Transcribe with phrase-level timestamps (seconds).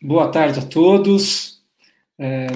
[0.00, 1.60] Boa tarde a todos.
[2.16, 2.46] É,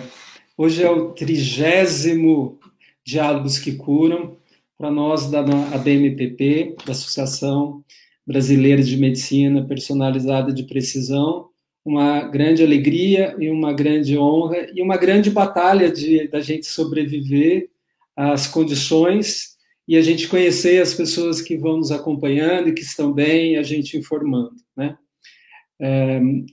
[0.56, 2.60] hoje é o trigésimo
[3.04, 4.36] Diálogos que Curam,
[4.78, 7.84] para nós da ABMPP, da Associação
[8.24, 11.48] Brasileira de Medicina Personalizada de Precisão,
[11.84, 17.70] uma grande alegria e uma grande honra e uma grande batalha de da gente sobreviver
[18.14, 19.56] às condições
[19.88, 23.64] e a gente conhecer as pessoas que vão nos acompanhando e que estão bem, a
[23.64, 24.96] gente informando, né?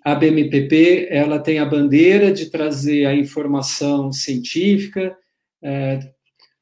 [0.03, 5.16] A BMPP ela tem a bandeira de trazer a informação científica
[5.62, 6.00] é,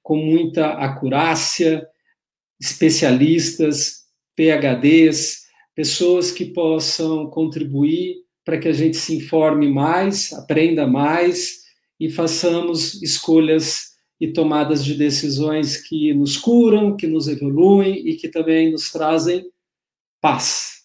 [0.04, 1.88] com muita acurácia,
[2.60, 4.06] especialistas,
[4.36, 5.46] PhDs,
[5.76, 11.64] pessoas que possam contribuir para que a gente se informe mais, aprenda mais
[12.00, 18.28] e façamos escolhas e tomadas de decisões que nos curam, que nos evoluem e que
[18.28, 19.46] também nos trazem
[20.20, 20.77] paz.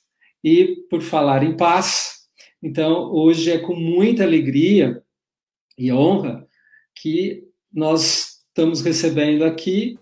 [0.45, 2.23] E por falar em paz,
[2.63, 5.03] então hoje é com muita alegria
[5.79, 6.47] e honra
[6.95, 9.99] que nós estamos recebendo aqui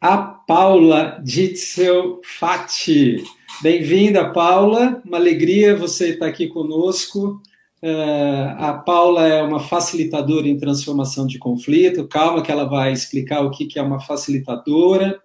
[0.00, 3.22] a Paula Ditzel Fati.
[3.62, 5.00] Bem-vinda, Paula.
[5.04, 7.40] Uma alegria você estar aqui conosco.
[7.82, 12.08] Uh, a Paula é uma facilitadora em transformação de conflito.
[12.08, 15.20] Calma, que ela vai explicar o que, que é uma facilitadora.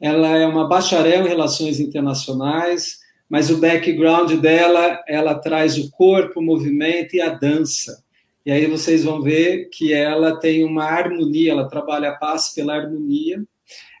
[0.00, 6.40] Ela é uma bacharel em relações internacionais, mas o background dela, ela traz o corpo,
[6.40, 8.02] o movimento e a dança.
[8.44, 12.76] E aí vocês vão ver que ela tem uma harmonia, ela trabalha a paz pela
[12.76, 13.42] harmonia.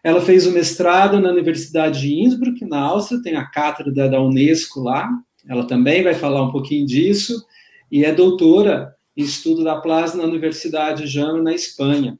[0.04, 4.80] Ela fez o mestrado na Universidade de Innsbruck, na Áustria, tem a cátedra da Unesco
[4.80, 5.10] lá.
[5.48, 7.44] Ela também vai falar um pouquinho disso.
[7.90, 12.16] E é doutora em estudo da plasma na Universidade Jama, na Espanha.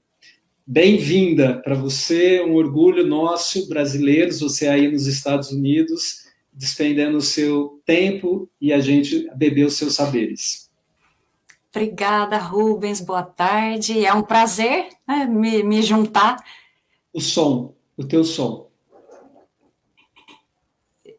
[0.66, 6.25] Bem-vinda para você, um orgulho nosso, brasileiros, você aí nos Estados Unidos,
[6.56, 10.71] despendendo o seu tempo e a gente beber os seus saberes.
[11.69, 13.03] Obrigada, Rubens.
[13.03, 14.05] Boa tarde.
[14.05, 16.43] É um prazer né, me, me juntar.
[17.12, 18.71] O som, o teu som.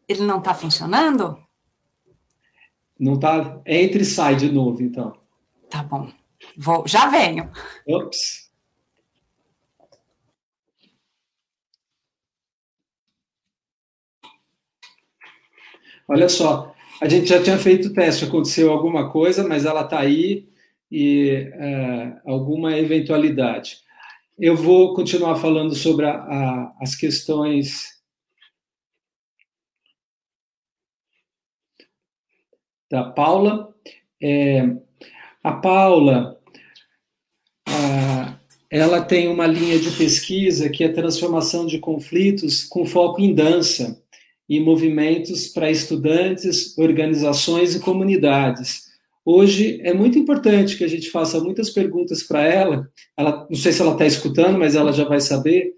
[0.08, 1.38] Ele não está funcionando?
[3.00, 3.62] Não está.
[3.68, 5.16] Entre e sai de novo, então.
[5.70, 6.12] Tá bom.
[6.58, 7.52] Vou, já venho.
[7.88, 8.47] Ops.
[16.08, 20.00] Olha só, a gente já tinha feito o teste, aconteceu alguma coisa, mas ela está
[20.00, 20.48] aí
[20.90, 23.80] e é, alguma eventualidade.
[24.40, 27.98] Eu vou continuar falando sobre a, a, as questões
[32.90, 33.76] da Paula.
[34.22, 34.62] É,
[35.44, 36.42] a Paula,
[37.68, 38.40] a,
[38.72, 44.02] ela tem uma linha de pesquisa que é transformação de conflitos com foco em dança
[44.48, 48.88] e movimentos para estudantes, organizações e comunidades.
[49.26, 52.90] Hoje é muito importante que a gente faça muitas perguntas para ela.
[53.18, 55.74] Ela, não sei se ela está escutando, mas ela já vai saber.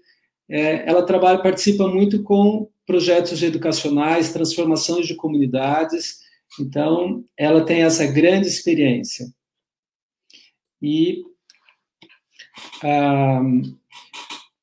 [0.48, 6.20] É, ela trabalha, participa muito com projetos educacionais, transformações de comunidades.
[6.60, 9.26] Então, ela tem essa grande experiência.
[10.80, 11.24] E
[12.84, 13.40] a,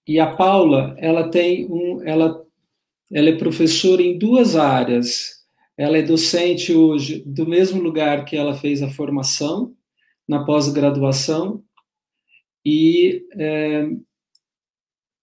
[0.07, 2.41] e a Paula, ela tem um, ela
[3.11, 5.37] ela é professora em duas áreas.
[5.77, 9.73] Ela é docente hoje do mesmo lugar que ela fez a formação,
[10.27, 11.63] na pós-graduação,
[12.65, 13.87] e é,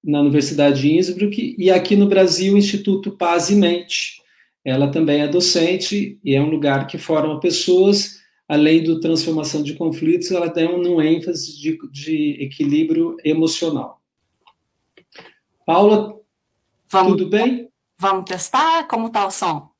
[0.02, 4.22] na Universidade de Innsbruck, e aqui no Brasil, Instituto Paz e Mente.
[4.64, 9.74] Ela também é docente e é um lugar que forma pessoas, além do transformação de
[9.74, 14.00] conflitos, ela tem um ênfase de, de equilíbrio emocional.
[15.66, 16.18] Paula,
[16.90, 17.12] Vamos.
[17.12, 17.63] tudo bem?
[17.98, 18.86] Vamos testar?
[18.88, 19.70] Como está o som?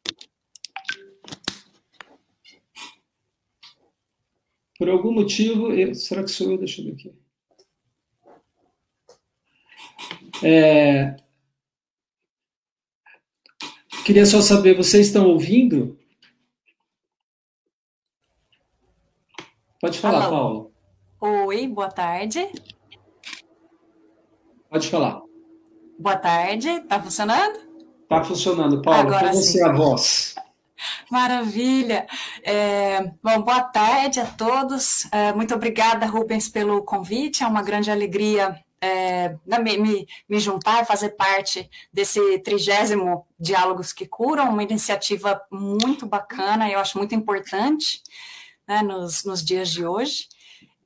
[4.79, 6.59] Por algum motivo, eu, será que sou eu?
[6.59, 7.25] Deixa eu ver aqui.
[10.43, 11.17] É,
[14.05, 15.99] queria só saber, vocês estão ouvindo?
[19.81, 20.31] Pode falar, Alô.
[20.31, 21.47] Paulo.
[21.47, 22.41] Oi, boa tarde.
[24.69, 25.23] Pode falar.
[25.99, 27.64] Boa tarde, está funcionando?
[28.15, 29.01] Está funcionando, Paulo.
[29.01, 30.35] Agora com você a voz.
[31.11, 32.07] Maravilha.
[32.45, 35.09] É, bom, boa tarde a todos.
[35.11, 37.43] É, muito obrigada, Rubens, pelo convite.
[37.43, 44.07] É uma grande alegria é, né, me, me, juntar fazer parte desse trigésimo Diálogos que
[44.07, 48.03] Curam, uma iniciativa muito bacana, eu acho muito importante
[48.69, 50.29] né, nos, nos dias de hoje.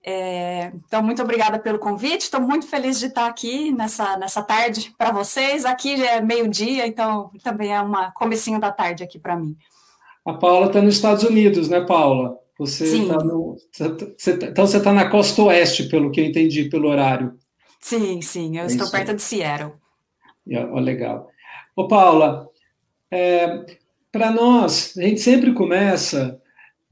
[0.05, 2.23] É, então, muito obrigada pelo convite.
[2.23, 5.65] Estou muito feliz de estar aqui nessa, nessa tarde para vocês.
[5.65, 9.56] Aqui é meio-dia, então também é uma comecinho da tarde aqui para mim.
[10.25, 12.39] A Paula está nos Estados Unidos, né, Paula?
[12.59, 13.56] Você está no.
[13.71, 17.35] Você tá, então você está na costa oeste, pelo que eu entendi, pelo horário.
[17.81, 19.73] Sim, sim, eu é estou perto de Seattle.
[20.73, 21.31] Oh, legal.
[21.77, 22.49] Ô, Paula,
[23.11, 23.65] é,
[24.11, 26.41] para nós, a gente sempre começa.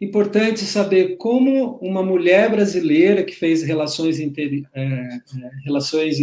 [0.00, 5.20] Importante saber como uma mulher brasileira que fez relações, inter, é, é,
[5.64, 6.18] relações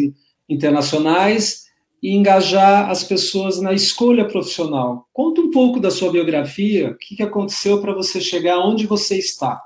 [0.48, 1.64] internacionais
[2.02, 5.08] e engajar as pessoas na escolha profissional.
[5.12, 9.60] Conta um pouco da sua biografia, o que aconteceu para você chegar onde você está.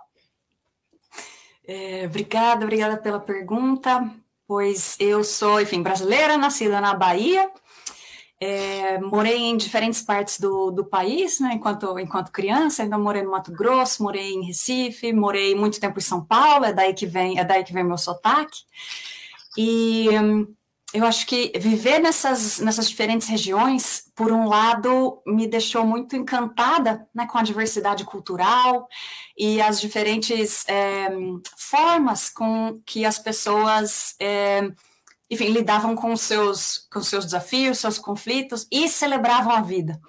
[1.68, 4.10] É, obrigada, obrigada pela pergunta.
[4.48, 7.50] Pois eu sou, enfim, brasileira, nascida na Bahia,
[8.40, 13.32] é, morei em diferentes partes do, do país, né, enquanto, enquanto criança, então morei no
[13.32, 17.40] Mato Grosso, morei em Recife, morei muito tempo em São Paulo, é daí que vem,
[17.40, 18.60] é daí que vem meu sotaque.
[19.58, 20.48] E hum,
[20.94, 27.08] eu acho que viver nessas, nessas diferentes regiões, por um lado, me deixou muito encantada
[27.14, 28.88] né, com a diversidade cultural
[29.38, 31.10] e as diferentes é,
[31.58, 34.72] formas com que as pessoas é,
[35.30, 40.00] enfim, lidavam com os seus, com seus desafios, seus conflitos e celebravam a vida.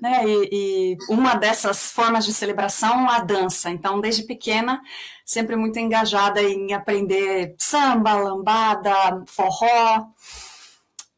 [0.00, 0.24] Né?
[0.26, 3.70] E, e, uma dessas formas de celebração, a dança.
[3.70, 4.80] Então, desde pequena,
[5.24, 10.06] sempre muito engajada em aprender samba, lambada, forró.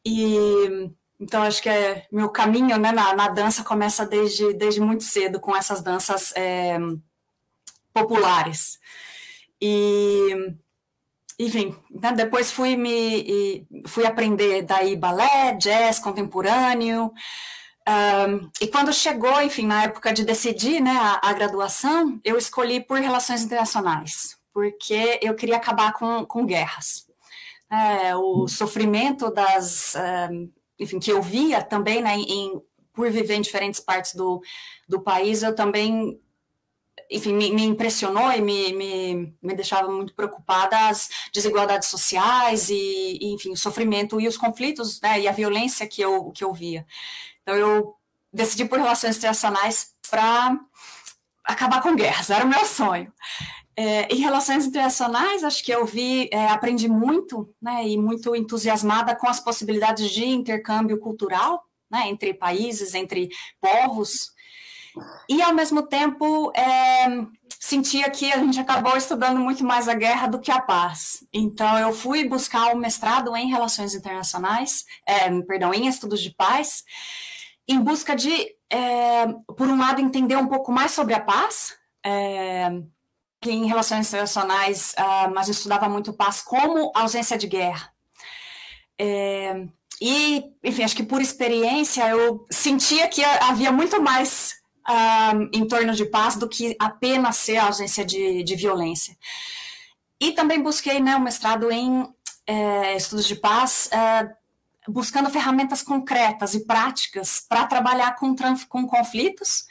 [0.04, 5.02] E então acho que é meu caminho né, na, na dança começa desde, desde muito
[5.02, 6.78] cedo com essas danças é,
[7.92, 8.78] populares.
[9.60, 10.54] E
[11.38, 17.12] enfim, né, depois fui me fui aprender daí balé, jazz contemporâneo.
[17.88, 22.80] Um, e quando chegou, enfim, na época de decidir né, a, a, graduação, eu escolhi
[22.80, 27.06] por relações internacionais, porque eu queria acabar com, com guerras.
[27.70, 29.94] É, o sofrimento das,
[30.30, 30.50] um,
[30.80, 32.60] enfim, que eu via também, né, em,
[32.92, 34.42] por viver em diferentes partes do,
[34.88, 36.20] do país, eu também
[37.10, 43.18] enfim, me, me impressionou e me, me, me, deixava muito preocupada as desigualdades sociais e,
[43.20, 46.52] e, enfim, o sofrimento e os conflitos, né, e a violência que eu, que eu
[46.52, 46.86] via.
[47.42, 47.94] Então, eu
[48.32, 50.58] decidi por relações internacionais para
[51.44, 53.12] acabar com guerras, era o meu sonho.
[53.78, 59.14] É, em relações internacionais, acho que eu vi, é, aprendi muito, né, e muito entusiasmada
[59.14, 63.28] com as possibilidades de intercâmbio cultural, né, entre países, entre
[63.60, 64.34] povos,
[65.28, 67.06] e, ao mesmo tempo, é,
[67.60, 71.24] sentia que a gente acabou estudando muito mais a guerra do que a paz.
[71.32, 76.30] Então, eu fui buscar o um mestrado em Relações Internacionais, é, perdão, em Estudos de
[76.30, 76.84] Paz,
[77.68, 79.26] em busca de, é,
[79.56, 81.74] por um lado, entender um pouco mais sobre a paz,
[82.04, 82.70] é,
[83.40, 87.92] que em Relações Internacionais uh, a gente estudava muito paz como ausência de guerra.
[88.98, 89.66] É,
[90.00, 94.55] e, enfim, acho que por experiência eu sentia que havia muito mais
[95.52, 99.16] em torno de paz do que apenas ser a ausência de, de violência.
[100.20, 102.06] E também busquei né, um mestrado em
[102.46, 104.32] é, estudos de paz, é,
[104.88, 108.34] buscando ferramentas concretas e práticas para trabalhar com,
[108.68, 109.66] com conflitos,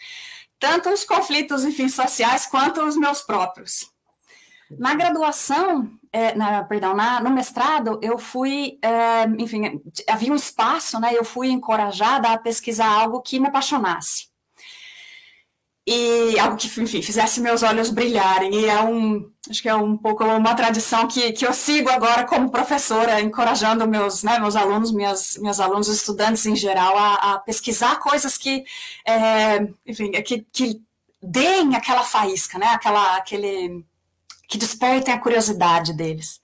[0.59, 3.89] tanto os conflitos, enfim, sociais, quanto os meus próprios.
[4.69, 8.79] Na graduação, é, na, perdão, na, no mestrado, eu fui,
[9.37, 14.34] enfim, havia um espaço, né, eu fui encorajada a pesquisar algo que me apaixonasse
[15.87, 18.53] e algo que, enfim, fizesse meus olhos brilharem.
[18.55, 22.25] E é um, acho que é um pouco uma tradição que, que eu sigo agora
[22.25, 27.39] como professora, encorajando meus, né, meus alunos, minhas, meus alunos, estudantes em geral, a, a
[27.39, 28.63] pesquisar coisas que,
[29.05, 30.81] é, enfim, que, que
[31.21, 33.85] deem aquela faísca, né, aquela, aquele,
[34.47, 36.41] que despertem a curiosidade deles.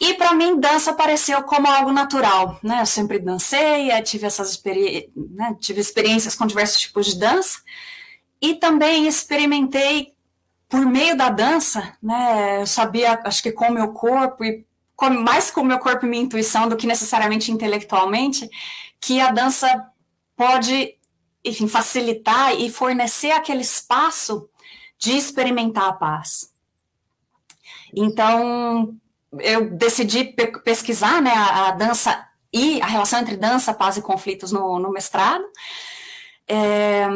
[0.00, 2.80] E para mim, dança apareceu como algo natural, né?
[2.80, 5.56] Eu sempre dancei, tive essas experi né?
[5.58, 7.58] tive experiências com diversos tipos de dança,
[8.40, 10.14] e também experimentei
[10.68, 12.60] por meio da dança, né?
[12.60, 16.04] Eu sabia, acho que com o meu corpo e com, mais com o meu corpo
[16.04, 18.48] e minha intuição do que necessariamente intelectualmente,
[19.00, 19.86] que a dança
[20.36, 20.94] pode,
[21.44, 24.48] enfim, facilitar e fornecer aquele espaço
[24.98, 26.52] de experimentar a paz.
[27.94, 28.94] Então,
[29.38, 34.02] eu decidi pe pesquisar né, a, a, dança e a relação entre dança, paz e
[34.02, 35.44] conflitos no, no mestrado.
[36.46, 37.06] É,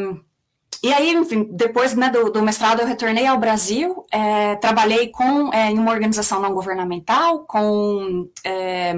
[0.83, 5.53] e aí, enfim, depois né, do, do, mestrado eu retornei ao Brasil, é, trabalhei com,
[5.55, 8.93] é, em uma organização não governamental, com é,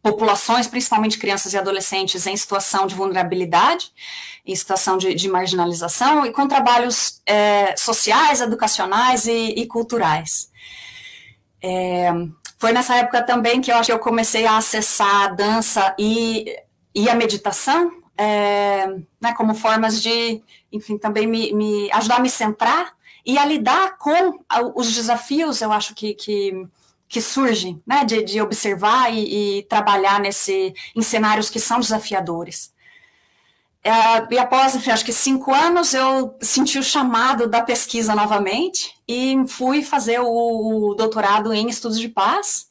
[0.00, 3.90] populações, principalmente crianças e adolescentes, em situação de vulnerabilidade,
[4.46, 10.48] em situação de, de marginalização, e com trabalhos é, sociais, educacionais e, e culturais.
[11.60, 12.12] É,
[12.56, 16.56] foi nessa época também que eu acho que eu comecei a acessar a dança e,
[16.94, 18.86] e a meditação, é,
[19.20, 20.42] né, como formas de,
[20.72, 22.94] enfim, também me, me, ajudar a me centrar
[23.24, 24.38] e a lidar com
[24.74, 26.66] os desafios, eu acho que, que,
[27.08, 32.74] que surgem, né, de, de observar e, e trabalhar nesse, em cenários que são desafiadores.
[33.86, 38.92] É, e após, enfim, acho que cinco anos, eu senti o chamado da pesquisa novamente
[39.06, 42.65] e fui fazer o, o doutorado em estudos de paz,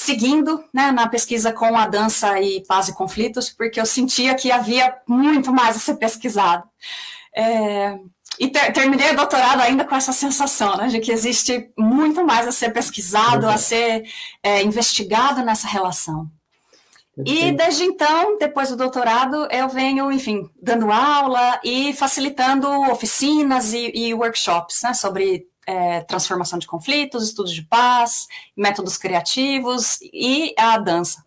[0.00, 4.50] seguindo né, na pesquisa com a dança e paz e conflitos, porque eu sentia que
[4.50, 6.64] havia muito mais a ser pesquisado.
[7.36, 7.98] É,
[8.38, 12.48] e ter, terminei o doutorado ainda com essa sensação, né, de que existe muito mais
[12.48, 14.04] a ser pesquisado, a ser
[14.42, 16.30] é, investigado nessa relação.
[17.26, 23.92] E desde então, depois do doutorado, eu venho, enfim, dando aula e facilitando oficinas e,
[23.94, 28.26] e workshops né, sobre é, transformação de conflitos, estudos de paz,
[28.56, 31.24] métodos criativos e a dança.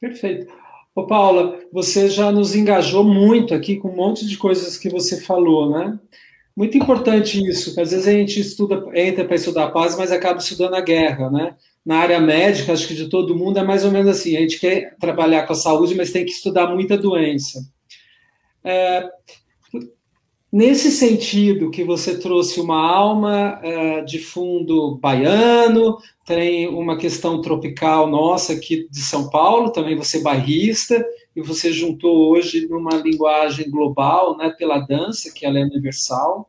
[0.00, 0.52] Perfeito.
[0.94, 5.20] Ô, Paula, você já nos engajou muito aqui com um monte de coisas que você
[5.20, 5.98] falou, né?
[6.56, 10.38] Muito importante isso, às vezes a gente estuda, entra para estudar a paz, mas acaba
[10.38, 11.56] estudando a guerra, né?
[11.84, 14.58] na área médica, acho que de todo mundo, é mais ou menos assim: a gente
[14.58, 17.60] quer trabalhar com a saúde, mas tem que estudar muita doença.
[18.62, 19.06] É,
[20.54, 28.08] nesse sentido, que você trouxe uma alma é, de fundo baiano, tem uma questão tropical
[28.08, 33.68] nossa aqui de São Paulo, também você é bairrista, e você juntou hoje numa linguagem
[33.68, 36.48] global, né, pela dança, que ela é universal.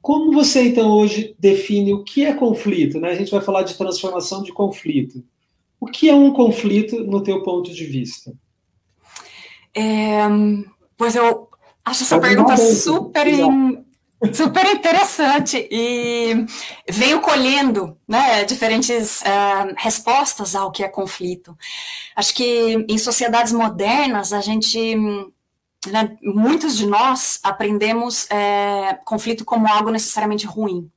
[0.00, 3.00] Como você, então, hoje define o que é conflito?
[3.00, 3.10] Né?
[3.10, 5.24] A gente vai falar de transformação de conflito.
[5.80, 8.32] O que é um conflito no teu ponto de vista?
[9.74, 10.20] É,
[10.96, 11.50] pois eu
[11.84, 13.26] acho essa pergunta super,
[14.32, 16.46] super interessante e
[16.88, 21.56] venho colhendo né, diferentes uh, respostas ao que é conflito.
[22.14, 24.96] Acho que em sociedades modernas a gente
[25.90, 30.90] né, muitos de nós aprendemos é, conflito como algo necessariamente ruim,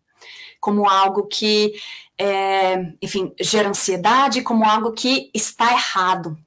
[0.59, 1.73] como algo que,
[2.17, 6.37] é, enfim, gera ansiedade, como algo que está errado.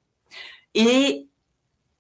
[0.75, 1.28] E,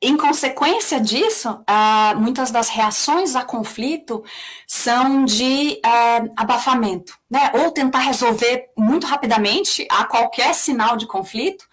[0.00, 4.22] em consequência disso, ah, muitas das reações a conflito
[4.66, 7.50] são de ah, abafamento, né?
[7.54, 11.64] Ou tentar resolver muito rapidamente a qualquer sinal de conflito,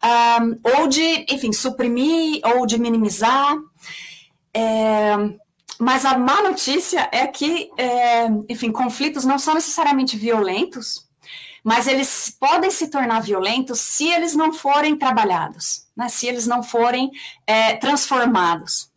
[0.00, 0.38] ah,
[0.78, 3.56] ou de, enfim, suprimir ou de minimizar.
[4.54, 5.14] É,
[5.78, 11.06] mas a má notícia é que, é, enfim, conflitos não são necessariamente violentos,
[11.62, 16.08] mas eles podem se tornar violentos se eles não forem trabalhados, né?
[16.08, 17.10] se eles não forem
[17.46, 18.90] é, transformados.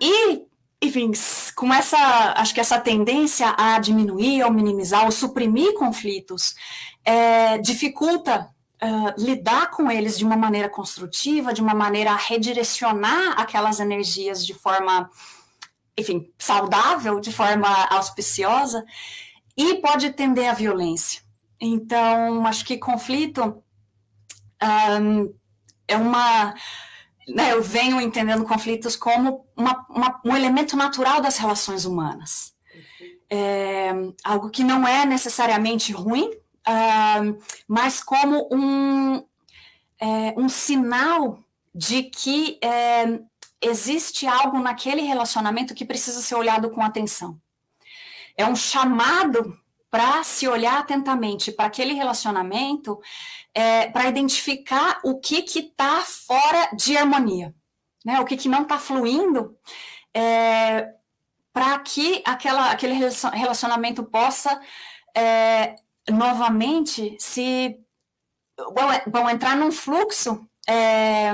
[0.00, 0.42] E,
[0.80, 1.10] enfim,
[1.54, 6.54] com essa, acho que essa tendência a diminuir ou minimizar ou suprimir conflitos
[7.04, 8.48] é, dificulta
[8.82, 14.44] uh, lidar com eles de uma maneira construtiva, de uma maneira a redirecionar aquelas energias
[14.44, 15.10] de forma,
[15.96, 18.84] enfim, saudável, de forma auspiciosa,
[19.56, 21.22] e pode tender à violência.
[21.60, 23.62] Então, acho que conflito
[25.00, 25.32] um,
[25.88, 26.54] é uma.
[27.28, 32.54] Né, eu venho entendendo conflitos como uma, uma, um elemento natural das relações humanas.
[33.28, 33.90] É,
[34.22, 39.16] algo que não é necessariamente ruim, uh, mas como um,
[40.00, 41.42] é, um sinal
[41.74, 43.20] de que é,
[43.60, 47.40] existe algo naquele relacionamento que precisa ser olhado com atenção.
[48.36, 49.58] É um chamado
[49.90, 53.00] para se olhar atentamente para aquele relacionamento,
[53.54, 57.54] é, para identificar o que está fora de harmonia,
[58.04, 58.20] né?
[58.20, 59.56] o que, que não está fluindo,
[60.14, 60.92] é,
[61.52, 64.60] para que aquela, aquele relacionamento possa
[65.16, 65.74] é,
[66.10, 67.80] novamente se
[68.56, 71.32] vão, vão entrar num fluxo é,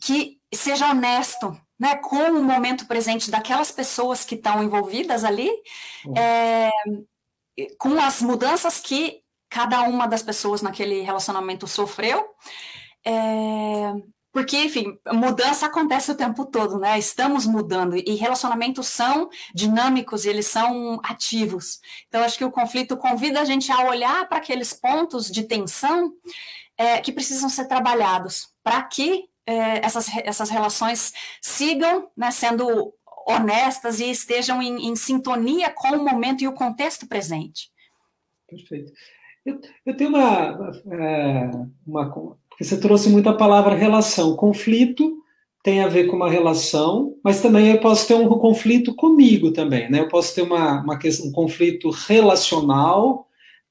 [0.00, 5.50] que seja honesto, né, com o momento presente daquelas pessoas que estão envolvidas ali,
[6.16, 6.70] é,
[7.76, 9.20] com as mudanças que
[9.50, 12.24] cada uma das pessoas naquele relacionamento sofreu,
[13.04, 13.94] é,
[14.32, 16.96] porque, enfim, mudança acontece o tempo todo, né?
[17.00, 21.80] Estamos mudando e relacionamentos são dinâmicos, eles são ativos.
[22.06, 26.12] Então, acho que o conflito convida a gente a olhar para aqueles pontos de tensão
[26.78, 32.92] é, que precisam ser trabalhados para que é, essas, essas relações sigam né, sendo
[33.26, 37.70] honestas e estejam em, em, sintonia com o momento e o contexto presente.
[38.48, 38.92] Perfeito.
[39.44, 41.50] Eu, eu tenho uma, é,
[41.86, 42.10] uma,
[42.48, 44.36] porque você trouxe muita palavra relação.
[44.36, 45.18] Conflito
[45.62, 49.88] tem a ver com uma relação, mas também eu posso ter um conflito comigo também,
[49.88, 50.00] né?
[50.00, 53.28] Eu posso ter uma, uma questão, um conflito relacional,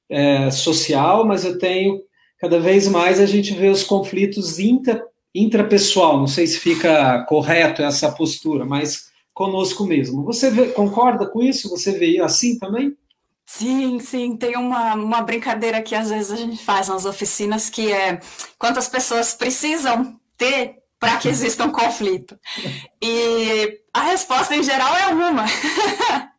[0.08, 2.02] é, social, mas eu tenho
[2.38, 6.18] cada vez mais a gente vê os conflitos intra, intrapessoal.
[6.18, 10.24] Não sei se fica correto essa postura, mas conosco mesmo.
[10.24, 11.68] Você vê, concorda com isso?
[11.70, 12.96] Você vê assim também?
[13.46, 17.92] Sim, sim, tem uma, uma brincadeira que às vezes a gente faz nas oficinas que
[17.92, 18.20] é
[18.58, 22.38] quantas pessoas precisam ter para que exista um conflito.
[23.02, 25.44] E a resposta em geral é uma.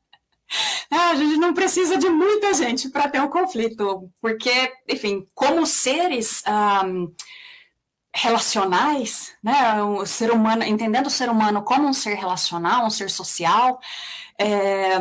[0.89, 6.41] a gente não precisa de muita gente para ter um conflito, porque, enfim, como seres
[6.83, 7.11] um,
[8.13, 13.09] relacionais, né, o ser humano, entendendo o ser humano como um ser relacional, um ser
[13.09, 13.79] social,
[14.37, 14.97] é,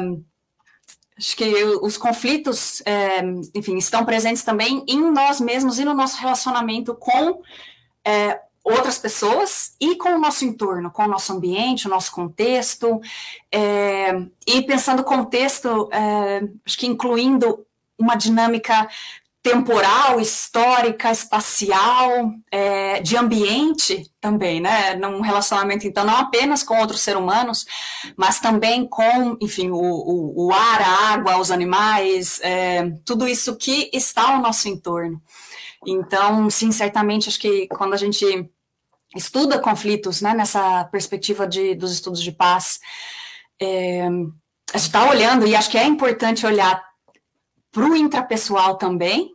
[1.18, 3.20] acho que os conflitos, é,
[3.55, 7.42] enfim, estão presentes também em nós mesmos e no nosso relacionamento com
[8.05, 13.01] é, outras pessoas e com o nosso entorno, com o nosso ambiente, o nosso contexto,
[13.51, 14.12] é,
[14.46, 17.66] e pensando contexto, é, acho que incluindo
[17.98, 18.88] uma dinâmica
[19.42, 24.94] temporal, histórica, espacial, é, de ambiente também, né?
[24.94, 27.66] Num relacionamento, então, não apenas com outros seres humanos,
[28.16, 33.57] mas também com, enfim, o, o, o ar, a água, os animais, é, tudo isso
[33.57, 35.20] que está ao nosso entorno.
[35.85, 38.48] Então, sim, certamente, acho que quando a gente
[39.16, 42.78] estuda conflitos, né, nessa perspectiva de, dos estudos de paz,
[43.61, 44.07] é,
[44.72, 46.91] a gente está olhando, e acho que é importante olhar
[47.73, 49.35] para o intrapessoal também,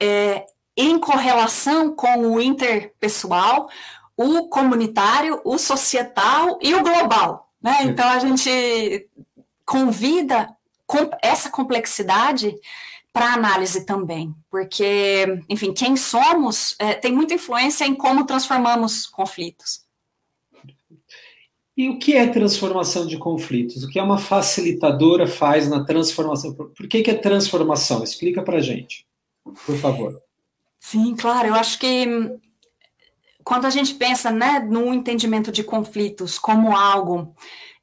[0.00, 3.68] é, em correlação com o interpessoal,
[4.16, 7.52] o comunitário, o societal e o global.
[7.60, 7.78] Né?
[7.82, 9.08] Então, a gente
[9.66, 10.56] convida
[11.20, 12.54] essa complexidade
[13.12, 19.83] para análise também, porque, enfim, quem somos é, tem muita influência em como transformamos conflitos.
[21.76, 23.82] E o que é transformação de conflitos?
[23.82, 26.54] O que é uma facilitadora faz na transformação?
[26.54, 28.04] Por que, que é transformação?
[28.04, 29.06] Explica para gente,
[29.66, 30.20] por favor.
[30.78, 31.48] Sim, claro.
[31.48, 32.38] Eu acho que hum,
[33.42, 37.34] quando a gente pensa né, no entendimento de conflitos como algo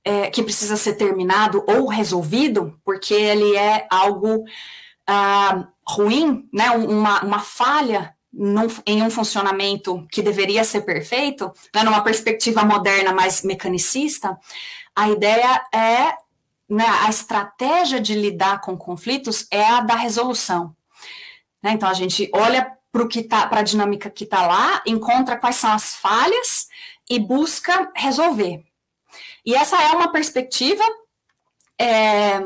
[0.06, 4.44] é, que precisa ser terminado ou resolvido, porque ele é algo
[5.06, 11.84] ah, ruim, né, uma, uma falha num, em um funcionamento que deveria ser perfeito, né,
[11.84, 14.38] numa perspectiva moderna mais mecanicista,
[14.96, 16.16] a ideia é,
[16.70, 20.76] né, a estratégia de lidar com conflitos é a da resolução.
[21.62, 25.72] Né, então a gente olha para tá, a dinâmica que está lá, encontra quais são
[25.72, 26.68] as falhas
[27.10, 28.64] e busca resolver.
[29.46, 30.84] E essa é uma perspectiva
[31.80, 32.40] é,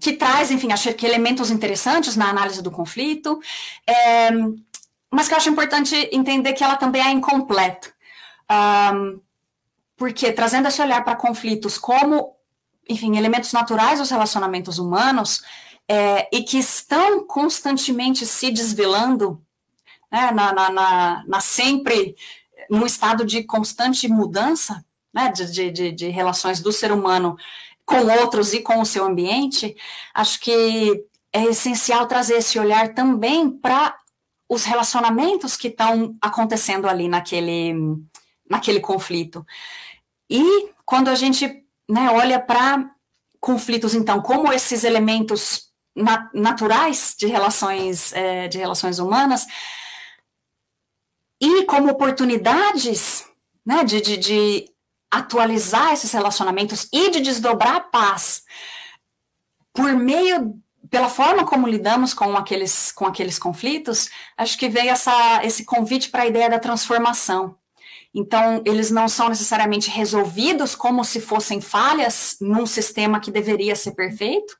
[0.00, 3.40] que traz, enfim, acho que elementos interessantes na análise do conflito.
[3.86, 4.30] É,
[5.10, 7.92] mas que eu acho importante entender que ela também é incompleta.
[8.50, 9.20] Um,
[9.96, 12.36] porque trazendo esse olhar para conflitos como,
[12.88, 15.42] enfim, elementos naturais dos relacionamentos humanos
[15.86, 19.42] é, e que estão constantemente se desvelando,
[20.10, 22.16] né, na, na, na, na, sempre
[22.70, 27.36] num estado de constante mudança, né, de, de, de relações do ser humano
[27.84, 29.76] com outros e com o seu ambiente,
[30.14, 33.96] acho que é essencial trazer esse olhar também para
[34.50, 37.72] os relacionamentos que estão acontecendo ali naquele,
[38.50, 39.46] naquele conflito.
[40.28, 42.90] E quando a gente né, olha para
[43.38, 49.46] conflitos, então, como esses elementos na, naturais de relações, é, de relações humanas,
[51.40, 53.24] e como oportunidades
[53.64, 54.70] né, de, de, de
[55.08, 58.42] atualizar esses relacionamentos e de desdobrar a paz
[59.72, 60.60] por meio
[60.90, 66.10] pela forma como lidamos com aqueles, com aqueles conflitos, acho que veio essa, esse convite
[66.10, 67.56] para a ideia da transformação.
[68.12, 73.92] Então, eles não são necessariamente resolvidos como se fossem falhas num sistema que deveria ser
[73.92, 74.56] perfeito,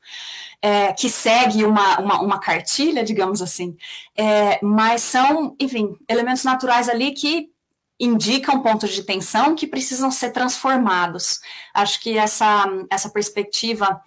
[0.62, 3.76] é, que segue uma, uma, uma, cartilha, digamos assim,
[4.16, 7.50] é, mas são, enfim, elementos naturais ali que
[7.98, 11.40] indicam pontos de tensão que precisam ser transformados.
[11.74, 14.00] Acho que essa, essa perspectiva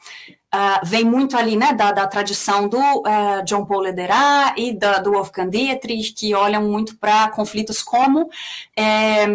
[0.54, 5.00] uh, vem muito ali, né, da, da tradição do uh, John Paul Lederer e da,
[5.00, 8.30] do Wolfgang Dietrich, que olham muito para conflitos como
[8.78, 9.26] é,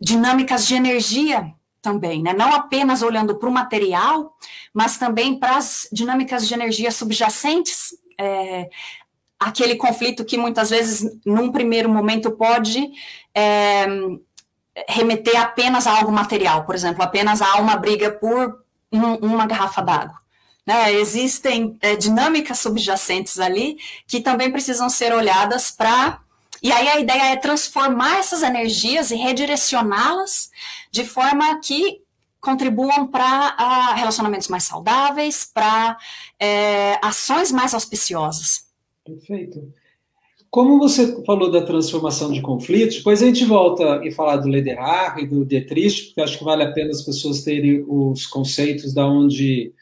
[0.00, 2.32] dinâmicas de energia também, né?
[2.32, 4.36] não apenas olhando para o material,
[4.74, 8.68] mas também para as dinâmicas de energia subjacentes, é,
[9.38, 12.90] aquele conflito que muitas vezes, num primeiro momento, pode
[13.32, 13.86] é,
[14.88, 19.80] remeter apenas a algo material, por exemplo, apenas a uma briga por um, uma garrafa
[19.80, 20.25] d'água.
[20.66, 20.94] Né?
[20.94, 26.20] Existem é, dinâmicas subjacentes ali que também precisam ser olhadas para.
[26.62, 30.50] E aí a ideia é transformar essas energias e redirecioná-las
[30.90, 32.00] de forma que
[32.40, 35.96] contribuam para relacionamentos mais saudáveis, para
[36.38, 38.66] é, ações mais auspiciosas.
[39.04, 39.72] Perfeito.
[40.50, 45.20] como você falou da transformação de conflitos, depois a gente volta e falar do Lederach
[45.20, 49.06] e do Dietrich, porque acho que vale a pena as pessoas terem os conceitos da
[49.06, 49.72] onde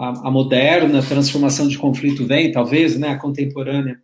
[0.00, 4.00] a, a moderna transformação de conflito vem, talvez, né, a contemporânea.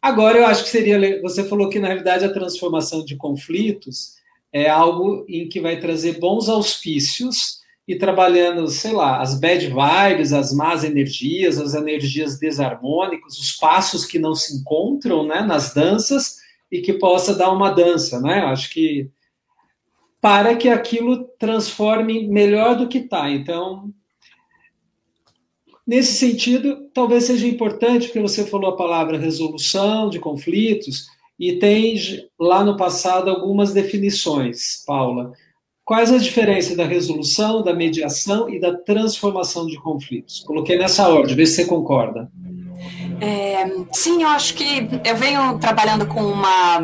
[0.00, 1.22] Agora, eu acho que seria.
[1.22, 4.14] Você falou que, na realidade, a transformação de conflitos
[4.52, 10.32] é algo em que vai trazer bons auspícios e trabalhando, sei lá, as bad vibes,
[10.32, 16.38] as más energias, as energias desarmônicas, os passos que não se encontram né, nas danças
[16.70, 18.40] e que possa dar uma dança, né?
[18.40, 19.08] Acho que
[20.20, 23.30] para que aquilo transforme melhor do que está.
[23.30, 23.92] Então,
[25.86, 31.06] nesse sentido, talvez seja importante, porque você falou a palavra resolução de conflitos,
[31.38, 31.96] e tem
[32.38, 35.32] lá no passado algumas definições, Paula.
[35.84, 40.40] Quais as diferenças da resolução, da mediação e da transformação de conflitos?
[40.46, 42.30] Coloquei nessa ordem, vê se você concorda.
[43.20, 46.78] É, sim, eu acho que eu venho trabalhando com uma,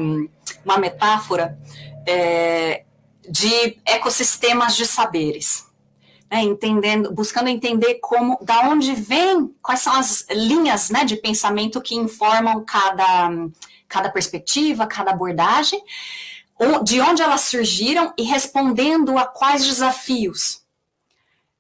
[0.65, 1.57] uma metáfora
[2.05, 2.83] é,
[3.31, 5.68] de ecossistemas de saberes.
[6.31, 11.81] Né, entendendo, buscando entender como, da onde vem, quais são as linhas né, de pensamento
[11.81, 13.31] que informam cada,
[13.89, 15.83] cada perspectiva, cada abordagem,
[16.85, 20.63] de onde elas surgiram e respondendo a quais desafios.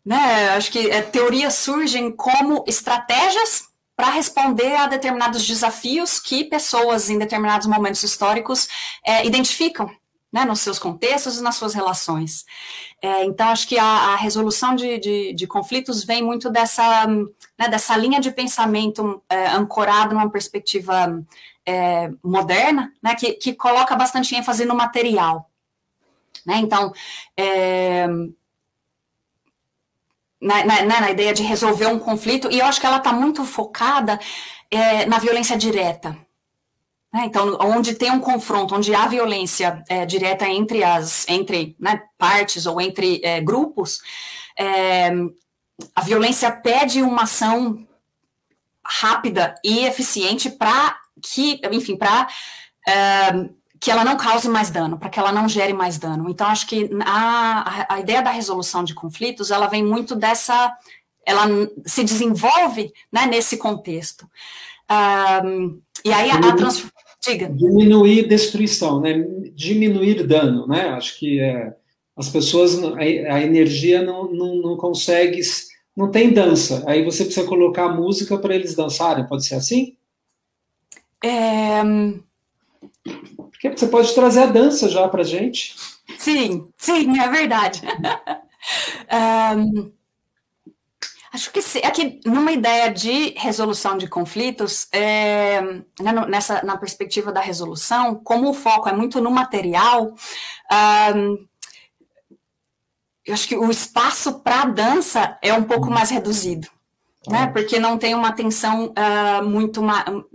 [0.04, 0.50] Né?
[0.50, 7.18] Acho que é, teorias surgem como estratégias para responder a determinados desafios que pessoas em
[7.18, 8.68] determinados momentos históricos
[9.04, 9.90] é, identificam
[10.32, 12.44] né, nos seus contextos e nas suas relações.
[13.00, 17.68] É, então, acho que a, a resolução de, de, de, conflitos vem muito dessa, né,
[17.70, 21.24] dessa linha de pensamento é, ancorado numa perspectiva
[21.64, 25.48] é, moderna, né, que, que coloca bastante ênfase no material.
[26.44, 26.56] Né?
[26.56, 26.92] Então,
[27.36, 28.06] é,
[30.40, 33.12] na, na, né, na, ideia de resolver um conflito, e eu acho que ela está
[33.12, 34.18] muito focada
[34.70, 36.16] é, na violência direta.
[37.12, 37.24] Né?
[37.24, 42.66] Então, onde tem um confronto, onde há violência é, direta entre as entre né, partes
[42.66, 44.00] ou entre é, grupos,
[44.58, 45.10] é,
[45.94, 47.86] a violência pede uma ação
[48.84, 52.26] rápida e eficiente para que, enfim, para
[52.86, 56.28] eh, que ela não cause mais dano, para que ela não gere mais dano.
[56.28, 60.76] Então, acho que a, a ideia da resolução de conflitos, ela vem muito dessa,
[61.24, 61.44] ela
[61.86, 64.28] se desenvolve né, nesse contexto.
[65.44, 66.86] Um, e aí a, a trans...
[67.24, 67.48] Diga.
[67.48, 69.12] Diminuir destruição, né?
[69.58, 70.90] diminuir dano, né?
[70.90, 71.74] Acho que é,
[72.16, 75.40] as pessoas, a, a energia não, não, não consegue,
[75.96, 76.84] não tem dança.
[76.86, 79.96] Aí você precisa colocar música para eles dançarem, pode ser assim?
[81.24, 81.82] É...
[83.50, 85.74] Porque você pode trazer a dança já para gente.
[86.16, 87.82] Sim, sim, é verdade.
[89.56, 89.90] um,
[91.38, 95.60] acho que sim, aqui numa ideia de resolução de conflitos, é,
[96.00, 100.14] né, nessa na perspectiva da resolução, como o foco é muito no material,
[101.14, 101.46] um,
[103.24, 106.68] eu acho que o espaço para a dança é um pouco mais reduzido
[107.28, 107.46] né?
[107.48, 109.82] Porque não tem uma atenção uh, muito,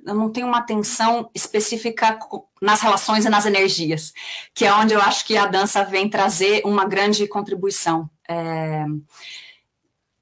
[0.04, 2.20] não tem uma atenção específica
[2.62, 4.14] nas relações e nas energias,
[4.54, 8.10] que é onde eu acho que a dança vem trazer uma grande contribuição.
[8.28, 8.86] É,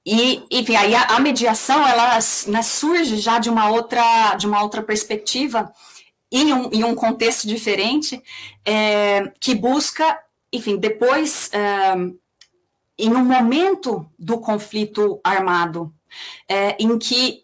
[0.05, 4.63] e, enfim, aí a, a mediação ela né, surge já de uma outra, de uma
[4.63, 5.71] outra perspectiva
[6.31, 8.21] em um, em um contexto diferente,
[8.65, 10.17] é, que busca,
[10.51, 11.93] enfim, depois, é,
[12.97, 15.93] em um momento do conflito armado
[16.47, 17.43] é, em que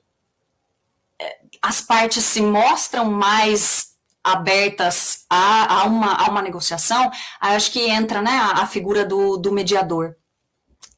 [1.20, 7.90] é, as partes se mostram mais abertas a, a, uma, a uma negociação, acho que
[7.90, 10.16] entra né, a, a figura do, do mediador.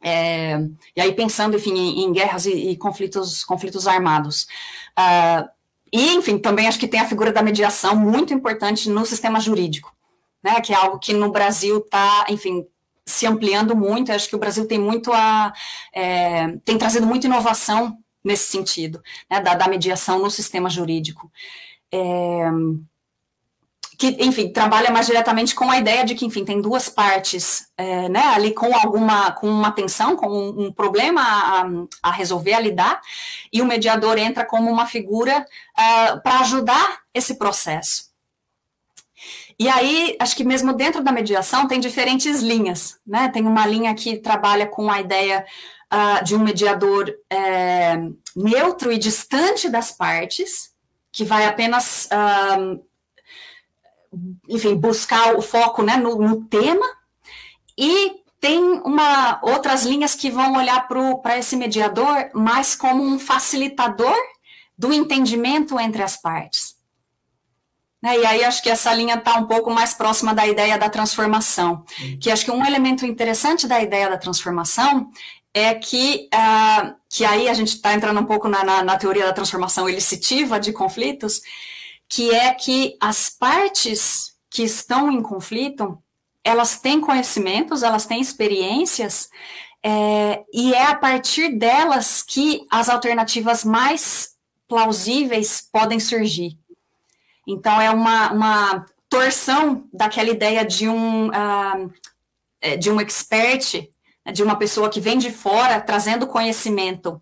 [0.02, 0.58] É,
[0.96, 4.48] e aí pensando, enfim, em, em guerras e, e, conflitos, conflitos armados.
[4.98, 5.50] Uh,
[5.92, 9.94] e, enfim, também acho que tem a figura da mediação muito importante no sistema jurídico,
[10.44, 12.66] né, que é algo que no Brasil está, enfim,
[13.06, 14.12] se ampliando muito.
[14.12, 15.52] Acho que o Brasil tem muito a
[15.94, 21.32] é, tem trazido muita inovação nesse sentido, né, da, da, mediação no sistema jurídico.
[21.92, 22.50] É,
[24.00, 28.08] que, enfim, trabalha mais diretamente com a ideia de que, enfim, tem duas partes, é,
[28.08, 31.66] né, ali com alguma, com uma tensão, com um, um problema a,
[32.04, 33.02] a, resolver, a lidar,
[33.52, 35.46] e o mediador entra como uma figura
[35.78, 38.10] uh, para ajudar esse processo.
[39.60, 43.28] E aí, acho que mesmo dentro da mediação tem diferentes linhas, né?
[43.28, 45.46] Tem uma linha que trabalha com a ideia
[45.94, 47.98] uh, de um mediador é,
[48.34, 50.70] neutro e distante das partes,
[51.12, 52.82] que vai apenas, uh,
[54.48, 56.86] enfim, buscar o foco né, no, no tema,
[57.78, 60.88] e tem uma, outras linhas que vão olhar
[61.22, 64.15] para esse mediador mais como um facilitador
[64.78, 66.80] do entendimento entre as partes.
[68.02, 68.19] Né?
[68.19, 71.84] E aí acho que essa linha está um pouco mais próxima da ideia da transformação.
[72.22, 75.12] Que acho que um elemento interessante da ideia da transformação
[75.54, 79.26] é que, uh, que aí a gente está entrando um pouco na, na, na, teoria
[79.26, 81.41] da transformação elicitiva de conflitos,
[82.10, 86.02] que é que as partes que estão em conflito,
[86.43, 89.30] elas têm conhecimentos, elas têm experiências,
[89.84, 94.32] é, e é a partir delas que as alternativas mais
[94.67, 96.58] plausíveis podem surgir.
[97.48, 103.89] Então, é uma, uma torção daquela ideia de um, uh, de um expert,
[104.26, 107.22] né, de uma pessoa que vem de fora trazendo conhecimento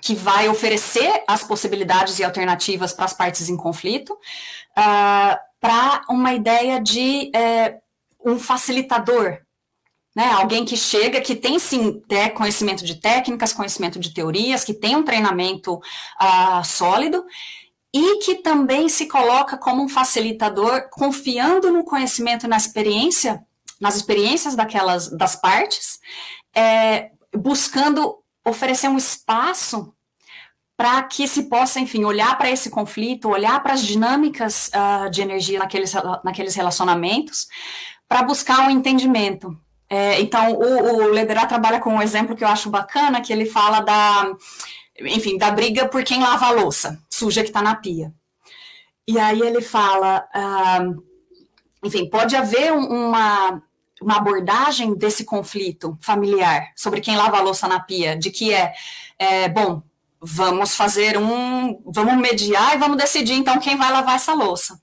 [0.00, 6.32] que vai oferecer as possibilidades e alternativas para as partes em conflito, uh, para uma
[6.32, 9.38] ideia de uh, um facilitador,
[10.14, 10.32] né?
[10.32, 14.96] Alguém que chega, que tem sim né, conhecimento de técnicas, conhecimento de teorias, que tem
[14.96, 17.24] um treinamento uh, sólido
[17.92, 23.44] e que também se coloca como um facilitador, confiando no conhecimento e na experiência,
[23.80, 25.98] nas experiências daquelas das partes,
[26.54, 29.92] é, buscando oferecer um espaço
[30.76, 35.20] para que se possa, enfim, olhar para esse conflito, olhar para as dinâmicas uh, de
[35.20, 35.92] energia naqueles,
[36.24, 37.48] naqueles relacionamentos,
[38.08, 39.56] para buscar um entendimento.
[39.90, 43.44] É, então, o, o Lederer trabalha com um exemplo que eu acho bacana, que ele
[43.44, 44.34] fala da
[45.06, 48.12] enfim, da briga por quem lava a louça suja que está na pia.
[49.06, 51.02] E aí ele fala, uh,
[51.82, 53.62] enfim, pode haver uma,
[54.00, 58.72] uma abordagem desse conflito familiar sobre quem lava a louça na pia, de que é,
[59.18, 59.82] é bom,
[60.20, 64.80] vamos fazer um, vamos mediar e vamos decidir então quem vai lavar essa louça.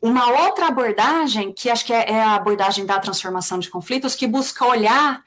[0.00, 4.26] Uma outra abordagem, que acho que é, é a abordagem da transformação de conflitos, que
[4.26, 5.22] busca olhar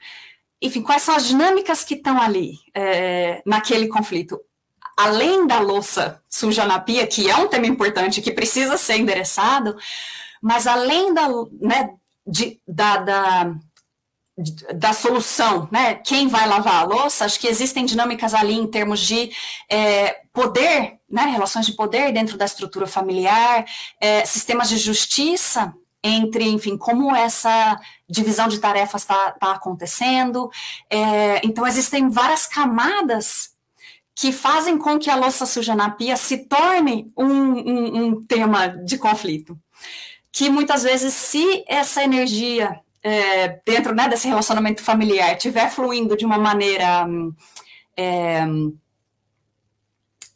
[0.60, 4.40] enfim, quais são as dinâmicas que estão ali é, naquele conflito?
[4.96, 9.76] Além da louça suja na pia, que é um tema importante, que precisa ser endereçado,
[10.42, 11.28] mas além da,
[11.60, 11.90] né,
[12.28, 13.54] de, da, da,
[14.74, 15.94] da solução, né?
[15.94, 17.24] Quem vai lavar a louça?
[17.24, 19.30] Acho que existem dinâmicas ali em termos de
[19.68, 21.22] é, poder, né?
[21.22, 23.64] Relações de poder dentro da estrutura familiar,
[24.00, 30.50] é, sistemas de justiça entre, enfim, como essa divisão de tarefas está tá acontecendo.
[30.88, 33.50] É, então, existem várias camadas
[34.14, 38.66] que fazem com que a louça suja na pia se torne um, um, um tema
[38.66, 39.58] de conflito.
[40.30, 46.24] Que muitas vezes, se essa energia é, dentro né, desse relacionamento familiar estiver fluindo de
[46.24, 47.06] uma maneira.
[47.96, 48.44] É,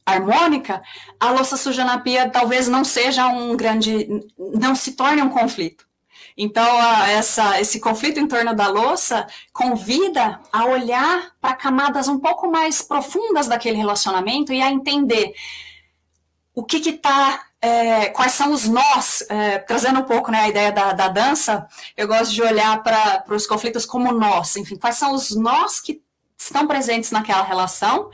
[0.05, 0.83] harmônica,
[1.19, 5.87] a louça suja na pia talvez não seja um grande, não se torne um conflito.
[6.37, 6.67] Então,
[7.05, 12.81] essa, esse conflito em torno da louça convida a olhar para camadas um pouco mais
[12.81, 15.35] profundas daquele relacionamento e a entender
[16.55, 20.73] o que está, é, quais são os nós, é, trazendo um pouco né, a ideia
[20.73, 25.15] da, da dança, eu gosto de olhar para os conflitos como nós, enfim, quais são
[25.15, 26.03] os nós que
[26.37, 28.11] estão presentes naquela relação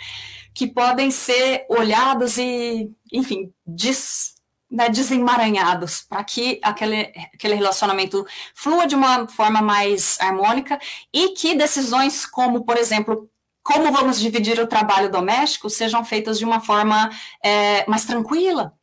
[0.55, 4.35] que podem ser olhados e, enfim, des,
[4.71, 10.79] né, desemaranhados para que aquele, aquele relacionamento flua de uma forma mais harmônica
[11.13, 13.31] e que decisões como, por exemplo,
[13.63, 17.11] como vamos dividir o trabalho doméstico sejam feitas de uma forma
[17.43, 18.78] é, mais tranquila,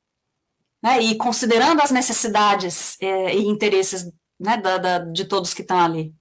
[0.86, 4.08] né, e considerando as necessidades é, e interesses
[4.40, 6.14] né, da, da, de todos que estão ali.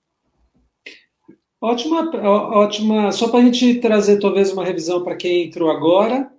[1.61, 3.13] Ótima, ótima.
[3.13, 6.31] Só para a gente trazer talvez uma revisão para quem entrou agora.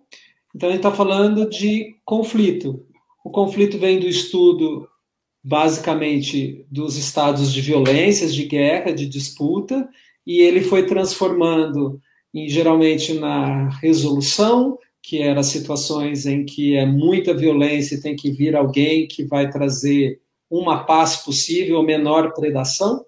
[0.56, 2.88] Então a gente está falando de conflito.
[3.24, 4.88] O conflito vem do estudo
[5.44, 9.88] basicamente dos estados de violências, de guerra, de disputa,
[10.26, 12.02] e ele foi transformando
[12.34, 18.32] em, geralmente na resolução, que eram situações em que é muita violência e tem que
[18.32, 23.06] vir alguém que vai trazer uma paz possível, menor predação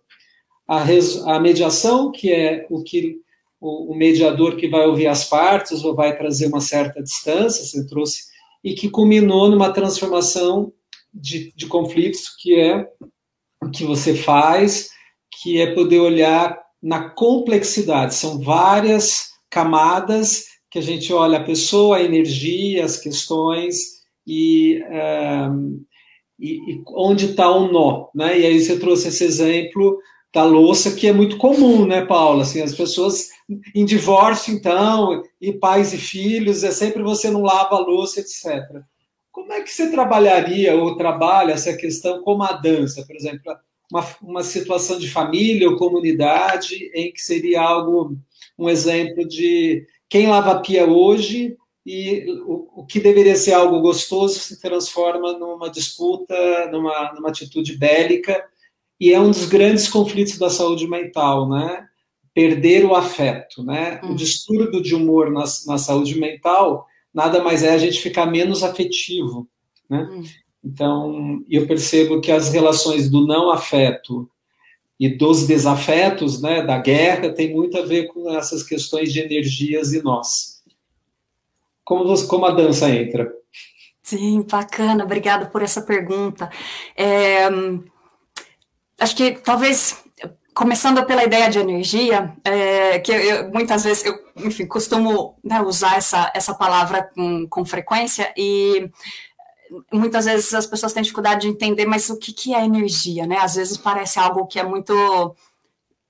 [0.67, 3.15] a, res, a mediação, que é o que
[3.59, 7.87] o, o, mediador que vai ouvir as partes ou vai trazer uma certa distância, você
[7.87, 8.25] trouxe,
[8.63, 10.73] e que culminou numa transformação
[11.13, 12.87] de, de conflitos, que é
[13.63, 14.89] o que você faz,
[15.41, 18.13] que é poder olhar na complexidade.
[18.13, 24.81] São várias camadas que a gente olha a pessoa, a energia, as questões e,
[25.49, 25.83] um,
[26.39, 28.09] e, e onde está o um nó.
[28.13, 28.39] Né?
[28.39, 29.97] E aí você trouxe esse exemplo
[30.33, 32.43] da louça, que é muito comum, né, Paula?
[32.43, 33.29] Assim, as pessoas
[33.73, 38.83] em divórcio, então, e pais e filhos, é sempre você não lava a louça, etc.
[39.31, 43.55] Como é que você trabalharia ou trabalha essa questão como a dança, por exemplo,
[43.91, 48.17] uma, uma situação de família ou comunidade em que seria algo,
[48.59, 53.79] um exemplo de quem lava a pia hoje e o, o, que deveria ser algo
[53.79, 56.35] gostoso se transforma numa disputa,
[56.71, 58.43] numa, numa atitude bélica,
[58.99, 61.87] e é um dos grandes conflitos da saúde mental, né?
[62.33, 64.01] Perder o afeto, né?
[64.03, 64.11] Hum.
[64.11, 68.63] O distúrbio de humor na, na saúde mental nada mais é a gente ficar menos
[68.63, 69.47] afetivo,
[69.89, 70.09] né?
[70.11, 70.23] Hum.
[70.63, 74.29] Então, eu percebo que as relações do não afeto
[74.99, 79.93] e dos desafetos, né, da guerra, tem muito a ver com essas questões de energias
[79.93, 80.57] e nós
[81.87, 83.31] como, você, como a dança entra?
[84.03, 86.49] Sim, bacana, obrigada por essa pergunta.
[86.97, 87.47] É,
[88.99, 90.03] acho que talvez
[90.53, 95.61] começando pela ideia de energia, é, que eu, eu, muitas vezes eu, enfim, costumo né,
[95.61, 98.91] usar essa, essa palavra com, com frequência e
[99.91, 103.37] muitas vezes as pessoas têm dificuldade de entender, mas o que, que é energia, né?
[103.37, 104.93] Às vezes parece algo que é muito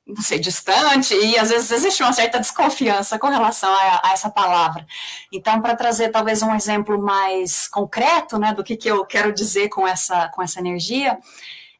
[0.08, 4.30] não sei, distante, e às vezes existe uma certa desconfiança com relação a, a essa
[4.30, 4.88] palavra.
[5.34, 9.67] Então, para trazer talvez um exemplo mais concreto, né, do que, que eu quero dizer
[9.67, 11.20] com essa, com essa energia,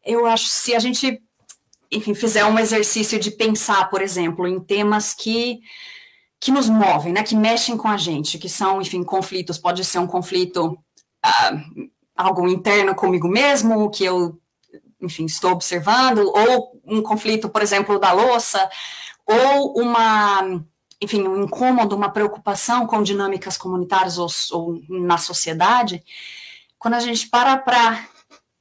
[0.04, 1.22] eu acho se a gente,
[1.90, 5.60] enfim, fizer um exercício de pensar, por exemplo, em temas que
[6.40, 9.98] que nos movem, né, que mexem com a gente, que são, enfim, conflitos, pode ser
[9.98, 10.78] um conflito
[11.28, 11.52] ah,
[12.16, 14.40] algo interno comigo mesmo, que eu
[15.02, 18.70] enfim, estou observando, ou um conflito, por exemplo, da louça,
[19.26, 20.62] ou uma,
[21.02, 26.04] enfim, um incômodo, uma preocupação com dinâmicas comunitárias ou, ou na sociedade,
[26.80, 28.08] quando a gente para para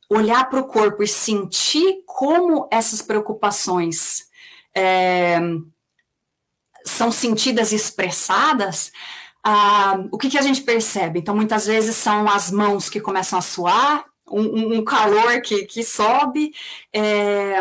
[0.08, 4.26] olhar para o corpo e sentir como essas preocupações
[4.74, 5.38] é,
[6.84, 8.92] são sentidas e expressadas,
[9.48, 11.20] ah, o que, que a gente percebe?
[11.20, 15.84] Então, muitas vezes são as mãos que começam a suar, um, um calor que, que
[15.84, 16.52] sobe,
[16.92, 17.60] é,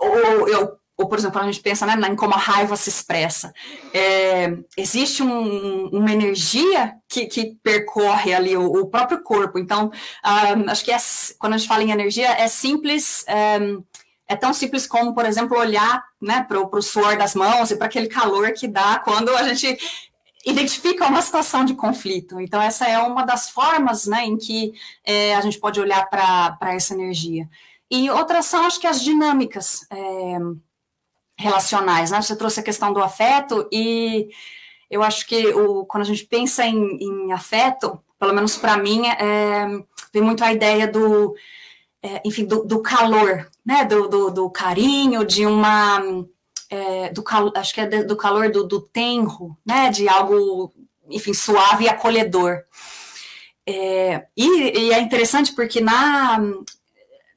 [0.00, 3.52] ou, eu, ou, por exemplo, a gente pensa né, em como a raiva se expressa.
[3.94, 9.56] É, existe um, uma energia que, que percorre ali o, o próprio corpo.
[9.56, 9.92] Então,
[10.24, 10.98] um, acho que é,
[11.38, 13.24] quando a gente fala em energia, é simples.
[13.28, 13.60] É,
[14.32, 17.86] é tão simples como, por exemplo, olhar né, para o suor das mãos e para
[17.86, 19.78] aquele calor que dá quando a gente
[20.44, 22.40] identifica uma situação de conflito.
[22.40, 24.72] Então, essa é uma das formas né, em que
[25.04, 27.48] é, a gente pode olhar para essa energia.
[27.90, 30.38] E outras são, acho que, as dinâmicas é,
[31.36, 32.10] relacionais.
[32.10, 32.20] Né?
[32.20, 34.30] Você trouxe a questão do afeto, e
[34.90, 39.06] eu acho que o, quando a gente pensa em, em afeto, pelo menos para mim,
[39.06, 39.66] é,
[40.12, 41.36] vem muito a ideia do,
[42.02, 43.84] é, enfim, do, do calor, né?
[43.84, 46.02] do, do, do carinho, de uma
[46.72, 47.22] é, do
[47.54, 50.72] acho que é do calor do, do tenro, né, de algo,
[51.10, 52.62] enfim, suave e acolhedor.
[53.66, 56.38] É, e, e, é interessante porque na,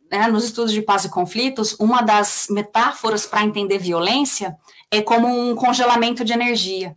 [0.10, 4.56] né, nos estudos de paz e conflitos, uma das metáforas para entender violência
[4.90, 6.96] é como um congelamento de energia.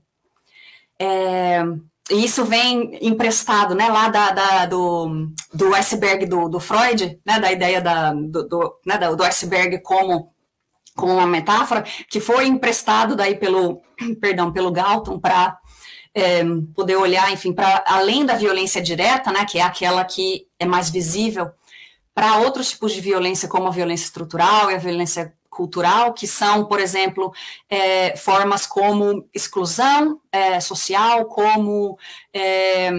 [2.11, 7.39] E isso vem emprestado, né, lá da, da do, do iceberg do, do Freud, né,
[7.39, 10.33] da ideia da, do, do, né, do iceberg como
[10.97, 13.81] como uma metáfora, que foi emprestado daí pelo,
[14.21, 15.57] perdão, pelo Galton para
[16.13, 16.43] é,
[16.75, 20.91] poder olhar, enfim, para além da violência direta, né, que é aquela que é mais
[20.91, 21.51] visível,
[22.13, 26.67] para outros tipos de violência, como a violência estrutural e a violência cultural, que são,
[26.67, 27.33] por exemplo,
[27.69, 31.99] é, formas como exclusão é, social, como
[32.33, 32.91] é,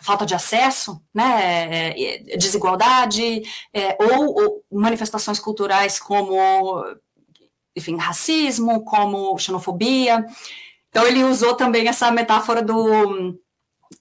[0.00, 3.42] falta de acesso, né, é, desigualdade,
[3.72, 6.80] é, ou, ou, manifestações culturais como
[7.76, 10.24] enfim, racismo, como xenofobia.
[10.88, 13.36] Então, ele usou também essa metáfora do,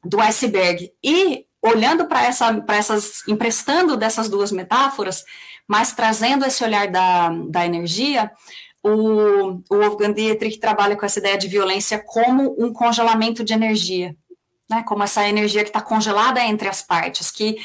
[0.03, 0.93] do iceberg.
[1.03, 5.25] E, olhando para essa, essas, emprestando dessas duas metáforas,
[5.67, 8.31] mas trazendo esse olhar da, da energia,
[8.83, 14.15] o, o Wolfgang Dietrich trabalha com essa ideia de violência como um congelamento de energia,
[14.69, 14.83] né?
[14.83, 17.57] como essa energia que está congelada entre as partes, que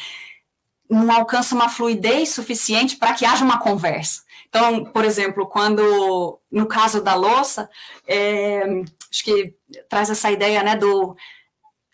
[0.88, 4.22] não alcança uma fluidez suficiente para que haja uma conversa.
[4.49, 7.68] Então, por exemplo, quando, no caso da louça,
[8.07, 8.62] é,
[9.12, 9.55] acho que
[9.88, 11.14] traz essa ideia né, do,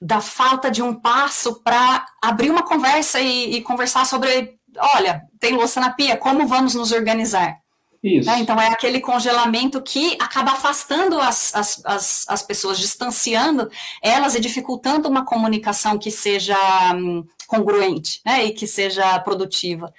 [0.00, 5.54] da falta de um passo para abrir uma conversa e, e, conversar sobre, olha, tem
[5.54, 7.58] louça na pia, como vamos nos organizar?
[8.02, 8.28] Isso.
[8.28, 8.38] Né?
[8.40, 13.70] Então, é aquele congelamento que acaba afastando as, as, as, as, pessoas, distanciando
[14.02, 16.54] elas e dificultando uma comunicação que seja
[16.94, 18.44] hum, congruente né?
[18.44, 19.92] e que seja produtiva.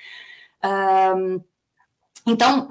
[2.28, 2.70] Então,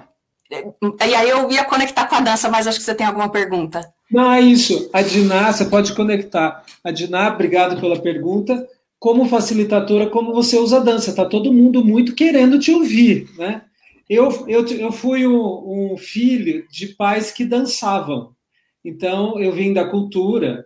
[0.50, 3.92] e aí eu ia conectar com a dança, mas acho que você tem alguma pergunta.
[4.10, 4.88] Não, é isso.
[4.92, 6.62] A Diná, você pode conectar.
[6.84, 8.68] A Diná, obrigado pela pergunta.
[9.04, 11.10] Como facilitadora, como você usa a dança?
[11.10, 13.60] Está todo mundo muito querendo te ouvir, né?
[14.08, 18.34] Eu, eu, eu fui um, um filho de pais que dançavam.
[18.82, 20.64] Então, eu vim da cultura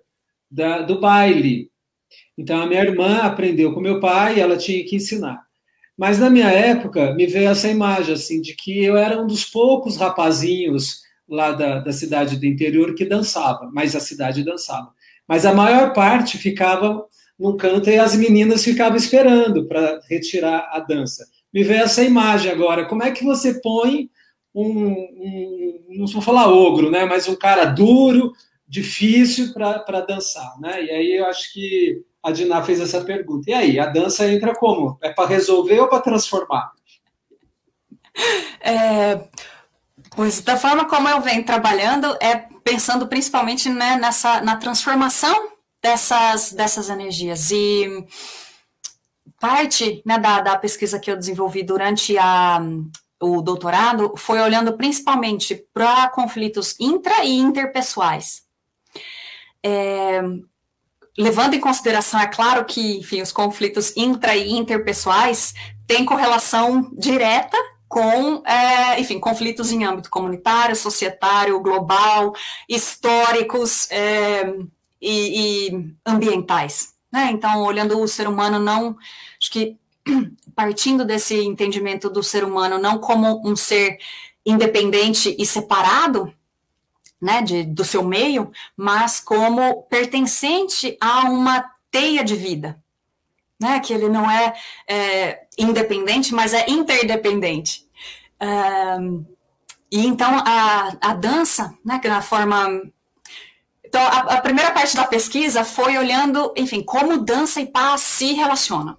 [0.48, 1.68] da, do baile.
[2.38, 5.42] Então, a minha irmã aprendeu com meu pai e ela tinha que ensinar.
[5.96, 9.44] Mas na minha época, me veio essa imagem, assim, de que eu era um dos
[9.46, 14.92] poucos rapazinhos lá da, da cidade do interior que dançava, mas a cidade dançava.
[15.26, 17.04] Mas a maior parte ficava
[17.38, 21.26] num canto e as meninas ficavam esperando para retirar a dança.
[21.52, 22.86] Me veio essa imagem agora.
[22.86, 24.10] Como é que você põe
[24.54, 28.32] um, um não vou falar ogro, né, mas um cara duro,
[28.66, 30.84] difícil para dançar, né?
[30.84, 33.50] E aí eu acho que a Diná fez essa pergunta.
[33.50, 34.98] E aí, a dança entra como?
[35.02, 36.72] É para resolver ou para transformar?
[38.60, 39.28] É,
[40.14, 45.52] pois da forma como eu venho trabalhando é pensando principalmente né, nessa na transformação
[45.88, 48.04] dessas dessas energias e
[49.40, 52.60] parte né, da, da pesquisa que eu desenvolvi durante a,
[53.20, 58.42] o doutorado foi olhando principalmente para conflitos intra e interpessoais.
[59.62, 60.20] É,
[61.16, 65.54] levando em consideração, é claro que, enfim, os conflitos intra e interpessoais
[65.86, 67.56] têm correlação direta
[67.88, 72.34] com, é, enfim, conflitos em âmbito comunitário, societário, global,
[72.68, 74.52] históricos é,
[75.00, 76.94] e, e, ambientais.
[77.12, 77.30] Né?
[77.32, 78.96] Então, olhando o ser humano, não,
[79.40, 79.76] acho que
[80.54, 83.98] partindo desse entendimento do ser humano não como um ser
[84.44, 86.32] independente e separado,
[87.20, 92.80] né, de, do seu meio, mas como pertencente a uma teia de vida,
[93.60, 94.54] né, que ele não é,
[94.88, 97.86] é independente, mas é interdependente.
[99.90, 102.82] E então a, a dança, né, que na forma
[103.88, 108.34] então, a, a, primeira parte da pesquisa foi olhando, enfim, como dança e paz se
[108.34, 108.98] relacionam,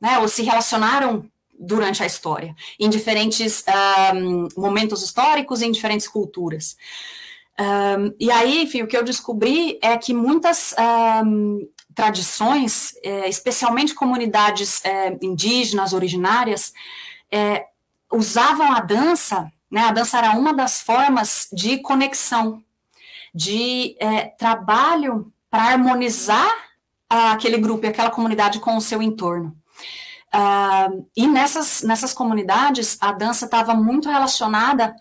[0.00, 1.28] né, ou se relacionaram
[1.58, 3.64] durante a história, em diferentes
[4.14, 6.76] um, momentos históricos, em diferentes culturas.
[7.58, 10.74] Um, e aí, enfim, o que eu descobri é que muitas
[11.26, 16.72] um, tradições, é, especialmente comunidades é, indígenas, originárias,
[17.32, 17.66] é,
[18.12, 22.62] usavam a dança, né, a dança era uma das formas de conexão,
[23.34, 26.50] de é, trabalho para harmonizar
[27.08, 29.56] aquele grupo e aquela comunidade com o seu entorno.
[30.32, 34.94] Uh, e nessas, nessas comunidades, a dança estava muito relacionada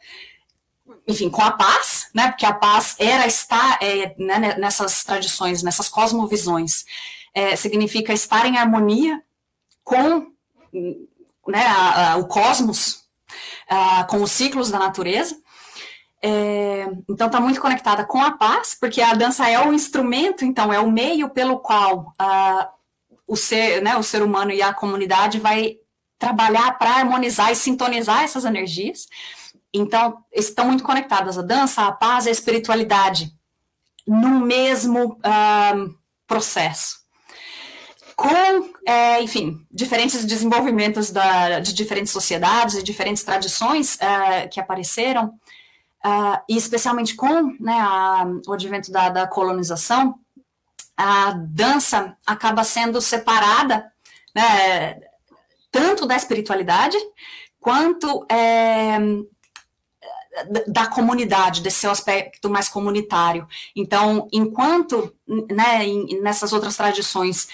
[1.08, 2.30] enfim, com a paz, né?
[2.30, 6.86] Porque a paz era estar é, né, nessas tradições, nessas cosmovisões,
[7.34, 9.22] é, significa estar em harmonia
[9.84, 10.28] com
[11.48, 13.06] né, a, a, o cosmos,
[13.68, 15.36] a, com os ciclos da natureza.
[16.22, 20.72] É, então está muito conectada com a paz, porque a dança é o instrumento, então
[20.72, 22.13] é o meio pelo qual
[23.28, 25.78] o ser, né, o ser humano e a comunidade vai
[26.17, 29.07] trabalhar para harmonizar e sintonizar essas energias.
[29.74, 33.32] Então, estão muito conectadas a dança, a paz e a espiritualidade
[34.05, 35.95] no mesmo uh,
[36.28, 36.97] processo.
[38.15, 45.34] Com, é, enfim, diferentes desenvolvimentos da, de diferentes sociedades e diferentes tradições uh, que apareceram,
[46.06, 50.20] uh, e especialmente com né, a, o advento da, da colonização,
[50.95, 53.91] a dança acaba sendo separada
[54.36, 55.00] né,
[55.72, 56.97] tanto da espiritualidade
[57.60, 58.97] quanto é,
[60.68, 63.47] da comunidade, desse seu aspecto mais comunitário.
[63.76, 65.86] Então, enquanto né,
[66.22, 67.47] nessas outras tradições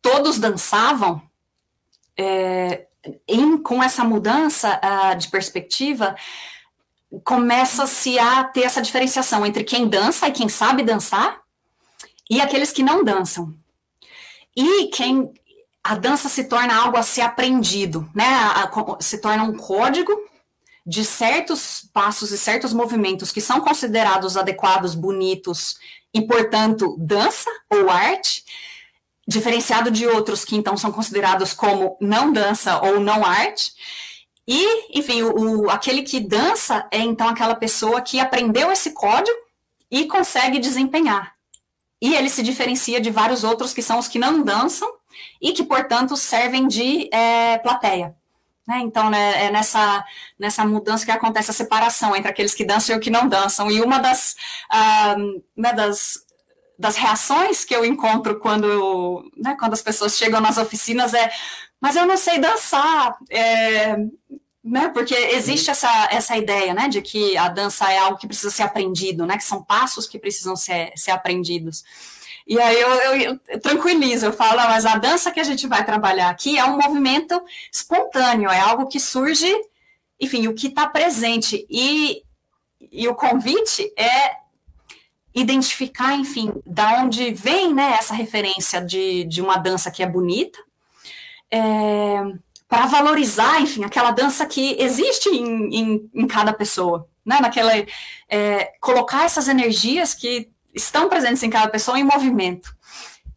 [0.00, 1.22] todos dançavam,
[2.16, 2.86] é,
[3.26, 6.14] em, com essa mudança uh, de perspectiva,
[7.22, 11.40] começa-se a ter essa diferenciação entre quem dança e quem sabe dançar
[12.30, 13.54] e aqueles que não dançam.
[14.56, 15.32] E quem
[15.82, 18.24] a dança se torna algo a ser aprendido, né?
[18.24, 20.12] A, a, se torna um código
[20.86, 25.76] de certos passos e certos movimentos que são considerados adequados, bonitos
[26.12, 28.44] e, portanto, dança ou arte,
[29.26, 33.72] diferenciado de outros que então são considerados como não dança ou não arte.
[34.46, 39.36] E, enfim, o, o, aquele que dança é então aquela pessoa que aprendeu esse código
[39.90, 41.34] e consegue desempenhar.
[42.00, 44.90] E ele se diferencia de vários outros que são os que não dançam
[45.40, 48.14] e que, portanto, servem de é, plateia.
[48.66, 48.80] Né?
[48.80, 50.04] Então, né, é nessa,
[50.38, 53.70] nessa mudança que acontece a separação entre aqueles que dançam e os que não dançam.
[53.70, 54.36] E uma das,
[54.70, 55.16] ah,
[55.56, 56.24] né, das,
[56.78, 61.30] das reações que eu encontro quando, né, quando as pessoas chegam nas oficinas é
[61.84, 63.14] mas eu não sei dançar.
[63.28, 63.94] É,
[64.64, 68.50] né, porque existe essa, essa ideia né, de que a dança é algo que precisa
[68.50, 71.84] ser aprendido, né, que são passos que precisam ser, ser aprendidos.
[72.46, 75.84] E aí eu, eu, eu, tranquilizo, eu falo, mas a dança que a gente vai
[75.84, 77.38] trabalhar aqui é um movimento
[77.70, 79.52] espontâneo, é algo que surge,
[80.18, 81.66] enfim, o que está presente.
[81.68, 82.22] E,
[82.90, 84.36] e o convite é
[85.34, 90.63] identificar, enfim, da onde vem né, essa referência de, de uma dança que é bonita,
[91.50, 92.22] é,
[92.68, 97.72] para valorizar, enfim, aquela dança que existe em, em, em cada pessoa, né, naquela,
[98.28, 102.74] é, colocar essas energias que estão presentes em cada pessoa em movimento.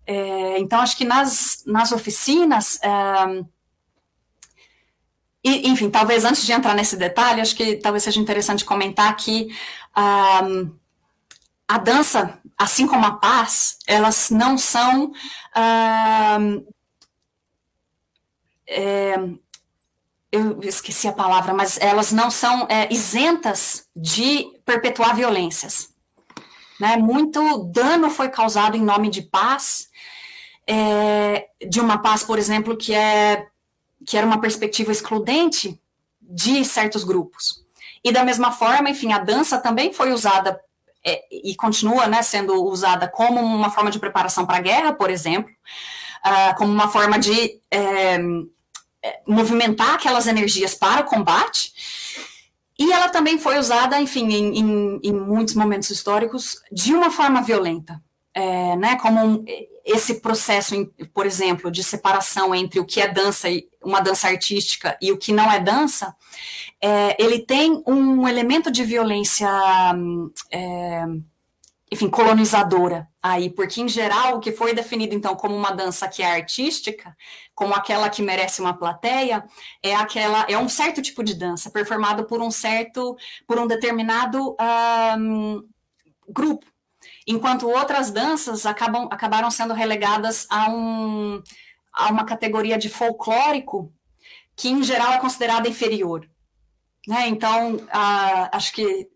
[0.05, 3.43] É, então, acho que nas, nas oficinas, é,
[5.43, 9.49] enfim, talvez antes de entrar nesse detalhe, acho que talvez seja interessante comentar que
[9.95, 10.75] um,
[11.67, 15.11] a dança, assim como a paz, elas não são.
[18.67, 19.15] É,
[20.31, 25.89] eu esqueci a palavra, mas elas não são é, isentas de perpetuar violências.
[26.79, 26.97] Né?
[26.97, 29.89] Muito dano foi causado em nome de paz,
[30.67, 33.47] é, de uma paz, por exemplo, que é
[34.05, 35.81] que era uma perspectiva excludente
[36.21, 37.65] de certos grupos.
[38.03, 40.59] E da mesma forma, enfim, a dança também foi usada
[41.03, 45.09] é, e continua né, sendo usada como uma forma de preparação para a guerra, por
[45.09, 45.51] exemplo,
[46.25, 48.17] uh, como uma forma de é,
[49.27, 51.71] movimentar aquelas energias para o combate.
[52.79, 57.41] E ela também foi usada, enfim, em, em, em muitos momentos históricos de uma forma
[57.41, 58.01] violenta
[58.37, 59.45] é, né, como um,
[59.83, 60.75] esse processo,
[61.11, 63.47] por exemplo, de separação entre o que é dança
[63.83, 66.13] uma dança artística e o que não é dança,
[66.79, 69.49] é, ele tem um elemento de violência,
[70.51, 71.03] é,
[71.91, 76.21] enfim, colonizadora aí, porque em geral o que foi definido então como uma dança que
[76.21, 77.15] é artística,
[77.55, 79.43] como aquela que merece uma plateia,
[79.81, 83.15] é aquela é um certo tipo de dança performado por um certo,
[83.47, 84.55] por um determinado
[85.17, 85.63] um,
[86.27, 86.65] grupo
[87.27, 91.43] enquanto outras danças acabam, acabaram sendo relegadas a, um,
[91.93, 93.93] a uma categoria de folclórico
[94.55, 96.27] que, em geral, é considerada inferior.
[97.05, 97.27] Né?
[97.27, 97.77] Então,
[98.51, 99.09] acho que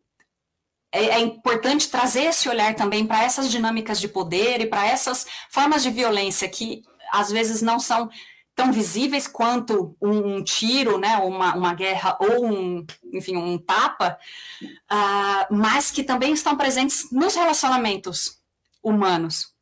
[0.91, 5.25] é, é, importante trazer esse olhar também para essas dinâmicas de poder e para essas
[5.49, 8.09] formas de violência que, às vezes, não são
[8.53, 14.17] tão visíveis quanto um, um tiro, né, uma, uma guerra ou um, enfim, um tapa,
[14.61, 18.39] uh, mas que também estão presentes nos relacionamentos
[18.83, 19.53] humanos.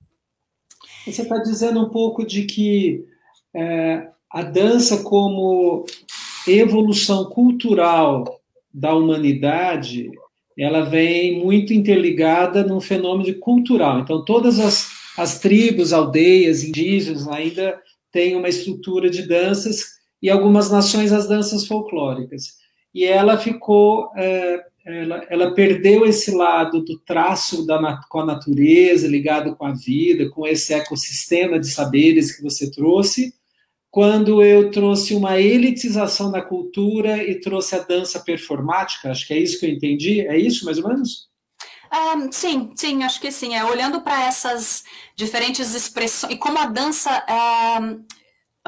[1.06, 3.06] Você está dizendo um pouco de que
[3.54, 5.86] é, a dança como
[6.48, 8.42] evolução cultural
[8.74, 10.12] da humanidade,
[10.62, 14.00] ela vem muito interligada num fenômeno cultural.
[14.00, 14.88] Então, todas as,
[15.18, 17.80] as tribos, aldeias, indígenas ainda
[18.12, 22.58] tem uma estrutura de danças e algumas nações as danças folclóricas.
[22.94, 29.08] E ela ficou, é, ela, ela, perdeu esse lado do traço da, com a natureza,
[29.08, 33.34] ligado com a vida, com esse ecossistema de saberes que você trouxe,
[33.92, 39.40] quando eu trouxe uma elitização da cultura e trouxe a dança performática, acho que é
[39.40, 41.28] isso que eu entendi, é isso mais ou menos?
[41.92, 43.56] Um, sim, sim, acho que sim.
[43.56, 44.84] É, olhando para essas
[45.16, 47.26] diferentes expressões, e como a dança
[47.82, 48.06] um,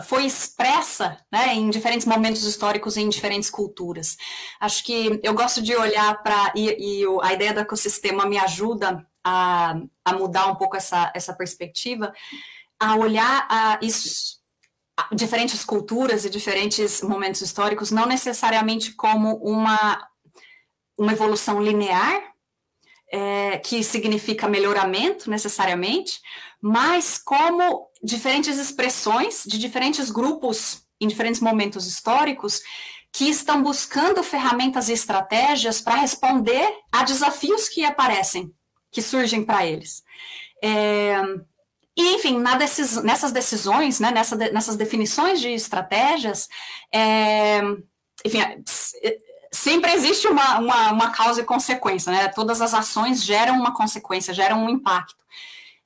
[0.01, 4.17] foi expressa né, em diferentes momentos históricos e em diferentes culturas.
[4.59, 6.51] Acho que eu gosto de olhar para.
[6.55, 11.31] E, e, a ideia do ecossistema me ajuda a, a mudar um pouco essa, essa
[11.31, 12.11] perspectiva,
[12.79, 14.40] a olhar a isso
[15.11, 20.07] diferentes culturas e diferentes momentos históricos, não necessariamente como uma,
[20.97, 22.31] uma evolução linear,
[23.11, 26.21] é, que significa melhoramento necessariamente,
[26.61, 32.61] mas como diferentes expressões de diferentes grupos em diferentes momentos históricos
[33.11, 38.53] que estão buscando ferramentas e estratégias para responder a desafios que aparecem,
[38.89, 40.03] que surgem para eles.
[40.63, 41.21] É,
[41.95, 46.47] e, enfim, decis, nessas decisões, né, nessa, nessas definições de estratégias,
[46.93, 47.61] é,
[48.25, 48.39] enfim,
[49.51, 52.27] sempre existe uma, uma, uma, causa e consequência, né?
[52.29, 55.21] Todas as ações geram uma consequência, geram um impacto.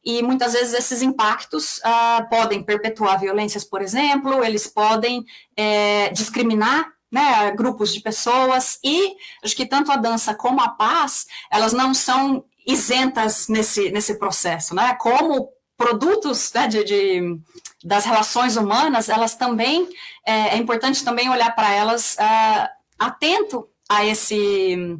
[0.04, 5.26] E muitas vezes esses impactos uh, podem perpetuar violências, por exemplo, eles podem
[5.58, 11.26] é, discriminar né, grupos de pessoas, e acho que tanto a dança como a paz,
[11.50, 14.94] elas não são isentas nesse, nesse processo, né?
[14.96, 17.40] Como produtos né, de, de
[17.86, 19.88] das relações humanas, elas também,
[20.26, 22.68] é, é importante também olhar para elas uh,
[22.98, 24.98] atento a, esse,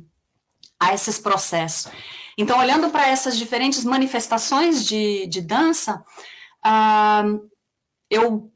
[0.80, 1.92] a esses processos.
[2.38, 6.04] Então, olhando para essas diferentes manifestações de, de dança,
[6.64, 7.50] uh,
[8.08, 8.52] eu,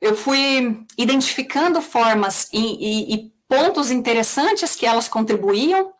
[0.00, 5.92] eu fui identificando formas e, e, e pontos interessantes que elas contribuíam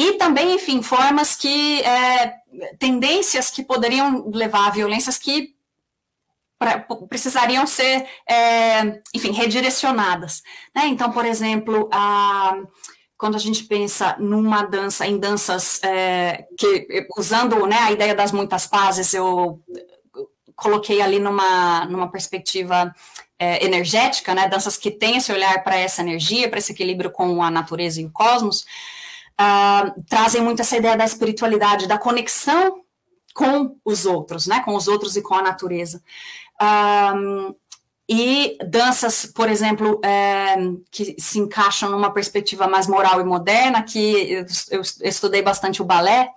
[0.00, 2.36] e também, enfim, formas que, é,
[2.78, 5.54] tendências que poderiam levar a violências que
[6.58, 10.42] pra, precisariam ser, é, enfim, redirecionadas.
[10.74, 10.86] Né?
[10.86, 12.56] Então, por exemplo, a,
[13.18, 18.32] quando a gente pensa numa dança, em danças é, que, usando né, a ideia das
[18.32, 19.60] muitas pazes, eu
[20.56, 22.90] coloquei ali numa, numa perspectiva
[23.38, 27.42] é, energética, né, danças que têm esse olhar para essa energia, para esse equilíbrio com
[27.42, 28.64] a natureza e o cosmos,
[29.40, 32.82] uh, trazem muito essa ideia da espiritualidade, da conexão
[33.34, 36.02] com os outros, né, com os outros e com a natureza.
[36.60, 37.54] Um,
[38.12, 40.56] e danças, por exemplo, é,
[40.90, 44.00] que se encaixam numa perspectiva mais moral e moderna, que
[44.32, 46.28] eu, eu estudei bastante o balé,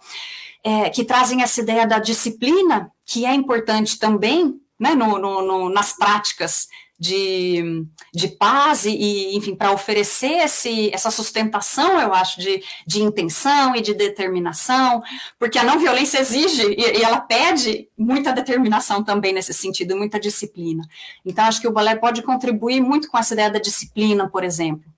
[0.63, 5.69] é, que trazem essa ideia da disciplina, que é importante também né, no, no, no,
[5.69, 6.67] nas práticas
[7.03, 13.75] de, de paz e, enfim, para oferecer esse, essa sustentação, eu acho, de, de intenção
[13.75, 15.03] e de determinação,
[15.37, 20.17] porque a não violência exige e, e ela pede muita determinação também nesse sentido, muita
[20.17, 20.87] disciplina.
[21.25, 24.89] Então, acho que o balé pode contribuir muito com essa ideia da disciplina, por exemplo.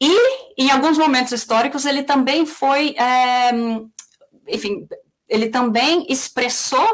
[0.00, 0.16] E,
[0.56, 3.50] em alguns momentos históricos, ele também foi, é,
[4.48, 4.88] enfim,
[5.28, 6.88] ele também expressou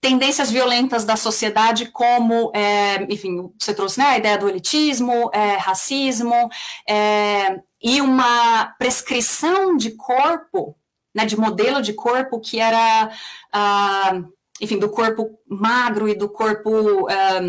[0.00, 5.56] tendências violentas da sociedade, como, é, enfim, você trouxe né, a ideia do elitismo, é,
[5.56, 6.48] racismo,
[6.88, 10.76] é, e uma prescrição de corpo,
[11.14, 13.10] né, de modelo de corpo que era,
[13.52, 14.22] ah,
[14.60, 17.40] enfim, do corpo magro e do corpo, ah,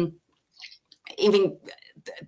[1.17, 1.55] enfim,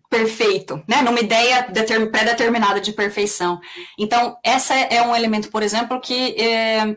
[0.10, 1.64] perfeito, né, numa ideia
[2.12, 3.60] pré-determinada de perfeição.
[3.98, 6.96] Então, essa é um elemento, por exemplo, que é,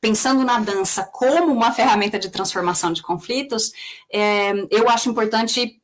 [0.00, 3.72] pensando na dança como uma ferramenta de transformação de conflitos,
[4.12, 5.80] é, eu acho importante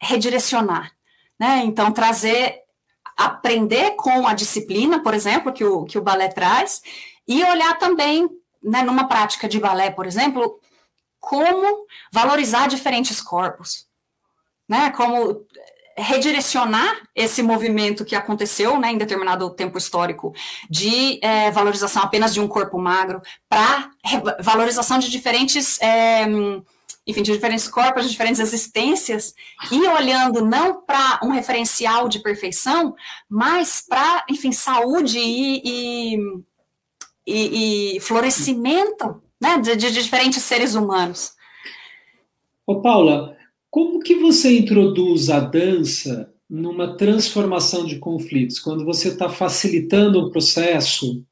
[0.00, 0.92] redirecionar,
[1.38, 1.62] né?
[1.64, 2.60] Então, trazer,
[3.16, 6.82] aprender com a disciplina, por exemplo, que o, que o balé traz,
[7.26, 8.28] e olhar também,
[8.62, 10.60] né, numa prática de balé, por exemplo,
[11.20, 13.86] como valorizar diferentes corpos,
[14.68, 14.90] né?
[14.90, 15.46] Como
[15.96, 20.32] redirecionar esse movimento que aconteceu né, em determinado tempo histórico
[20.68, 23.90] de é, valorização apenas de um corpo magro para
[24.40, 26.26] valorização de diferentes é,
[27.06, 29.34] enfim, de diferentes corpos, de diferentes existências,
[29.70, 32.94] e olhando não para um referencial de perfeição,
[33.28, 36.16] mas para, enfim, saúde e, e,
[37.26, 41.32] e, e florescimento né, de, de, diferentes seres humanos.
[42.64, 43.36] Ô, Paula,
[43.72, 48.60] como que você introduz a dança numa transformação de conflitos?
[48.60, 51.24] Quando você está facilitando o processo,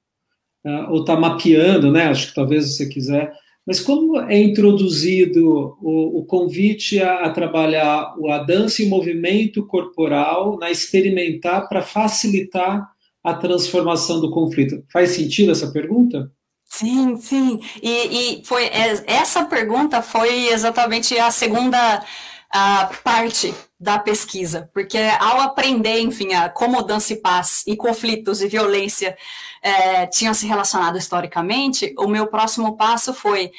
[0.64, 2.05] uh, ou está mapeando, né?
[2.05, 3.30] Acho que talvez você quiser.
[3.66, 9.66] Mas como é introduzido o, o convite a, a, trabalhar a dança e o movimento
[9.66, 12.88] corporal, na experimentar para facilitar
[13.22, 14.82] a transformação do conflito?
[14.91, 16.32] Faz sentido essa pergunta?
[16.64, 17.61] Sim, sim.
[17.82, 17.91] E,
[18.38, 18.70] e foi
[19.07, 22.03] essa pergunta foi exatamente a segunda
[22.51, 28.42] a parte da pesquisa, porque ao aprender, enfim, a como dança e paz e conflitos
[28.42, 29.16] e violência
[29.62, 33.53] é, tinham se relacionado historicamente, o meu próximo passo foi,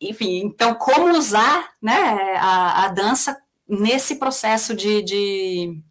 [0.00, 3.36] enfim, então como usar né, a, a dança
[3.68, 5.82] nesse processo de, de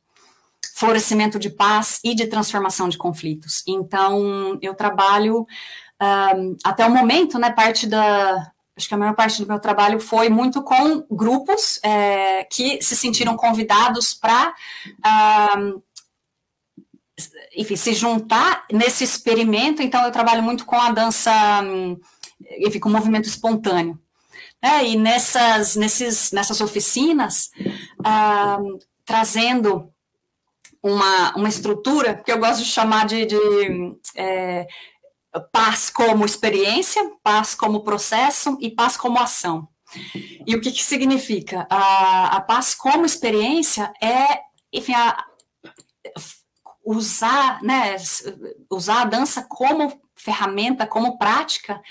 [0.75, 3.63] florescimento de paz e de transformação de conflitos.
[3.67, 5.45] Então, eu trabalho
[6.01, 9.99] um, até o momento, né, parte da, acho que a maior parte do meu trabalho
[9.99, 14.53] foi muito com grupos é, que se sentiram convidados para,
[17.55, 19.81] enfim, se juntar nesse experimento.
[19.81, 21.33] Então, eu trabalho muito com a dança,
[22.59, 23.99] enfim, com o movimento espontâneo.
[24.61, 24.89] Né?
[24.89, 27.49] E nessas, nesses, nessas oficinas,
[29.03, 29.91] trazendo
[30.83, 33.37] uma, uma estrutura que eu gosto de chamar de, de
[34.15, 34.67] é,
[35.51, 39.67] paz como experiência, paz como processo e paz como ação.
[40.45, 41.65] E o que, que significa?
[41.69, 45.25] A, a, paz como experiência é, enfim, a,
[46.83, 47.95] usar, né,
[48.69, 51.81] usar a dança como ferramenta, como prática,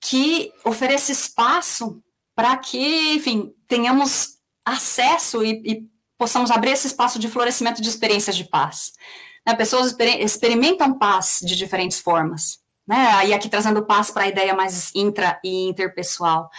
[0.00, 2.02] que ofereça espaço
[2.34, 8.36] para que, enfim, tenhamos acesso e, e, possamos abrir esse espaço de florescimento de experiências
[8.36, 8.92] de paz.
[9.46, 12.59] Né, pessoas exper experimentam paz de diferentes formas
[12.90, 13.28] né?
[13.28, 16.50] E aqui trazendo paz para a ideia mais intra e interpessoal.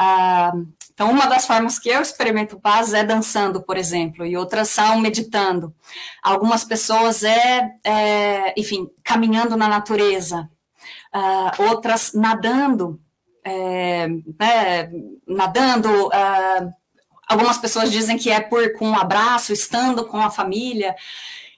[0.00, 4.68] Uh, então, uma das formas que eu experimento paz é dançando, por exemplo, e outras
[4.68, 5.74] são meditando.
[6.22, 10.48] Algumas pessoas é, é enfim, caminhando na natureza,
[11.12, 13.00] uh, outras nadando,
[13.44, 14.88] é, né,
[15.26, 16.06] nadando.
[16.06, 16.70] Uh,
[17.26, 20.94] algumas pessoas dizem que é por com um abraço, estando com a família.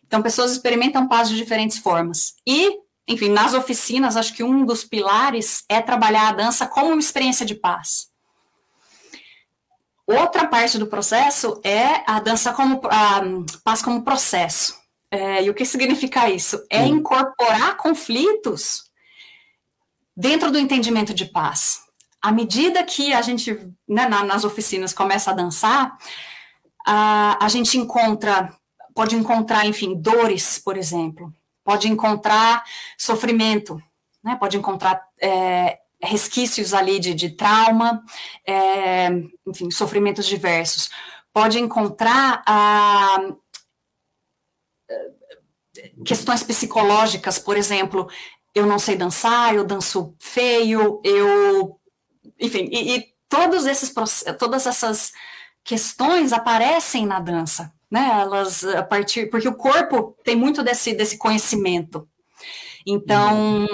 [0.07, 2.37] Então, pessoas experimentam paz de diferentes formas.
[2.47, 7.01] E enfim, nas oficinas, acho que um dos pilares é trabalhar a dança como uma
[7.01, 8.09] experiência de paz.
[10.07, 13.23] Outra parte do processo é a dança como a
[13.63, 14.75] paz como processo.
[15.11, 16.65] É, e o que significa isso?
[16.71, 18.85] É incorporar conflitos
[20.17, 21.81] dentro do entendimento de paz.
[22.21, 23.53] À medida que a gente,
[23.89, 25.97] né, nas oficinas, começa a dançar,
[26.87, 28.55] a, a gente encontra,
[28.95, 31.33] pode encontrar, enfim, dores, por exemplo,
[31.65, 32.63] pode encontrar
[32.99, 33.83] sofrimento,
[34.23, 38.05] né, pode encontrar é, resquícios ali de, de trauma,
[38.47, 39.09] é,
[39.47, 40.91] enfim, sofrimentos diversos.
[41.33, 43.19] Pode encontrar ah,
[46.05, 48.09] questões psicológicas, por exemplo,
[48.55, 51.81] eu não sei dançar, eu danço feio, eu,
[52.39, 53.93] enfim, e, e todos esses
[54.39, 55.13] todas essas
[55.65, 58.23] questões aparecem na dança, né?
[58.23, 62.09] Elas a partir porque o corpo tem muito desse desse conhecimento.
[62.85, 63.69] Então,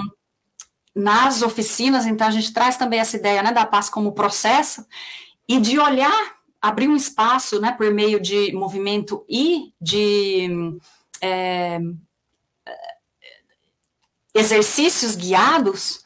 [0.95, 4.85] nas oficinas, então a gente traz também essa ideia, né, da paz como processo
[5.49, 10.79] e de olhar, abrir um espaço, né, por meio de movimento e de
[11.23, 11.81] é,
[14.35, 15.97] exercícios guiados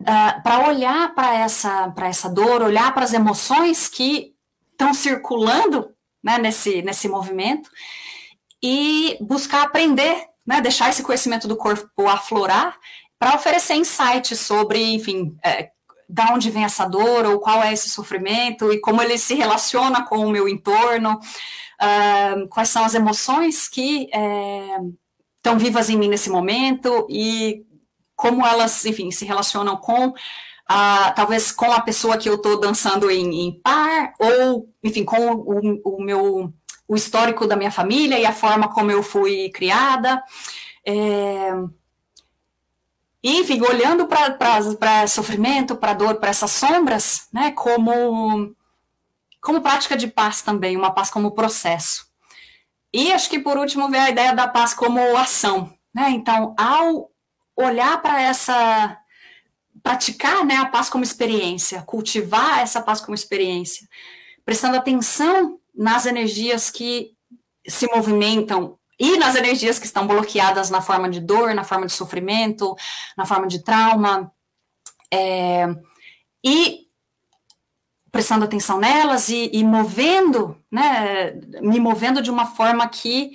[0.00, 4.32] uh, ah, para olhar para essa, essa dor, olhar para as emoções que
[4.70, 5.92] estão circulando
[6.22, 7.70] né, nesse, nesse movimento
[8.62, 12.76] e buscar aprender, né, deixar esse conhecimento do corpo aflorar
[13.18, 15.70] para oferecer insights sobre, enfim, é,
[16.08, 20.04] da onde vem essa dor ou qual é esse sofrimento e como ele se relaciona
[20.04, 24.78] com o meu entorno, uh, quais são as emoções que é,
[25.36, 27.64] estão vivas em mim nesse momento e
[28.16, 30.12] como elas, enfim, se relacionam com
[31.14, 35.80] talvez com a pessoa que eu estou dançando em, em, par, ou, enfim, com o,
[35.84, 36.52] o, meu
[36.86, 40.22] o histórico da minha família e a forma como eu fui criada.
[40.86, 41.52] É,
[43.22, 48.54] enfim, olhando para sofrimento, para dor, para essas sombras, né, como,
[49.40, 52.06] como prática de paz também, uma paz como processo.
[52.92, 55.72] E acho que por último vem a ideia da paz como ação.
[55.94, 56.10] Né?
[56.10, 57.10] Então, ao
[57.56, 58.98] olhar para essa.
[59.82, 63.88] Praticar né, a paz como experiência, cultivar essa paz como experiência,
[64.44, 67.12] prestando atenção nas energias que
[67.66, 71.92] se movimentam e nas energias que estão bloqueadas na forma de dor, na forma de
[71.92, 72.74] sofrimento,
[73.16, 74.32] na forma de trauma.
[75.12, 75.66] É,
[76.44, 76.88] e
[78.10, 83.32] prestando atenção nelas e, e, movendo, né, me movendo de uma forma que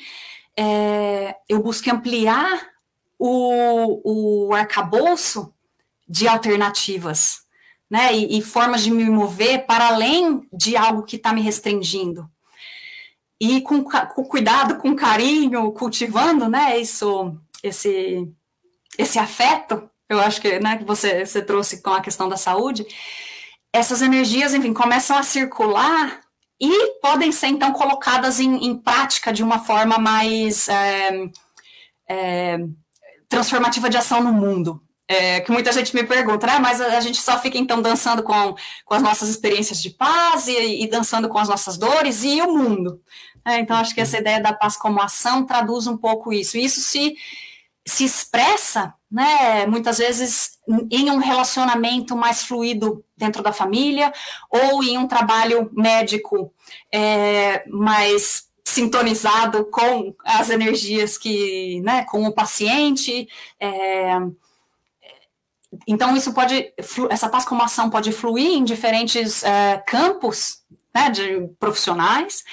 [0.57, 2.69] é, eu busque ampliar
[3.17, 5.53] o, o arcabouço
[6.07, 7.43] de alternativas,
[7.89, 12.29] né, e, e formas de me mover para além de algo que está me restringindo.
[13.39, 18.27] E com, com, cuidado, com carinho, cultivando, né, isso, esse,
[18.97, 22.85] esse afeto, eu acho que, né, que você, você trouxe com a questão da saúde,
[23.71, 26.21] essas energias, enfim, começam a circular
[26.61, 31.29] e podem ser, então, colocadas em, em prática de uma forma mais é,
[32.07, 32.57] é,
[33.27, 34.81] transformativa de ação no mundo.
[35.07, 38.55] É, que muita gente me pergunta, né, mas a, gente só fica, então, dançando com,
[38.85, 42.53] com as nossas experiências de paz e, e dançando com as nossas dores e o
[42.53, 43.01] mundo.
[43.45, 46.57] É, então, acho que essa ideia da paz como ação traduz um pouco isso.
[46.57, 47.15] Isso se,
[47.85, 50.57] se expressa, né, muitas vezes,
[50.89, 54.11] em um relacionamento mais fluido dentro da família,
[54.49, 56.53] ou em um trabalho médico
[56.91, 63.27] é, mais sintonizado com as energias que, né, com o paciente.
[63.59, 64.17] É,
[65.87, 66.73] então, isso pode,
[67.09, 70.63] essa paz como ação pode fluir em diferentes é, campos
[70.93, 72.43] né, de profissionais,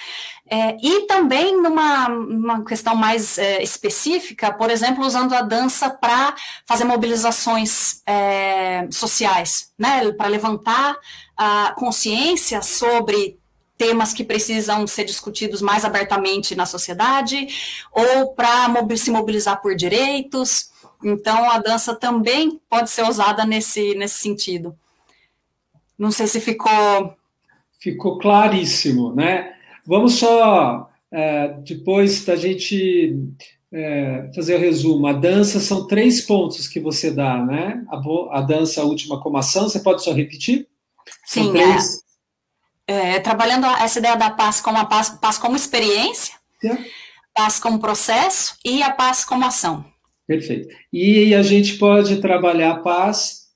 [0.52, 6.34] é, e também numa, numa questão mais é, específica, por exemplo, usando a dança para
[6.66, 10.96] fazer mobilizações é, sociais, né, para levantar
[11.36, 13.38] a consciência sobre
[13.78, 17.46] temas que precisam ser discutidos mais abertamente na sociedade,
[17.92, 18.66] ou para
[18.96, 20.69] se mobilizar por direitos.
[21.02, 24.76] Então, a dança também pode ser usada nesse, nesse sentido.
[25.98, 27.14] Não sei se ficou.
[27.78, 29.54] Ficou claríssimo, né?
[29.86, 33.18] Vamos só, é, depois da gente
[33.72, 35.06] é, fazer o resumo.
[35.06, 37.84] A dança são três pontos que você dá, né?
[37.88, 40.68] A, a dança, a última como ação, você pode só repetir?
[41.24, 41.52] Sim,
[42.86, 46.34] é, é, trabalhando essa ideia da paz como a paz, paz como experiência,
[47.34, 49.84] paz como processo e a paz como ação.
[50.30, 50.68] Perfeito.
[50.92, 53.46] E a gente pode trabalhar a paz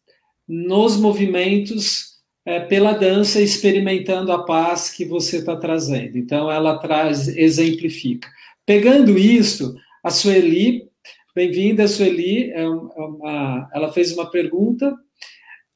[0.48, 2.14] nos movimentos
[2.44, 6.18] é, pela dança experimentando a paz que você está trazendo.
[6.18, 8.28] Então, ela traz, exemplifica.
[8.66, 9.72] Pegando isso,
[10.02, 10.88] a Sueli,
[11.32, 14.96] bem-vinda, Sueli, é uma, ela fez uma pergunta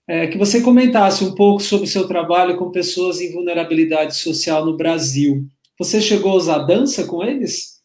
[0.09, 4.67] é, que você comentasse um pouco sobre o seu trabalho com pessoas em vulnerabilidade social
[4.67, 5.47] no Brasil.
[5.79, 7.79] Você chegou a usar dança com eles?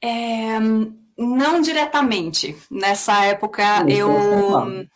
[0.00, 0.60] É,
[1.16, 2.56] não diretamente.
[2.70, 4.86] Nessa época, eu.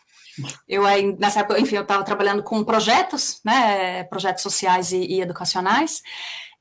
[0.69, 5.21] Eu aí, nessa época, enfim, eu estava trabalhando com projetos, né, projetos sociais e, e
[5.21, 6.01] educacionais,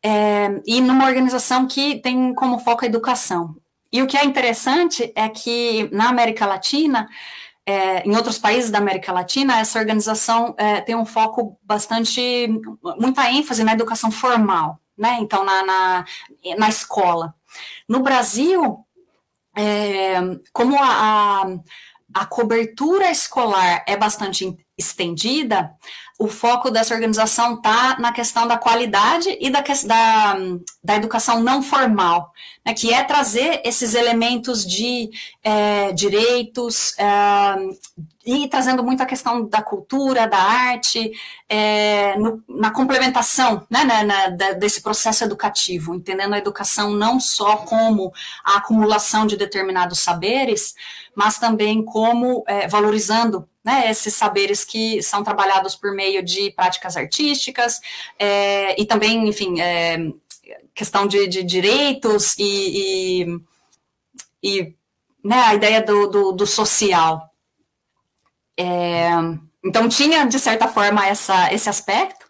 [0.02, 3.54] é, e numa organização que tem como foco a educação.
[3.92, 7.08] E o que é interessante é que na América Latina,
[7.64, 12.48] é, em outros países da América Latina, essa organização é, tem um foco bastante,
[12.98, 15.18] muita ênfase na educação formal, né?
[15.20, 16.04] Então, na, na,
[16.58, 17.34] na escola.
[17.88, 18.84] No Brasil,
[19.58, 20.20] é,
[20.52, 21.46] como a, a,
[22.14, 25.72] a cobertura escolar é bastante estendida,
[26.18, 30.36] o foco dessa organização está na questão da qualidade e da, da,
[30.82, 32.32] da educação não formal,
[32.66, 35.10] né, que é trazer esses elementos de
[35.44, 37.06] é, direitos é,
[38.26, 41.12] e trazendo muito a questão da cultura, da arte,
[41.48, 47.58] é, no, na complementação né, na, na, desse processo educativo, entendendo a educação não só
[47.58, 48.12] como
[48.44, 50.74] a acumulação de determinados saberes,
[51.14, 56.96] mas também como é, valorizando né, esses saberes que são trabalhados por meio de práticas
[56.96, 57.78] artísticas,
[58.18, 59.98] é, e também, enfim, é,
[60.74, 63.40] questão de, de direitos e, e,
[64.42, 64.74] e
[65.22, 67.30] né, a ideia do, do, do social.
[68.58, 69.10] É,
[69.62, 72.26] então, tinha, de certa forma, essa, esse aspecto.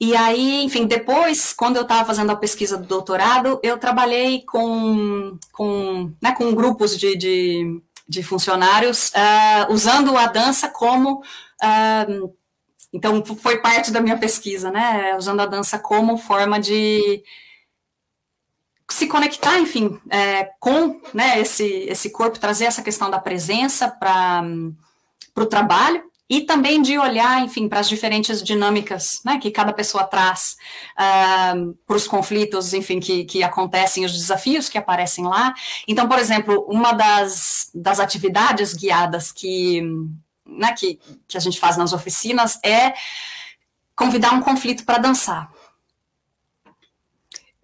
[0.00, 5.38] E aí, enfim, depois, quando eu estava fazendo a pesquisa do doutorado, eu trabalhei com,
[5.52, 11.20] com, né, com grupos de, de de funcionários, uh, usando a dança como.
[11.62, 12.34] Uh,
[12.92, 15.14] então, foi parte da minha pesquisa, né?
[15.16, 17.22] Usando a dança como forma de
[18.90, 24.42] se conectar, enfim, é, com né, esse, esse corpo, trazer essa questão da presença para
[25.36, 30.04] o trabalho e também de olhar, enfim, para as diferentes dinâmicas né, que cada pessoa
[30.04, 30.56] traz
[30.92, 35.54] uh, para os conflitos, enfim, que, que acontecem, os desafios que aparecem lá.
[35.86, 39.82] Então, por exemplo, uma das, das atividades guiadas que,
[40.46, 42.92] né, que, que a gente faz nas oficinas é
[43.96, 45.50] convidar um conflito para dançar.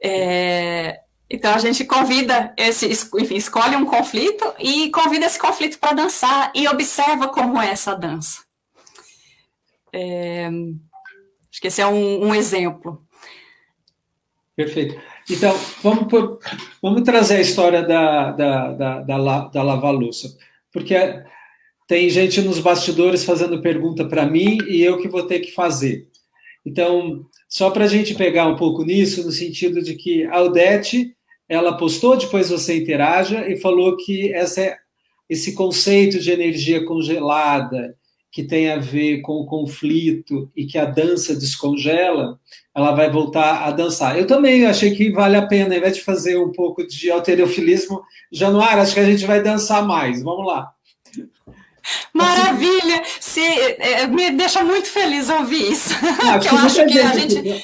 [0.03, 1.01] É,
[1.31, 6.53] então a gente convida esse, enfim, escolhe um conflito e convida esse conflito para dançar
[6.55, 8.44] e observa como é essa dança.
[9.97, 13.07] É, acho que esse é um, um exemplo.
[14.57, 15.01] Perfeito.
[15.31, 16.41] Então, vamos, por,
[16.83, 20.37] vamos trazer a história da, da, da, da, da lava-louça,
[20.73, 20.97] porque
[21.87, 26.09] tem gente nos bastidores fazendo pergunta para mim e eu que vou ter que fazer.
[26.67, 31.15] Então, só para a gente pegar um pouco nisso, no sentido de que a Odete,
[31.49, 34.77] ela postou, depois você interaja, e falou que essa é,
[35.31, 37.97] esse conceito de energia congelada
[38.35, 42.37] que tem a ver com o conflito e que a dança descongela,
[42.75, 44.19] ela vai voltar a dançar.
[44.19, 48.03] Eu também achei que vale a pena, ao invés de fazer um pouco de alterofilismo,
[48.33, 50.21] Januário, acho que a gente vai dançar mais.
[50.21, 50.69] Vamos lá.
[52.13, 53.05] Maravilha!
[53.21, 55.95] Se, é, me deixa muito feliz ouvir isso.
[56.21, 57.63] Ah, eu acho que a gente.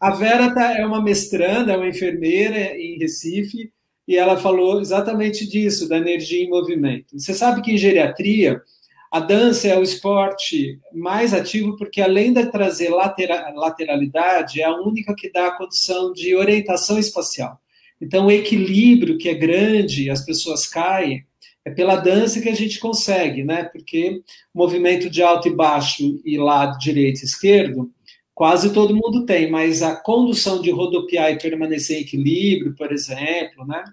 [0.00, 3.70] A Vera tá, é uma mestranda, é uma enfermeira em Recife,
[4.06, 7.18] e ela falou exatamente disso, da energia em movimento.
[7.18, 8.62] Você sabe que em geriatria
[9.10, 15.14] a dança é o esporte mais ativo porque, além de trazer lateralidade, é a única
[15.14, 17.58] que dá a condição de orientação espacial.
[18.00, 21.24] Então, o equilíbrio que é grande, as pessoas caem,
[21.64, 23.64] é pela dança que a gente consegue, né?
[23.64, 24.22] Porque
[24.54, 27.90] movimento de alto e baixo e lado direito e esquerdo,
[28.34, 33.66] quase todo mundo tem, mas a condução de rodopiar e permanecer em equilíbrio, por exemplo,
[33.66, 33.84] né?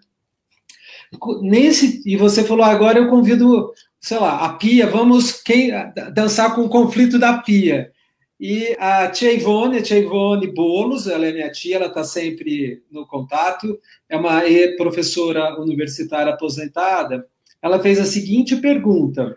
[1.42, 3.74] Nesse, e você falou agora, eu convido
[4.06, 5.72] sei lá, a pia, vamos quem,
[6.14, 7.92] dançar com o conflito da pia.
[8.40, 12.84] E a tia Ivone, a tia Ivone Bolos, ela é minha tia, ela está sempre
[12.92, 14.44] no contato, é uma
[14.78, 17.26] professora universitária aposentada.
[17.60, 19.36] Ela fez a seguinte pergunta,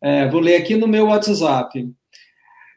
[0.00, 1.88] é, vou ler aqui no meu WhatsApp.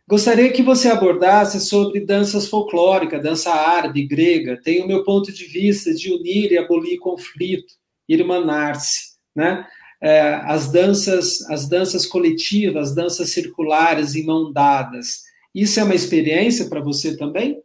[0.07, 4.61] Gostaria que você abordasse sobre danças folclóricas, dança árabe, grega.
[4.61, 7.73] Tem o meu ponto de vista de unir e abolir conflito,
[8.07, 9.65] irmanar-se, né?
[10.01, 15.23] É, as danças, as danças coletivas, as danças circulares em mão dadas.
[15.53, 17.61] Isso é uma experiência para você também?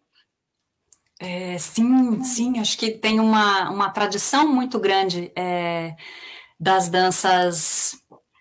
[1.21, 5.95] É, sim, sim, acho que tem uma, uma tradição muito grande é,
[6.59, 7.95] das danças,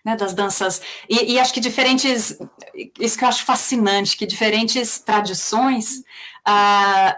[0.04, 2.36] né, das danças, e, e, acho que diferentes,
[2.98, 6.02] isso que eu acho fascinante, que diferentes tradições
[6.44, 7.16] ah,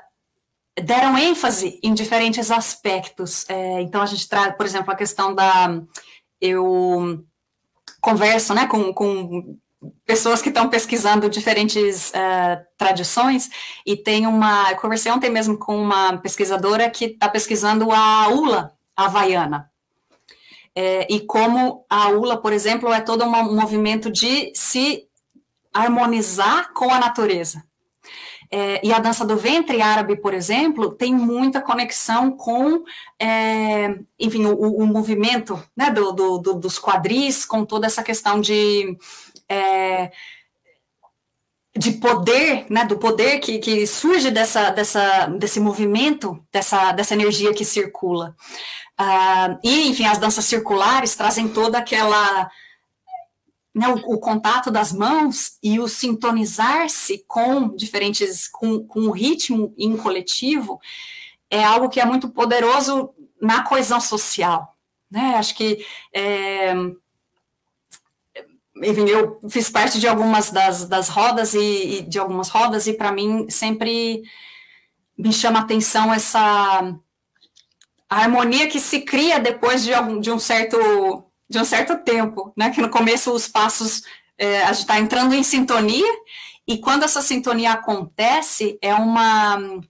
[0.83, 3.49] deram ênfase em diferentes aspectos.
[3.49, 5.81] É, então, a gente traz, por exemplo, a questão da
[6.45, 7.25] eu
[8.01, 9.57] converso né, com, com
[10.05, 13.49] pessoas que estão pesquisando diferentes uh, tradições,
[13.87, 14.71] e tem uma.
[14.71, 19.71] Eu conversei ontem mesmo com uma pesquisadora que está pesquisando a ULA, havaiana.
[20.77, 25.05] É, e como a ULA, por exemplo, é todo um movimento de se
[25.73, 27.65] harmonizar com a natureza.
[28.57, 32.85] É, e a dança do ventre árabe, por exemplo, tem muita conexão com,
[33.19, 38.41] é, enfim, o, o, movimento né, do, do, do, dos quadris, com toda essa questão
[38.41, 38.97] de.
[39.49, 40.13] É,
[41.77, 47.53] de poder, né, do poder que, que surge dessa, dessa, desse movimento, dessa, dessa energia
[47.53, 48.37] que circula.
[49.01, 52.49] Uh, e, enfim, as danças circulares trazem toda aquela
[53.75, 59.75] né, o, o, contato das mãos e o sintonizar-se com diferentes, com, com o ritmo
[59.77, 60.81] em coletivo,
[61.51, 63.11] é algo que é muito poderoso
[63.41, 64.77] na coesão social.
[65.11, 65.35] Né?
[65.37, 65.85] Acho que.
[66.13, 66.73] É,
[68.77, 72.93] enfim, eu fiz parte de algumas das, das rodas e, e de algumas rodas, e
[72.93, 74.23] para mim sempre
[75.17, 76.97] me chama atenção essa
[78.09, 80.77] harmonia que se cria depois de, algum, de um certo
[81.49, 82.71] de um certo tempo, né?
[82.71, 84.03] Que no começo os passos
[84.39, 86.13] é, a gente está entrando em sintonia
[86.67, 89.81] e quando essa sintonia acontece é uma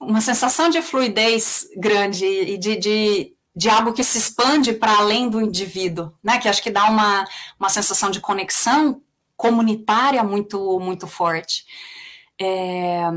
[0.00, 5.30] uma sensação de fluidez grande e de, de, de algo que se expande para além
[5.30, 6.38] do indivíduo, né?
[6.38, 7.24] Que acho que dá uma,
[7.58, 9.00] uma sensação de conexão
[9.36, 11.64] comunitária muito muito forte.
[12.40, 13.10] É,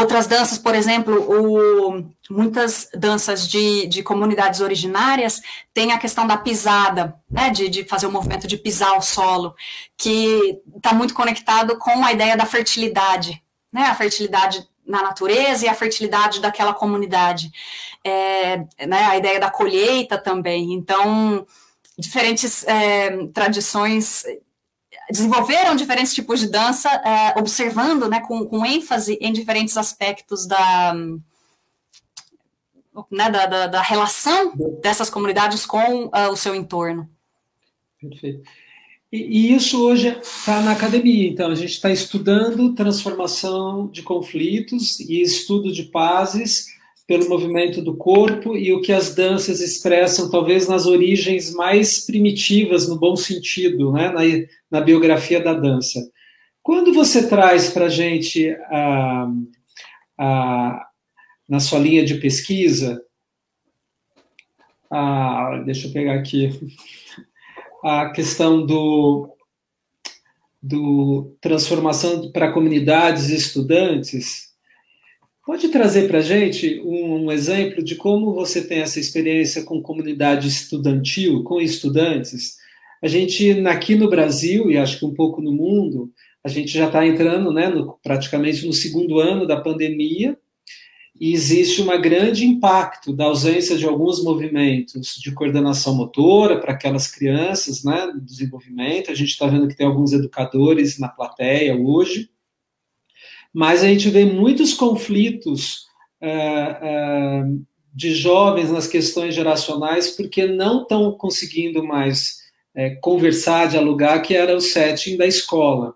[0.00, 5.40] Outras danças, por exemplo, o, muitas danças de, de comunidades originárias
[5.74, 9.54] têm a questão da pisada, né, de, de fazer o movimento de pisar o solo,
[9.96, 13.42] que está muito conectado com a ideia da fertilidade,
[13.72, 17.50] né, a fertilidade na natureza e a fertilidade daquela comunidade,
[18.04, 20.74] é, né, a ideia da colheita também.
[20.74, 21.46] Então,
[21.98, 24.24] diferentes é, tradições
[25.10, 30.94] desenvolveram diferentes tipos de dança, é, observando, né, com, com, ênfase em diferentes aspectos da,
[33.10, 34.52] né, da, da, da relação
[34.82, 37.08] dessas comunidades com uh, o seu entorno.
[38.00, 38.42] Perfeito.
[39.10, 45.00] E, e isso hoje está na academia, então a gente está estudando transformação de conflitos
[45.00, 46.77] e estudo de pazes
[47.08, 52.86] pelo movimento do corpo e o que as danças expressam, talvez nas origens mais primitivas,
[52.86, 54.20] no bom sentido, né, na,
[54.70, 55.98] na biografia da dança.
[56.62, 58.54] Quando você traz para a gente,
[61.48, 63.02] na sua linha de pesquisa,
[65.64, 66.50] deixa eu pegar aqui,
[67.82, 69.34] a questão do,
[70.62, 74.47] do transformação para comunidades estudantes,
[75.48, 79.80] Pode trazer para a gente um, um, exemplo de como você tem essa experiência com
[79.80, 82.58] comunidade estudantil, com estudantes?
[83.02, 86.12] A gente, aqui no Brasil, e acho que um pouco no mundo,
[86.44, 90.36] a gente já está entrando né, no, praticamente no segundo ano da pandemia,
[91.18, 97.10] e existe um grande impacto da ausência de alguns movimentos de coordenação motora para aquelas
[97.10, 99.10] crianças, né, do desenvolvimento.
[99.10, 102.28] A gente está vendo que tem alguns educadores na plateia hoje,
[103.52, 105.86] mas a gente vê muitos conflitos
[106.22, 112.38] uh, uh, de jovens nas questões geracionais porque não estão conseguindo mais
[112.76, 115.94] uh, conversar, dialogar, que era o setting da escola.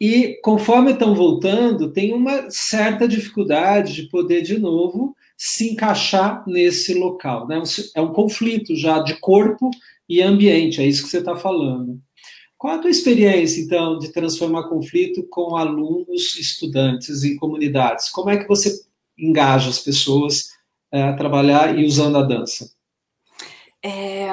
[0.00, 6.94] E conforme estão voltando, tem uma certa dificuldade de poder, de novo, se encaixar nesse
[6.94, 7.46] local.
[7.46, 7.62] Né?
[7.94, 9.70] É um conflito já de corpo
[10.08, 11.98] e ambiente, é isso que você está falando.
[12.64, 18.08] Qual a tua experiência, então, de transformar conflito com alunos, estudantes e comunidades?
[18.08, 18.82] Como é que você
[19.18, 20.48] engaja as pessoas
[20.90, 22.70] é, a trabalhar e usando a dança?
[23.82, 24.30] É,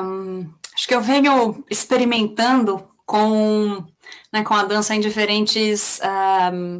[0.74, 3.84] acho que eu venho experimentando com,
[4.32, 6.00] né, com a dança em diferentes
[6.54, 6.78] um,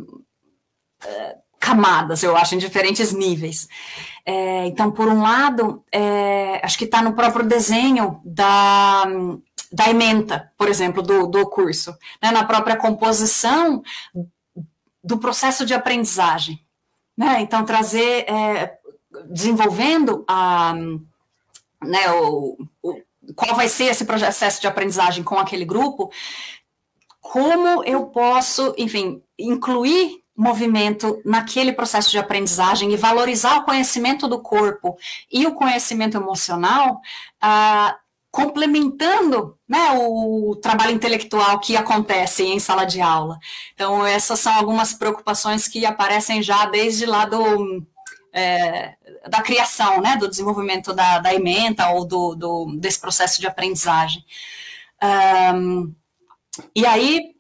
[1.04, 3.68] uh, camadas, eu acho, em diferentes níveis.
[4.26, 9.06] É, então, por um lado, é, acho que está no próprio desenho da
[9.72, 13.82] da ementa, por exemplo, do, do curso, né, na própria composição
[15.04, 16.64] do processo de aprendizagem.
[17.18, 17.42] Né?
[17.42, 18.78] Então, trazer, é,
[19.30, 20.74] desenvolvendo a,
[21.84, 23.02] né, o, o,
[23.36, 26.12] qual vai ser esse processo de aprendizagem com aquele grupo,
[27.20, 34.42] como eu posso, enfim, incluir movimento naquele processo de aprendizagem e valorizar o conhecimento do
[34.42, 34.98] corpo
[35.32, 37.00] e o conhecimento emocional,
[37.40, 37.96] ah,
[38.32, 43.38] complementando né, o trabalho intelectual que acontece em sala de aula.
[43.74, 47.86] Então, essas são algumas preocupações que aparecem já desde lá do,
[48.34, 48.96] é,
[49.28, 54.24] da criação, né, do desenvolvimento da, da ementa ou do, do, desse processo de aprendizagem.
[55.54, 55.94] Um,
[56.74, 57.36] e aí,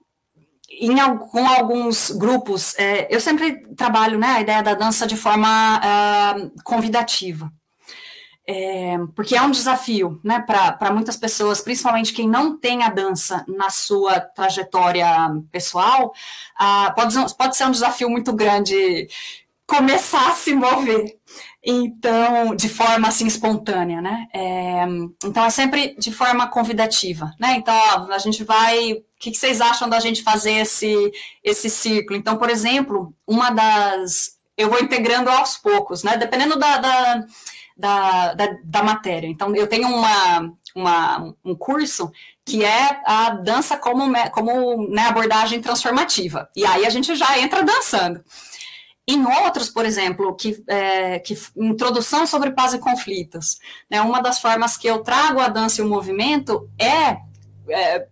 [0.70, 0.96] em,
[1.32, 6.64] com alguns grupos, é, eu sempre trabalho né, a ideia da dança de forma uh,
[6.64, 7.52] convidativa.
[8.48, 13.46] É, porque é um desafio, né, para muitas pessoas, principalmente quem não tem a dança
[13.48, 15.08] na sua trajetória
[15.52, 16.12] pessoal,
[16.58, 19.08] ah, pode, pode ser um desafio muito grande
[19.72, 21.18] começar a se mover.
[21.64, 24.28] Então, de forma assim espontânea, né?
[24.34, 24.84] É,
[25.24, 27.54] então é sempre de forma convidativa, né?
[27.56, 28.94] Então, ó, a gente vai.
[28.94, 31.12] O que, que, vocês acham da gente fazer esse,
[31.44, 32.16] esse ciclo?
[32.16, 34.32] Então, por exemplo, uma das.
[34.58, 36.18] Eu vou integrando aos poucos, né?
[36.18, 37.26] Dependendo da, da,
[37.82, 39.28] da, da, da matéria.
[39.28, 42.12] Então, eu tenho uma, uma, um curso
[42.46, 46.48] que é a dança como, como né, abordagem transformativa.
[46.56, 48.24] E aí a gente já entra dançando.
[49.08, 53.58] Em outros, por exemplo, que, é, que introdução sobre paz e conflitos,
[53.90, 57.18] né, uma das formas que eu trago a dança e o movimento é,
[57.68, 58.08] é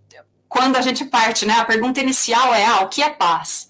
[0.48, 3.70] quando a gente parte, né, a pergunta inicial é, ah, o que é paz?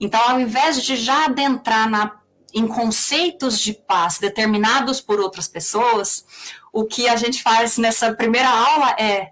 [0.00, 2.12] Então, ao invés de já adentrar na,
[2.56, 6.24] em conceitos de paz determinados por outras pessoas,
[6.72, 9.30] o que a gente faz nessa primeira aula é,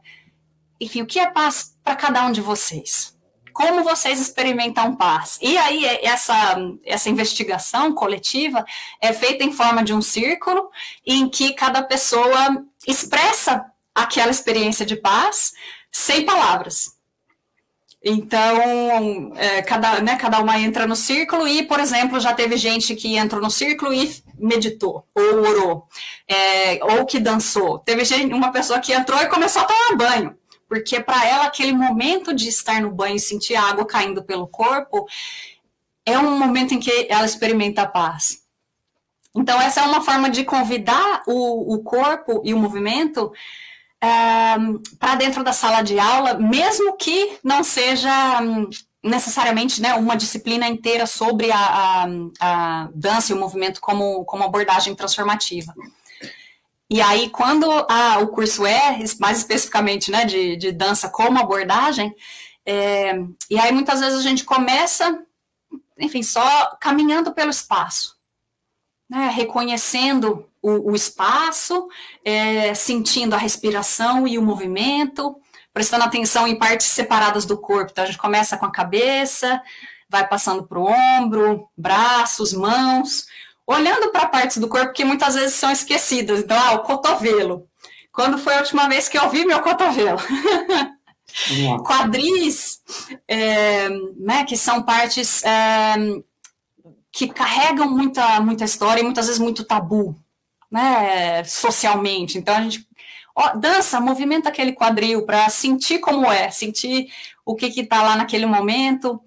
[0.78, 3.14] enfim, o que é paz para cada um de vocês?
[3.54, 5.38] como vocês experimentam paz.
[5.40, 8.64] E aí, é, essa, essa investigação coletiva
[9.00, 10.68] é feita em forma de um círculo,
[11.06, 13.64] em que cada pessoa expressa
[13.94, 15.52] aquela experiência de paz
[15.92, 16.93] sem palavras.
[18.04, 22.94] Então, é, cada, né, cada uma entra no círculo e, por exemplo, já teve gente
[22.94, 25.88] que entrou no círculo e meditou, ou orou,
[26.28, 27.78] é, ou que dançou.
[27.78, 30.36] Teve gente, uma pessoa que entrou e começou a tomar banho
[30.68, 34.48] porque para ela aquele momento de estar no banho e sentir a água caindo pelo
[34.48, 35.06] corpo
[36.04, 38.42] é um momento em que ela experimenta a paz.
[39.36, 43.32] Então, essa é uma forma de convidar o, o corpo e o movimento
[44.98, 48.68] para dentro da sala de aula, mesmo que não seja um,
[49.02, 52.06] necessariamente né, uma disciplina inteira sobre a, a,
[52.40, 55.74] a dança e o movimento como, como abordagem transformativa.
[56.88, 62.14] E aí, quando ah, o curso é, mais especificamente, né, de, de dança como abordagem,
[62.64, 63.14] é,
[63.50, 65.22] e aí muitas vezes a gente começa,
[65.98, 68.16] enfim, só caminhando pelo espaço,
[69.08, 71.86] né, reconhecendo o, o espaço,
[72.24, 75.36] é, sentindo a respiração e o movimento,
[75.74, 77.90] prestando atenção em partes separadas do corpo.
[77.92, 79.60] Então, a gente começa com a cabeça,
[80.08, 83.26] vai passando para o ombro, braços, mãos,
[83.66, 86.40] olhando para partes do corpo que muitas vezes são esquecidas.
[86.40, 87.68] Então, ah, o cotovelo.
[88.10, 90.18] Quando foi a última vez que eu vi meu cotovelo?
[91.84, 92.80] Quadris,
[93.28, 95.96] é, né, que são partes é,
[97.12, 100.16] que carregam muita, muita história e muitas vezes muito tabu,
[100.74, 102.36] né, socialmente.
[102.36, 102.84] Então, a gente
[103.32, 107.12] ó, dança, movimenta aquele quadril para sentir como é, sentir
[107.46, 109.22] o que está lá naquele momento.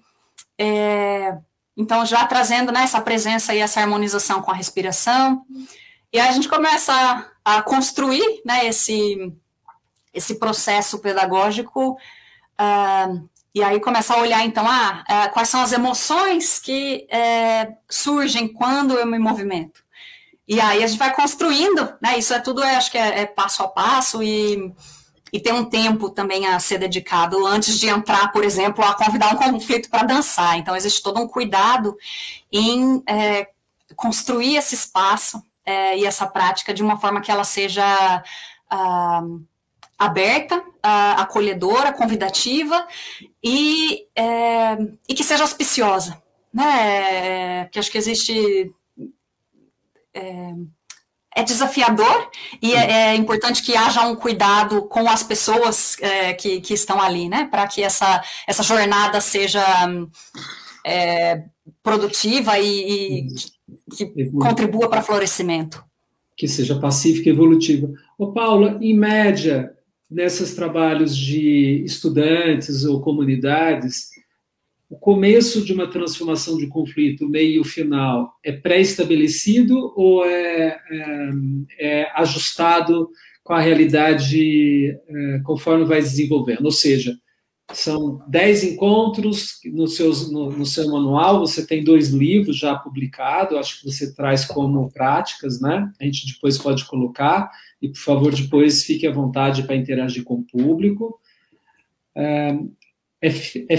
[0.58, 1.38] É,
[1.74, 5.42] então, já trazendo né, essa presença e essa harmonização com a respiração.
[6.12, 9.32] E aí a gente começa a, a construir né, esse,
[10.12, 11.92] esse processo pedagógico.
[12.60, 17.74] Uh, e aí começa a olhar, então, ah, uh, quais são as emoções que uh,
[17.88, 19.82] surgem quando eu me movimento.
[20.48, 22.18] E aí a gente vai construindo, né?
[22.18, 24.74] Isso é tudo, acho que é, é passo a passo e
[25.32, 29.34] e tem um tempo também a ser dedicado antes de entrar, por exemplo, a convidar
[29.34, 30.58] um conflito para dançar.
[30.58, 31.96] Então, existe todo um cuidado
[32.50, 33.48] em é,
[33.94, 38.24] construir esse espaço é, e essa prática de uma forma que ela seja
[38.70, 39.22] ah,
[39.98, 42.86] aberta, ah, acolhedora, convidativa
[43.42, 46.22] e, é, e que seja auspiciosa.
[46.52, 47.64] Né?
[47.64, 48.72] Porque acho que existe.
[50.14, 50.54] É,
[51.36, 52.30] é desafiador
[52.60, 57.00] e é, é, importante que haja um cuidado com as pessoas é, que, que estão
[57.00, 57.46] ali, né?
[57.50, 59.62] Para que essa, essa jornada seja
[60.84, 61.44] é,
[61.82, 63.28] produtiva e, e
[63.94, 65.84] que contribua para o florescimento.
[66.36, 67.88] Que seja pacífica e evolutiva.
[68.18, 69.72] Ô, Paula, em média,
[70.10, 74.08] nesses trabalhos de estudantes ou comunidades,
[74.88, 80.24] o começo de uma transformação de conflito, o meio e o final, é pré-estabelecido ou
[80.24, 81.30] é, é,
[81.78, 83.10] é, ajustado
[83.44, 86.64] com a realidade é, conforme vai desenvolvendo?
[86.64, 87.14] Ou seja,
[87.72, 93.58] são dez encontros no, seus, no, no, seu manual, você tem dois livros já publicados,
[93.58, 95.90] acho que você traz como práticas, né?
[96.00, 97.50] A gente depois pode colocar,
[97.82, 101.20] e por favor, depois fique à vontade para interagir com o público.
[103.20, 103.28] É,
[103.68, 103.74] é,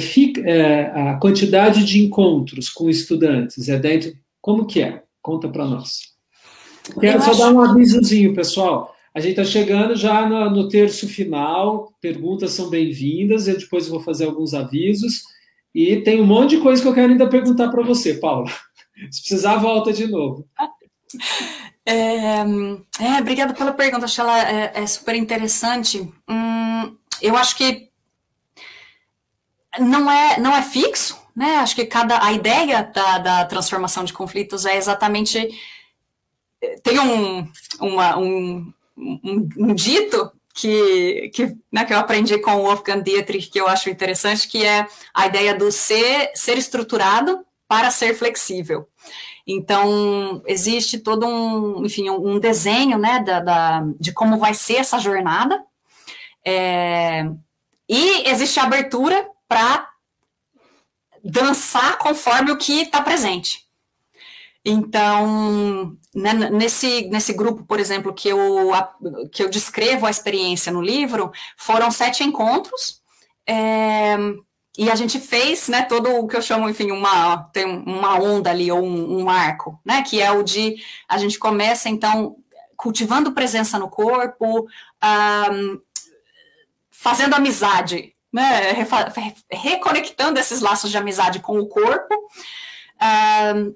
[0.45, 4.13] é, a quantidade de encontros com estudantes é dentro.
[4.41, 5.03] Como que é?
[5.21, 6.13] Conta para nós.
[6.99, 8.93] Quero só dar um avisozinho, pessoal.
[9.13, 13.99] A gente está chegando já no, no, terço final, perguntas são bem-vindas, eu depois vou
[13.99, 15.23] fazer alguns avisos.
[15.73, 18.49] E tem um monte de coisa que eu quero ainda perguntar para você, Paula.
[19.11, 20.47] Se precisar, volta de novo.
[21.85, 26.01] É, é, obrigada pela pergunta, acho que ela é, é super interessante.
[26.29, 27.88] Hum, eu acho que
[29.77, 31.57] não é, não é fixo, né?
[31.57, 35.47] Acho que cada a ideia da, da transformação de conflitos é exatamente
[36.83, 37.47] tem um,
[37.79, 43.49] uma, um, um, um dito que, que, né, que eu aprendi com o Wolfgang Dietrich,
[43.49, 48.87] que eu acho interessante, que é a ideia do ser, ser estruturado para ser flexível.
[49.47, 54.99] Então, existe todo um, enfim, um desenho, né, da, da de como vai ser essa
[54.99, 55.63] jornada,
[56.45, 57.25] é,
[57.87, 59.89] e existe a abertura para
[61.23, 63.67] dançar conforme o que está presente.
[64.63, 68.71] Então, né, nesse, nesse grupo, por exemplo, que eu,
[69.31, 73.01] que eu descrevo a experiência no livro, foram sete encontros,
[73.47, 74.15] é,
[74.77, 78.49] e a gente fez, né, todo o que eu chamo, enfim, uma, tem uma onda
[78.49, 80.75] ali, ou um, um arco, né, que é o de,
[81.07, 82.35] a gente começa, então,
[82.77, 84.67] cultivando presença no corpo,
[85.03, 85.81] um,
[86.91, 88.73] fazendo amizade, né,
[89.51, 92.13] reconectando esses laços de amizade com o corpo,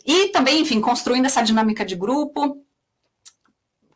[0.06, 2.64] e também, enfim, construindo essa dinâmica de grupo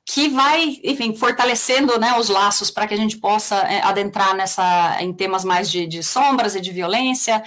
[0.09, 4.97] que vai, enfim, fortalecendo né, os laços para que a gente possa é, adentrar nessa
[5.01, 7.43] em temas mais de, de sombras e de violência.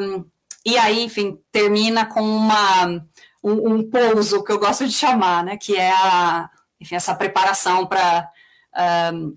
[0.00, 0.24] Um,
[0.66, 2.86] e aí, enfim, termina com uma,
[3.44, 7.86] um, um, pouso que eu gosto de chamar, né, que é a, enfim, essa preparação
[7.86, 8.28] para
[9.14, 9.36] um,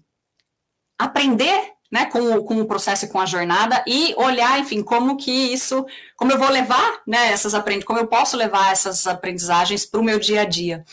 [0.97, 5.17] aprender né, com, o, com o processo e com a jornada e olhar, enfim, como
[5.17, 5.85] que isso,
[6.15, 10.03] como eu vou levar, né, essas aprendizagens, como eu posso levar essas aprendizagens para o
[10.03, 10.83] meu dia a dia.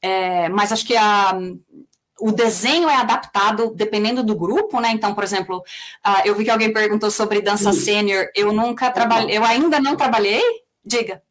[0.00, 1.36] É, mas acho que a,
[2.20, 4.90] o desenho é adaptado dependendo do grupo, né?
[4.90, 8.28] Então, por exemplo, uh, eu vi que alguém perguntou sobre dança sênior.
[8.34, 10.42] Eu nunca trabalhei, eu ainda não trabalhei.
[10.84, 11.22] Diga.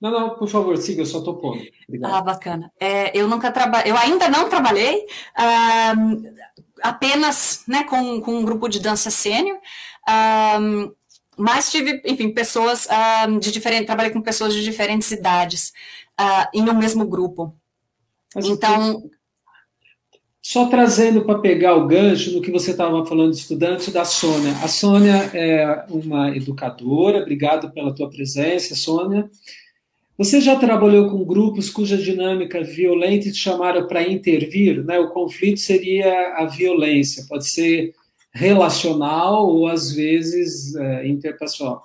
[0.00, 1.62] Não, não, por favor, siga, eu só estou pondo.
[1.86, 2.14] Obrigado.
[2.14, 2.72] Ah, bacana.
[2.80, 5.04] É, eu nunca trabalhei, eu ainda não trabalhei.
[5.38, 6.22] Uh,
[6.82, 9.58] apenas né, com, com um grupo de dança sênior,
[10.60, 10.92] um,
[11.36, 12.86] mas tive, enfim, pessoas
[13.28, 15.72] um, de diferentes, trabalhei com pessoas de diferentes idades
[16.20, 17.54] uh, em um mesmo grupo.
[18.34, 19.02] Mas, então.
[20.42, 24.52] Só trazendo para pegar o gancho no que você estava falando de estudante da Sônia.
[24.62, 29.30] A Sônia é uma educadora, obrigado pela tua presença, Sônia.
[30.20, 34.84] Você já trabalhou com grupos cuja dinâmica violenta te chamaram para intervir?
[34.84, 34.98] Né?
[34.98, 37.94] O conflito seria a violência, pode ser
[38.30, 41.82] relacional ou às vezes é, interpessoal.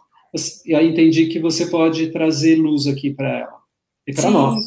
[0.66, 3.58] E aí entendi que você pode trazer luz aqui para ela
[4.06, 4.66] e para nós.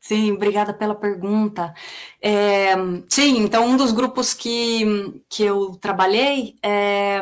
[0.00, 1.74] Sim, obrigada pela pergunta.
[2.22, 2.74] É,
[3.06, 7.20] sim, então um dos grupos que, que eu trabalhei é,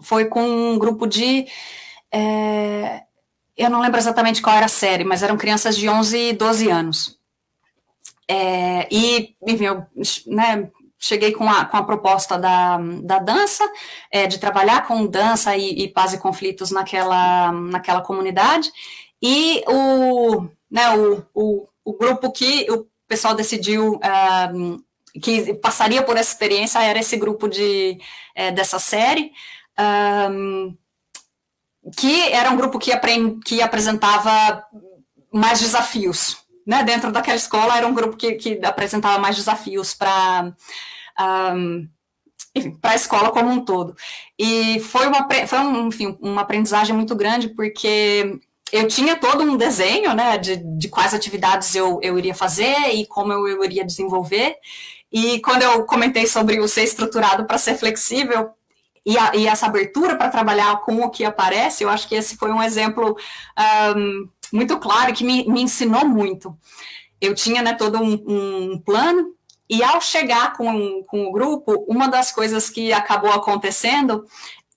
[0.00, 1.46] foi com um grupo de
[2.14, 3.07] é,
[3.58, 6.70] eu não lembro exatamente qual era a série, mas eram crianças de 11 e 12
[6.70, 7.18] anos.
[8.30, 9.86] É, e, enfim, eu
[10.26, 13.64] né, cheguei com a, com a proposta da, da dança,
[14.12, 18.70] é, de trabalhar com dança e, e paz e conflitos naquela, naquela comunidade,
[19.20, 23.98] e o, né, o, o, o grupo que o pessoal decidiu
[24.54, 24.78] um,
[25.20, 27.98] que passaria por essa experiência era esse grupo de,
[28.34, 29.32] é, dessa série.
[30.30, 30.76] Um,
[31.96, 32.94] que era um grupo que,
[33.44, 34.64] que apresentava
[35.32, 36.38] mais desafios.
[36.66, 36.82] Né?
[36.84, 40.52] Dentro daquela escola, era um grupo que, que apresentava mais desafios para.
[41.20, 41.88] Um,
[42.82, 43.94] a escola como um todo.
[44.38, 48.40] E foi, uma, foi um, enfim, uma aprendizagem muito grande, porque
[48.72, 53.06] eu tinha todo um desenho né, de, de quais atividades eu, eu iria fazer e
[53.06, 54.56] como eu, eu iria desenvolver.
[55.10, 58.50] E quando eu comentei sobre o ser estruturado para ser flexível,
[59.04, 62.36] e, a, e essa abertura para trabalhar com o que aparece, eu acho que esse
[62.36, 63.16] foi um exemplo
[63.96, 66.56] um, muito claro que me, me, ensinou muito.
[67.20, 69.34] Eu tinha né, todo um, um plano,
[69.70, 74.24] e ao chegar com, com o grupo, uma das coisas que acabou acontecendo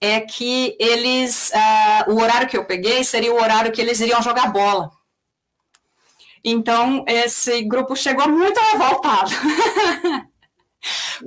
[0.01, 4.21] é que eles, uh, o horário que eu peguei seria o horário que eles iriam
[4.21, 4.91] jogar bola.
[6.43, 9.31] Então, esse grupo chegou muito revoltado.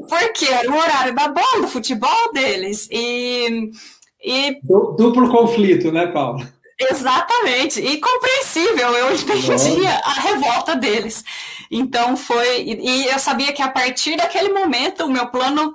[0.09, 2.89] Porque era o horário da bola, do futebol deles.
[2.90, 3.70] E,
[4.22, 4.60] e...
[4.62, 6.47] Duplo conflito, né, Paulo?
[6.78, 11.24] Exatamente, e compreensível, eu entendia a revolta deles.
[11.70, 15.74] Então foi, e eu sabia que a partir daquele momento o meu plano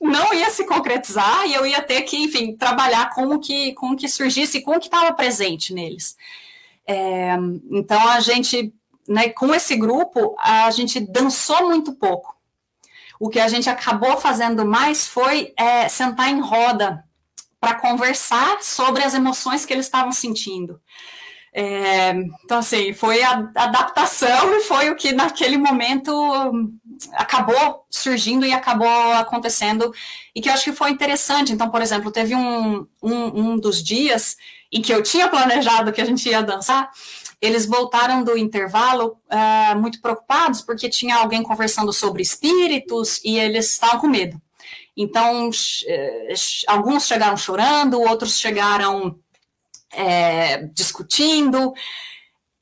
[0.00, 3.92] não ia se concretizar e eu ia ter que, enfim, trabalhar com o que, com
[3.92, 6.16] o que surgisse, com o que estava presente neles.
[6.86, 7.36] É,
[7.70, 8.74] então a gente,
[9.06, 12.39] né, com esse grupo, a gente dançou muito pouco
[13.20, 17.04] o que a gente acabou fazendo mais foi é, sentar em roda
[17.60, 20.80] para conversar sobre as emoções que eles estavam sentindo.
[21.52, 26.10] É, então, assim, foi a adaptação e foi o que naquele momento
[27.12, 29.92] acabou surgindo e acabou acontecendo,
[30.34, 31.52] e que eu acho que foi interessante.
[31.52, 34.36] Então, por exemplo, teve um, um, um dos dias
[34.72, 36.90] em que eu tinha planejado que a gente ia dançar,
[37.40, 43.70] eles voltaram do intervalo uh, muito preocupados, porque tinha alguém conversando sobre espíritos e eles
[43.70, 44.40] estavam com medo.
[44.96, 45.48] Então,
[45.86, 46.34] eh,
[46.66, 49.18] alguns chegaram chorando, outros chegaram
[49.92, 51.72] é, discutindo.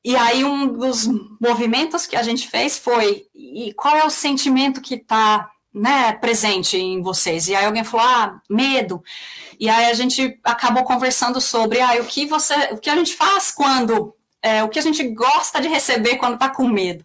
[0.05, 1.09] E aí, um dos
[1.41, 6.77] movimentos que a gente fez foi: e qual é o sentimento que está né, presente
[6.77, 7.49] em vocês?
[7.49, 9.03] E aí alguém falou: ah, medo.
[9.59, 13.15] E aí a gente acabou conversando sobre ah, o que você, o que a gente
[13.17, 17.05] faz quando, é, o que a gente gosta de receber quando está com medo.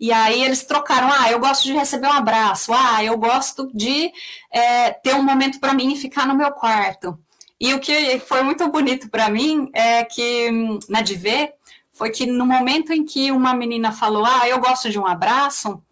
[0.00, 4.12] E aí eles trocaram, ah, eu gosto de receber um abraço, ah, eu gosto de
[4.52, 7.18] é, ter um momento para mim e ficar no meu quarto.
[7.60, 10.50] E o que foi muito bonito para mim é que,
[10.88, 11.54] né, de ver,
[11.92, 15.82] foi que no momento em que uma menina falou, ah, eu gosto de um abraço,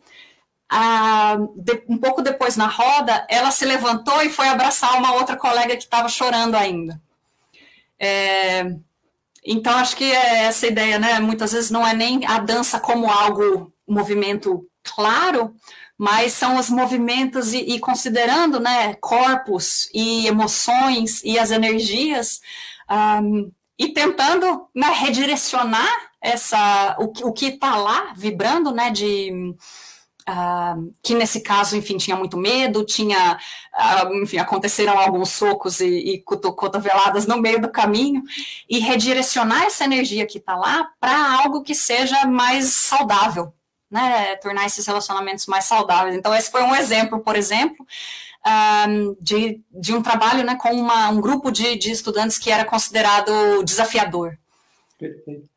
[0.68, 5.36] ah, de, um pouco depois na roda, ela se levantou e foi abraçar uma outra
[5.36, 7.00] colega que estava chorando ainda.
[7.98, 8.76] É,
[9.46, 11.20] então, acho que é essa ideia, né?
[11.20, 15.54] Muitas vezes não é nem a dança como algo, movimento claro,
[15.96, 22.40] mas são os movimentos e, e, considerando né, corpos e emoções e as energias
[23.22, 29.54] um, e tentando né, redirecionar essa o, o que está lá vibrando né, de
[30.28, 33.38] Uh, que nesse caso, enfim, tinha muito medo, tinha,
[33.72, 38.24] uh, enfim, aconteceram alguns socos e, e cotoveladas no meio do caminho,
[38.68, 43.54] e redirecionar essa energia que está lá para algo que seja mais saudável,
[43.88, 46.16] né, tornar esses relacionamentos mais saudáveis.
[46.16, 47.86] Então, esse foi um exemplo, por exemplo,
[48.88, 52.64] um, de, de um trabalho né, com uma, um grupo de, de estudantes que era
[52.64, 54.36] considerado desafiador.
[54.98, 55.48] Perfeito.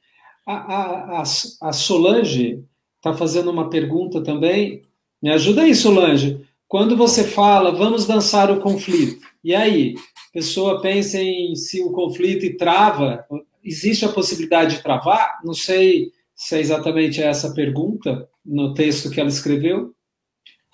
[0.46, 1.24] A, a,
[1.62, 2.64] a Solange
[3.00, 4.84] está fazendo uma pergunta também.
[5.22, 6.46] Me ajuda aí, Solange.
[6.68, 9.96] Quando você fala, vamos dançar o conflito, e aí?
[10.30, 13.26] A pessoa pensa em se o conflito e trava,
[13.64, 15.40] existe a possibilidade de travar?
[15.44, 19.94] Não sei se é exatamente essa pergunta no texto que ela escreveu.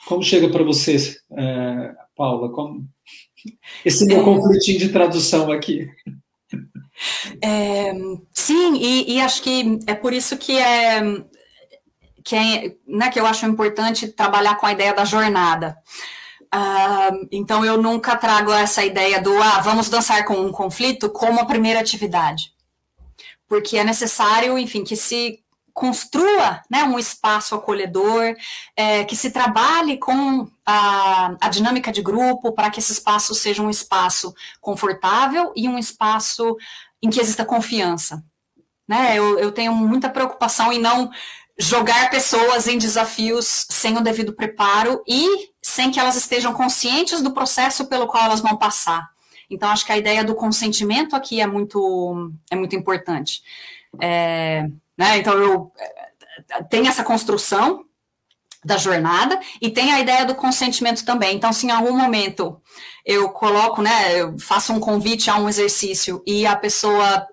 [0.06, 0.98] Como chega para você,
[1.32, 2.50] é, Paula?
[2.50, 2.86] Como...
[3.86, 5.88] Esse meu conflitinho de tradução aqui.
[7.42, 7.94] É,
[8.34, 11.02] sim, e, e, acho que é por isso que é
[12.26, 15.78] que, é, né, que eu acho importante trabalhar com a ideia da jornada.
[16.46, 21.40] Uh, então eu nunca trago essa ideia do ah, vamos dançar com um conflito como
[21.40, 22.52] a primeira atividade.
[23.48, 25.40] Porque é necessário, enfim, que se
[25.72, 28.36] construa né, um espaço acolhedor,
[28.76, 33.62] é, que se trabalhe com a, a dinâmica de grupo para que esse espaço seja
[33.62, 36.58] um espaço confortável e um espaço
[37.04, 38.24] em que exista confiança.
[38.88, 39.16] Né?
[39.18, 41.12] Eu, eu tenho muita preocupação em não
[41.58, 47.34] jogar pessoas em desafios sem o devido preparo e sem que elas estejam conscientes do
[47.34, 49.10] processo pelo qual elas vão passar.
[49.50, 53.42] Então, acho que a ideia do consentimento aqui é muito, é muito importante.
[54.02, 54.68] É,
[54.98, 55.18] né?
[55.18, 55.72] Então, eu
[56.70, 57.86] tem essa construção
[58.64, 61.36] da jornada e tem a ideia do consentimento também.
[61.36, 62.60] Então, se em algum momento
[63.06, 67.28] eu coloco, né, eu faço um convite a um exercício e a pessoa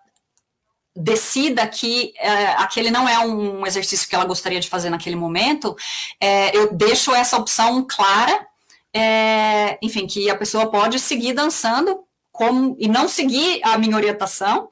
[0.95, 5.75] decida que é, aquele não é um exercício que ela gostaria de fazer naquele momento,
[6.21, 8.47] é, eu deixo essa opção clara,
[8.93, 14.69] é, enfim, que a pessoa pode seguir dançando como, e não seguir a minha orientação,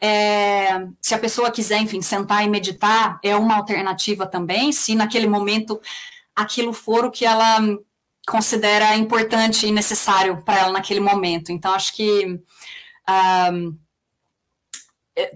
[0.00, 5.26] é, se a pessoa quiser, enfim, sentar e meditar, é uma alternativa também, se naquele
[5.26, 5.80] momento
[6.34, 7.60] aquilo for o que ela
[8.26, 11.50] considera importante e necessário para ela naquele momento.
[11.50, 12.40] Então, acho que
[13.52, 13.78] um,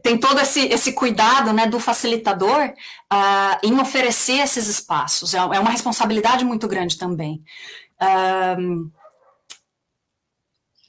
[0.02, 2.72] tem todo esse, esse cuidado né, do facilitador
[3.12, 5.34] uh, em oferecer esses espaços.
[5.34, 7.42] É, é, uma responsabilidade muito grande também.
[8.58, 8.90] Um,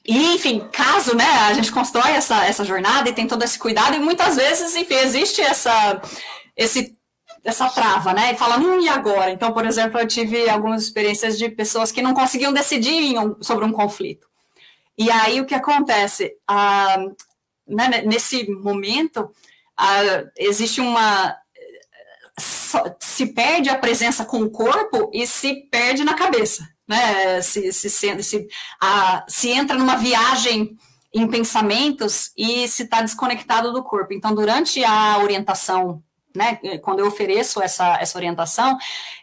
[0.06, 3.94] e, enfim, caso né, a gente constrói essa, essa jornada e tem todo esse cuidado,
[3.94, 6.00] e muitas vezes, enfim, existe essa,
[6.56, 6.96] esse,
[7.44, 8.32] essa trava, né?
[8.32, 9.30] E fala, hum, e agora?
[9.30, 13.66] Então, por exemplo, eu tive algumas experiências de pessoas que não conseguiam decidir um, sobre
[13.66, 14.26] um conflito.
[14.96, 16.32] E aí o que acontece?
[16.48, 16.96] Ah,
[17.68, 19.30] né, nesse momento,
[20.36, 21.36] existe uma.
[23.00, 27.42] Se perde a presença com o corpo e se perde na cabeça né?
[27.42, 28.48] Se, se, se, se,
[29.28, 30.76] se entra numa viagem
[31.12, 34.14] em pensamentos e se está desconectado do corpo.
[34.14, 36.02] Então, durante a orientação,
[36.34, 38.76] né, quando eu ofereço essa, essa orientação,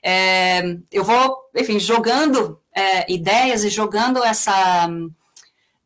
[0.04, 0.62] é,
[0.92, 5.12] eu vou, enfim, jogando é, ideias e jogando essa um,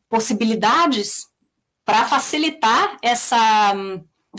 [0.08, 1.28] possibilidades
[1.90, 3.74] para facilitar essa,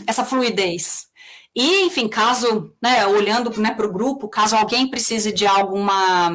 [0.06, 1.06] essa fluidez.
[1.54, 6.30] E, enfim, caso, né, olhando né, para o grupo, caso alguém precise de alguma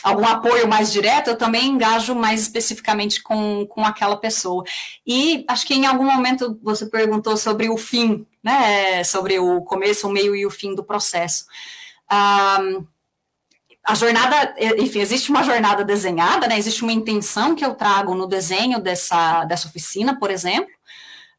[0.00, 4.64] algum apoio mais direto, eu também engajo mais especificamente com, com aquela pessoa.
[5.06, 9.02] E acho que em algum momento você perguntou sobre o fim, né?
[9.04, 11.46] Sobre o começo, o meio e o fim do processo.
[12.10, 12.86] Um,
[13.84, 16.58] a jornada, enfim, existe uma jornada desenhada, né?
[16.58, 20.70] Existe uma intenção que eu trago no desenho dessa, dessa oficina, por exemplo.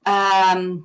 [0.08, 0.84] Um,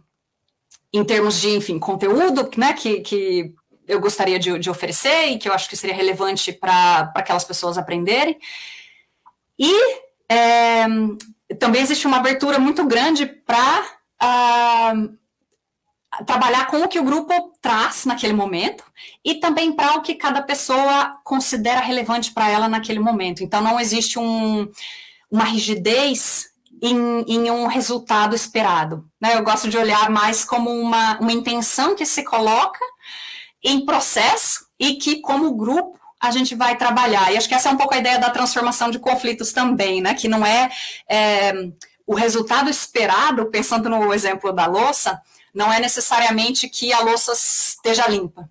[0.93, 3.53] em termos de, enfim, conteúdo, né, que, que
[3.87, 7.77] eu gostaria de, de, oferecer e que eu acho que seria relevante para aquelas pessoas
[7.77, 8.39] aprenderem.
[9.59, 9.73] E
[10.31, 10.85] é,
[11.59, 13.85] também existe uma abertura muito grande para
[16.27, 18.85] trabalhar com o que o grupo traz naquele momento
[19.25, 23.43] e também para o que cada pessoa considera relevante para ela naquele momento.
[23.43, 24.69] Então, não existe um,
[25.31, 26.51] uma rigidez
[26.83, 29.05] em, em, um resultado esperado.
[29.21, 29.37] Né?
[29.37, 32.81] Eu gosto de olhar mais como uma, uma intenção que se coloca
[33.63, 37.33] em processo e que, como grupo, a gente vai trabalhar.
[37.33, 40.15] E acho que essa é um pouco a ideia da transformação de conflitos também, né?
[40.15, 40.71] Que não é,
[41.09, 41.53] é
[42.07, 45.21] o resultado esperado, pensando no exemplo da louça,
[45.55, 48.51] não é necessariamente que a louça esteja limpa.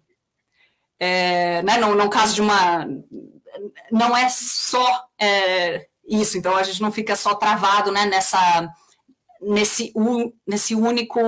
[0.99, 2.87] É, né, no, no caso de uma.
[3.91, 8.73] Não é só é, isso, então a gente não fica só travado né, nessa,
[9.41, 11.19] nesse, un, nesse único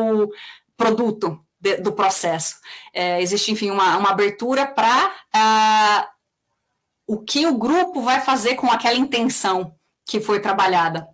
[0.78, 2.56] produto de, do processo.
[2.94, 6.10] É, existe, enfim, uma, uma abertura para
[7.08, 9.76] o que o grupo vai fazer com aquela intenção
[10.06, 11.08] que foi trabalhada.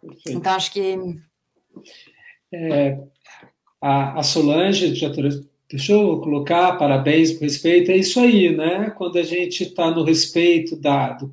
[0.00, 0.38] Perfeito.
[0.38, 0.98] Então, acho que.
[2.52, 2.98] É,
[3.82, 5.10] a, a Solange já
[5.68, 7.90] deixa eu colocar parabéns por respeito.
[7.90, 8.92] É isso aí, né?
[8.96, 11.30] Quando a gente está no respeito dado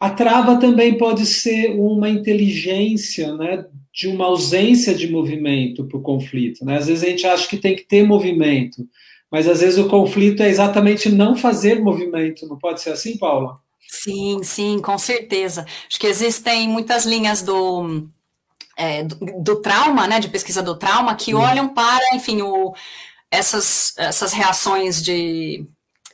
[0.00, 6.02] a trava também pode ser uma inteligência, né, de uma ausência de movimento para o
[6.02, 6.64] conflito.
[6.64, 6.78] Né?
[6.78, 8.82] Às vezes a gente acha que tem que ter movimento,
[9.30, 12.48] mas às vezes o conflito é exatamente não fazer movimento.
[12.48, 13.58] Não pode ser assim, Paula?
[13.86, 15.66] Sim, sim, com certeza.
[15.86, 18.08] Acho que existem muitas linhas do,
[18.76, 22.74] é, do, do, trauma, né, de pesquisa do trauma, que olham para, enfim, o,
[23.30, 25.66] essas, essas reações de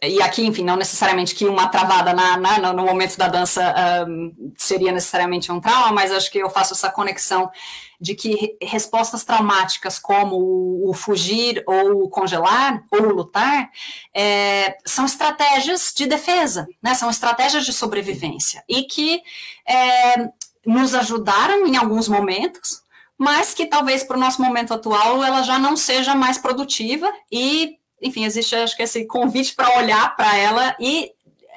[0.03, 3.75] e aqui, enfim, não necessariamente que uma travada na, na no momento da dança
[4.07, 7.51] um, seria necessariamente um trauma, mas acho que eu faço essa conexão
[7.99, 13.71] de que respostas traumáticas como o, o fugir ou o congelar ou o lutar
[14.15, 16.95] é, são estratégias de defesa, né?
[16.95, 19.23] São estratégias de sobrevivência e que
[19.67, 20.29] é,
[20.67, 22.83] nos ajudaram em alguns momentos,
[23.17, 27.79] mas que talvez para o nosso momento atual ela já não seja mais produtiva e
[28.03, 31.13] enfim, existe acho que esse convite para olhar para ela e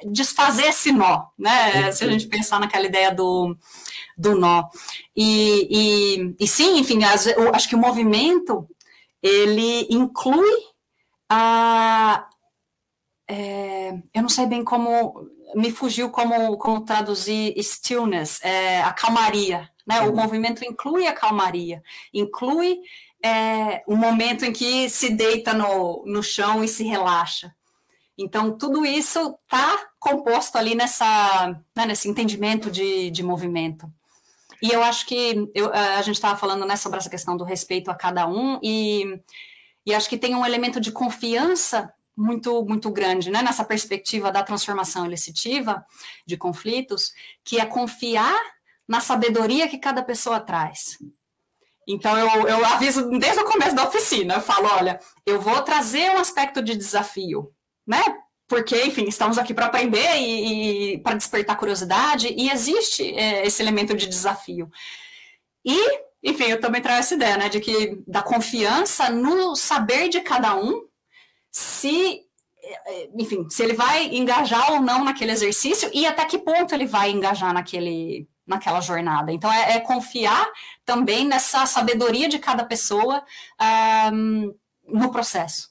[0.06, 1.92] desfazer esse nó, né?
[1.92, 3.56] Se a gente pensar naquela ideia do,
[4.16, 4.68] do nó.
[5.14, 8.66] E, e, e sim, enfim, acho que o movimento
[9.22, 10.50] ele inclui
[11.28, 12.26] a.
[13.28, 15.29] É, eu não sei bem como.
[15.54, 19.68] Me fugiu como, como traduzir stillness, é, a calmaria.
[19.86, 20.00] Né?
[20.02, 21.82] O movimento inclui a calmaria,
[22.12, 22.80] inclui
[23.22, 27.54] é um momento em que se deita no, no chão e se relaxa.
[28.16, 33.90] Então, tudo isso está composto ali nessa, né, nesse entendimento de, de movimento.
[34.62, 37.90] E eu acho que eu, a gente estava falando né, sobre essa questão do respeito
[37.90, 39.20] a cada um, e,
[39.86, 44.42] e acho que tem um elemento de confiança muito, muito grande né, nessa perspectiva da
[44.42, 45.84] transformação elicitiva
[46.26, 48.38] de conflitos, que é confiar
[48.86, 50.98] na sabedoria que cada pessoa traz.
[51.88, 56.10] Então eu, eu aviso desde o começo da oficina, eu falo, olha, eu vou trazer
[56.10, 57.50] um aspecto de desafio,
[57.86, 58.02] né?
[58.46, 63.62] Porque, enfim, estamos aqui para aprender e, e para despertar curiosidade, e existe é, esse
[63.62, 64.68] elemento de desafio.
[65.64, 70.20] E, enfim, eu também trago essa ideia, né, de que da confiança no saber de
[70.20, 70.89] cada um,
[71.50, 72.22] se
[72.62, 76.86] é, enfim, se ele vai engajar ou não naquele exercício e até que ponto ele
[76.86, 79.32] vai engajar naquele, naquela jornada.
[79.32, 80.46] Então, é, é confiar
[80.84, 83.24] também nessa sabedoria de cada pessoa
[84.12, 84.54] um,
[84.86, 85.70] no processo.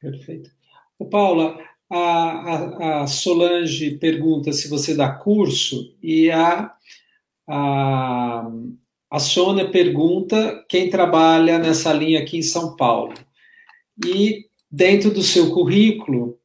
[0.00, 0.50] Perfeito.
[0.98, 1.58] Ô, Paula,
[1.90, 6.72] a, a, a, Solange pergunta se você dá curso e a,
[7.48, 8.48] a,
[9.10, 13.14] a Sônia pergunta quem trabalha nessa linha aqui em São Paulo.
[14.04, 16.36] E dentro do seu currículo,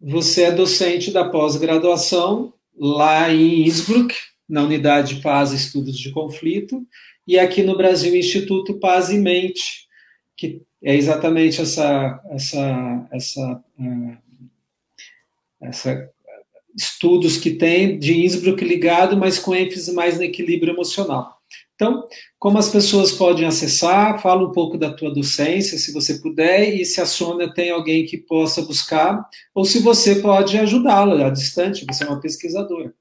[0.00, 4.14] você é docente da pós-graduação lá em Innsbruck,
[4.48, 6.86] na Unidade Paz e Estudos de Conflito,
[7.26, 9.86] e aqui no Brasil, Instituto Paz e Mente,
[10.34, 14.16] que é exatamente essa, essa, essa, uh,
[15.60, 16.10] essa
[16.74, 21.33] estudos que tem de Innsbruck ligado, mas com ênfase mais no equilíbrio emocional.
[21.74, 22.06] Então,
[22.38, 26.84] como as pessoas podem acessar, fala um pouco da tua docência, se você puder, e
[26.84, 31.84] se a Sônia tem alguém que possa buscar, ou se você pode ajudá-la à distante,
[31.88, 32.94] você é uma pesquisadora.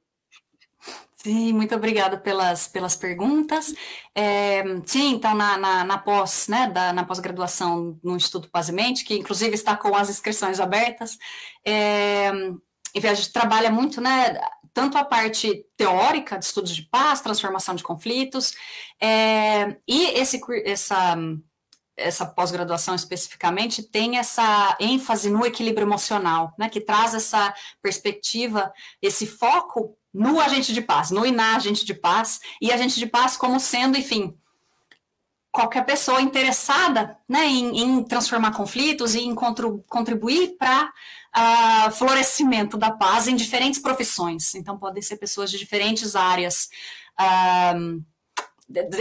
[1.24, 3.74] Sim, muito obrigada pelas, pelas perguntas.
[4.14, 9.16] É, sim, então, na, na, na pós, né, da, na pós-graduação no Instituto Pazimente, que
[9.16, 11.18] inclusive está com as inscrições abertas,
[11.64, 14.38] é, a gente trabalha muito, né,
[14.74, 18.54] tanto a parte teórica de estudos de paz, transformação de conflitos,
[19.00, 21.16] é, e esse, essa,
[21.96, 29.28] essa pós-graduação especificamente tem essa ênfase no equilíbrio emocional, né, que traz essa perspectiva, esse
[29.28, 33.36] foco no agente de paz, no e na agente de paz, e agente de paz
[33.36, 34.38] como sendo, enfim,
[35.54, 40.92] qualquer pessoa interessada né, em, em transformar conflitos e em contribuir para
[41.38, 44.56] uh, florescimento da paz em diferentes profissões.
[44.56, 46.70] Então, podem ser pessoas de diferentes áreas.
[47.22, 48.04] Uh,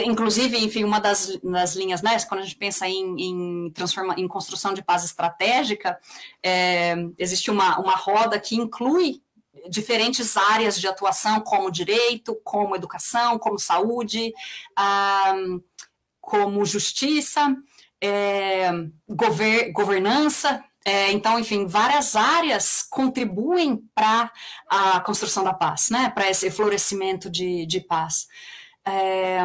[0.04, 4.28] inclusive, enfim, uma das, das, linhas, né, quando a gente pensa em, em, transforma, em
[4.28, 5.98] construção de paz estratégica,
[6.42, 9.22] é, existe uma, uma roda que inclui
[9.68, 14.32] diferentes áreas de atuação, como direito, como educação, como saúde,
[14.76, 15.34] ah,
[16.22, 17.54] como justiça,
[18.00, 18.70] é,
[19.06, 20.64] gover governança.
[20.84, 24.32] É, então, enfim, várias áreas contribuem para
[24.68, 26.10] a construção da paz, né?
[26.10, 28.26] Para esse florescimento de, de paz.
[28.86, 29.44] É,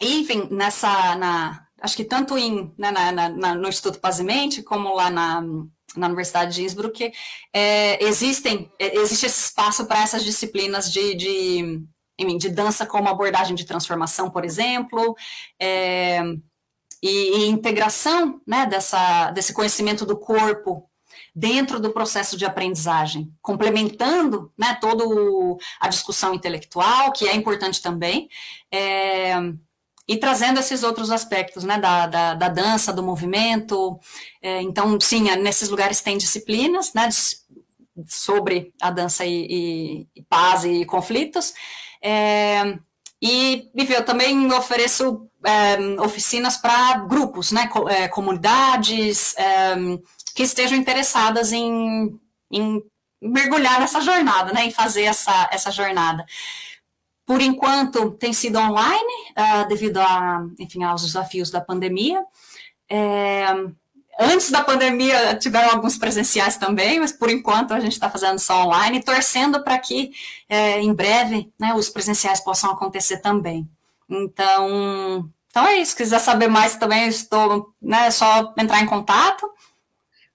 [0.00, 5.10] enfim, nessa, na, acho que tanto em, né, na, na, no Instituto Pazimente, como lá
[5.10, 5.42] na,
[5.96, 7.12] na Universidade de Innsbruck,
[7.52, 11.82] é, existem, é, existe esse espaço para essas disciplinas de, de,
[12.18, 15.16] de, dança como abordagem de transformação, por exemplo,
[15.60, 16.22] é,
[17.02, 20.88] e, e, integração né, dessa, desse conhecimento do corpo
[21.34, 25.04] dentro do processo de aprendizagem, complementando né, toda
[25.80, 28.28] a discussão intelectual, que é importante também,
[28.70, 29.34] é,
[30.06, 33.98] e trazendo esses outros aspectos, né, da, da, da dança, do movimento.
[34.40, 37.08] É, então, sim, é, nesses lugares tem disciplinas, né,
[38.06, 41.54] sobre a dança e, e, e paz e conflitos.
[42.06, 42.78] É,
[43.20, 49.74] e, enfim, eu também ofereço é, oficinas para grupos, né, é, comunidades é,
[50.34, 52.20] que estejam interessadas em,
[52.50, 52.82] em
[53.22, 56.26] mergulhar nessa jornada, né, em fazer essa, essa jornada.
[57.24, 62.22] Por enquanto, tem sido online, uh, devido a, enfim, aos desafios da pandemia.
[62.86, 63.46] É,
[64.18, 68.66] antes da pandemia, tiveram alguns presenciais também, mas por enquanto a gente está fazendo só
[68.66, 70.12] online, torcendo para que
[70.48, 73.68] é, em breve né, os presenciais possam acontecer também.
[74.08, 75.92] Então, então é isso.
[75.92, 79.48] Se quiser saber mais também, estou, né, é só entrar em contato.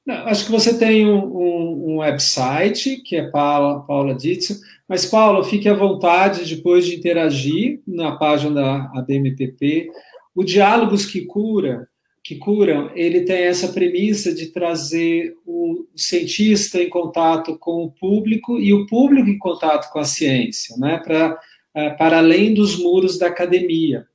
[0.08, 4.58] Acho que você tem um, um, um, website, que é Paula, Paula Ditzel,
[4.88, 9.88] mas, Paula, fique à vontade depois de interagir na página da ABMPP.
[10.34, 11.88] O Diálogos que Cura,
[12.30, 18.60] que curam, ele tem essa premissa de trazer o cientista em contato com o público
[18.60, 21.40] e o público em contato com a ciência, né, para,
[21.74, 24.06] é, para além dos muros da academia.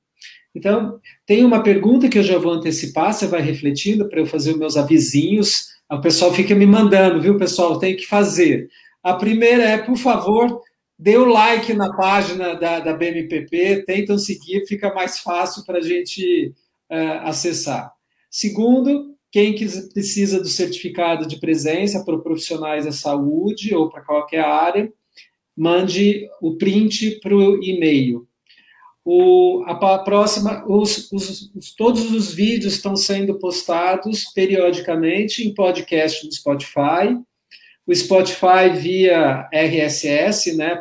[0.55, 4.53] Então, tem uma pergunta que eu já vou antecipar, você vai refletindo para eu fazer
[4.53, 7.81] os meus avisinhos o pessoal fica me mandando, viu, pessoal?
[7.81, 8.69] Tem que fazer.
[9.03, 10.61] A primeira é, por favor,
[10.97, 15.82] dê o like na página da, da BMPP, tentam seguir, fica mais fácil para a
[15.82, 16.55] gente
[16.91, 17.94] uh, acessar.
[18.36, 24.93] Segundo, quem precisa do certificado de presença para profissionais da saúde ou para qualquer área,
[25.56, 28.27] mande o print para o e-mail.
[29.66, 36.32] A, próxima, os, os, os, todos os vídeos estão sendo postados periodicamente em podcast no
[36.32, 37.16] Spotify.
[37.86, 40.74] O Spotify via RSS, né,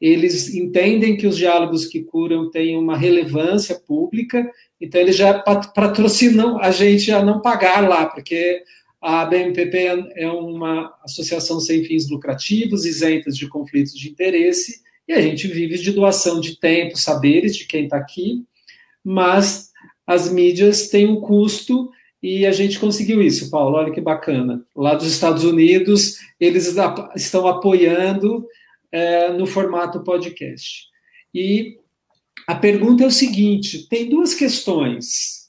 [0.00, 4.50] eles entendem que os diálogos que curam têm uma relevância pública,
[4.80, 8.62] então eles já patrocinam a gente a não pagar lá, porque
[9.00, 15.20] a BMPP é uma associação sem fins lucrativos, isentas de conflitos de interesse, e a
[15.20, 18.44] gente vive de doação de tempo, saberes de quem está aqui,
[19.04, 19.70] mas
[20.06, 21.90] as mídias têm um custo
[22.22, 23.76] e a gente conseguiu isso, Paulo.
[23.76, 24.64] Olha que bacana.
[24.76, 26.74] Lá dos Estados Unidos, eles
[27.16, 28.46] estão apoiando
[28.92, 30.86] é, no formato podcast.
[31.34, 31.78] E
[32.46, 35.40] a pergunta é o seguinte: tem duas questões.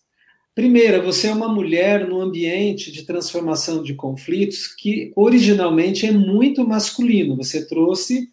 [0.53, 6.67] Primeira, você é uma mulher num ambiente de transformação de conflitos que originalmente é muito
[6.67, 7.37] masculino.
[7.37, 8.27] Você trouxe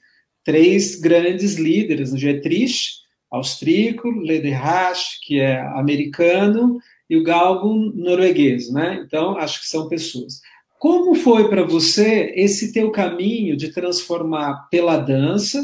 [0.45, 2.97] três grandes líderes, o Dietrich,
[3.31, 9.03] austríaco, Lederach, que é americano, e o Galgun, norueguês, né?
[9.07, 10.41] Então, acho que são pessoas.
[10.79, 15.61] Como foi para você esse teu caminho de transformar pela dança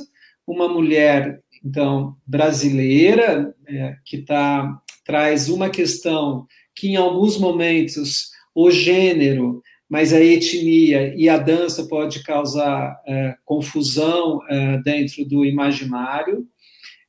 [0.47, 8.71] uma mulher então brasileira, é, que tá, traz uma questão que em alguns momentos o
[8.71, 16.47] gênero, mas a etnia e a dança pode causar é, confusão é, dentro do imaginário.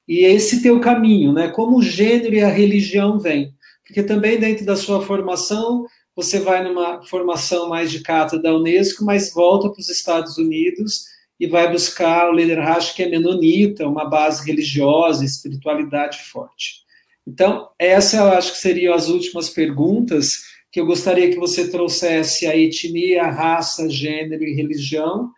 [0.07, 1.47] E esse teu caminho, né?
[1.47, 3.53] Como o gênero e a religião vêm.
[3.83, 5.85] Porque também dentro da sua formação,
[6.15, 11.05] você vai numa formação mais de cata da Unesco, mas volta para os Estados Unidos
[11.39, 16.85] e vai buscar o líder Rash, que é menonita, uma base religiosa, espiritualidade forte.
[17.27, 22.45] Então, essa eu acho que seriam as últimas perguntas que eu gostaria que você trouxesse
[22.45, 25.31] a etnia, raça, gênero e religião,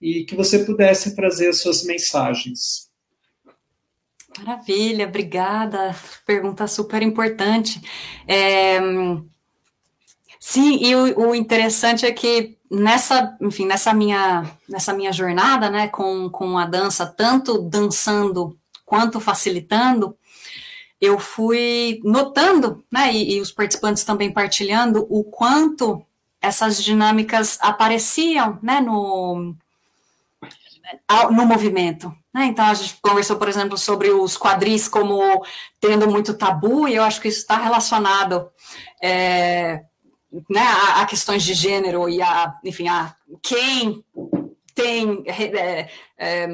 [0.00, 2.90] e que você pudesse trazer as suas mensagens.
[4.38, 5.94] Maravilha, obrigada.
[6.26, 7.80] Pergunta super importante.
[8.26, 8.78] É,
[10.42, 15.86] sim, e o, o, interessante é que nessa, enfim, nessa minha, nessa minha jornada, né,
[15.86, 20.16] com, com a dança, tanto dançando quanto facilitando,
[21.00, 26.04] eu fui notando, né, e, e os participantes também partilhando o quanto
[26.40, 29.54] essas dinâmicas apareciam, né, no,
[31.30, 32.12] no movimento.
[32.34, 32.46] Né?
[32.46, 35.44] Então, a gente conversou, por exemplo, sobre os quadris como
[35.80, 38.50] tendo muito tabu, e eu acho que isso está relacionado
[39.00, 39.84] é,
[40.48, 44.04] né, a, a, questões de gênero e a, enfim, a quem
[44.74, 45.24] tem.
[45.26, 45.88] É,
[46.18, 46.48] é,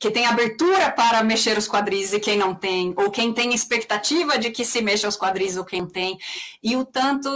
[0.00, 4.38] que tem abertura para mexer os quadris e quem não tem, ou quem tem expectativa
[4.38, 6.18] de que se mexa os quadris ou quem tem,
[6.62, 7.28] e o tanto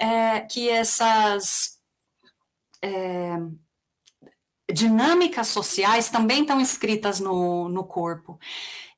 [0.00, 1.80] é, que essas
[2.80, 3.38] é,
[4.72, 8.38] dinâmicas sociais também estão escritas no, no corpo.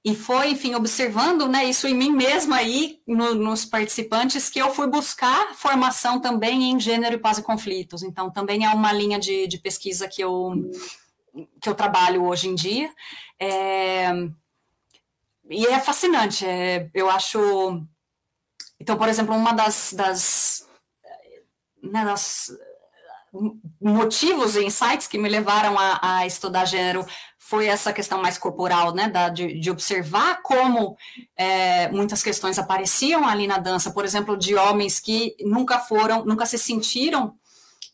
[0.09, 4.75] E foi, enfim, observando né, isso em mim mesma aí, no, nos participantes, que eu
[4.75, 8.03] fui buscar formação também em gênero e paz e conflitos.
[8.03, 10.55] Então, também é uma linha de, de pesquisa que eu,
[11.61, 12.91] que eu trabalho hoje em dia.
[13.39, 14.09] É,
[15.51, 17.39] e é fascinante, é, eu acho...
[18.81, 20.67] Então, por exemplo, uma das, das,
[21.83, 22.51] né, das
[23.79, 27.05] motivos e insights que me levaram a, a, estudar gênero
[27.49, 30.99] foi essa questão mais corporal, né, da, de, de observar como
[31.35, 36.45] é, muitas questões apareciam ali na dança, por exemplo, de homens que nunca foram, nunca
[36.45, 37.35] se sentiram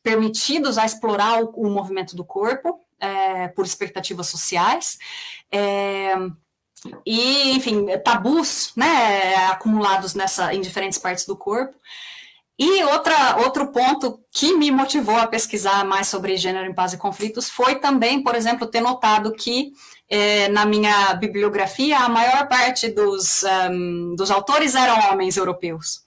[0.03, 4.99] permitidos a explorar o, o movimento do corpo é, por expectativas sociais.
[5.53, 6.17] É,
[7.07, 11.79] e, enfim, tabus, né, acumulados nessa, em diferentes partes do corpo.
[12.59, 16.97] E outra, outro ponto que me motivou a pesquisar mais sobre gênero em paz e
[16.97, 19.73] conflitos foi também, por exemplo, ter notado que
[20.09, 26.05] é, na minha bibliografia a maior parte dos, um, dos autores eram homens europeus.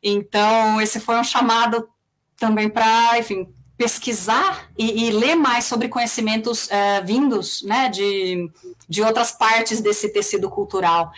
[0.00, 1.88] Então, esse foi um chamado
[2.36, 8.48] também para, enfim, pesquisar e, e, ler mais sobre conhecimentos uh, vindos né, de,
[8.88, 11.10] de outras partes desse tecido cultural.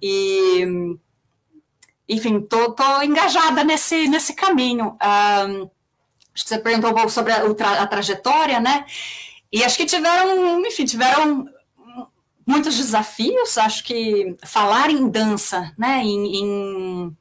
[0.00, 0.96] E
[2.08, 4.96] enfim, tô, tô engajada nesse, nesse caminho.
[5.02, 5.70] Um,
[6.34, 7.42] acho que você perguntou um pouco sobre a,
[7.82, 8.86] a, trajetória, né?
[9.52, 11.46] E acho que tiveram, enfim, tiveram
[12.46, 13.58] muitos desafios.
[13.58, 17.16] Acho que falar em dança, né, em, em,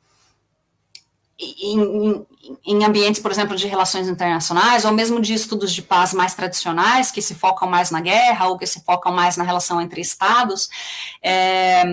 [1.39, 2.25] em,
[2.65, 7.11] em ambientes, por exemplo, de relações internacionais, ou mesmo de estudos de paz mais tradicionais,
[7.11, 10.69] que se focam mais na guerra, ou que se focam mais na relação entre estados,
[11.21, 11.83] é,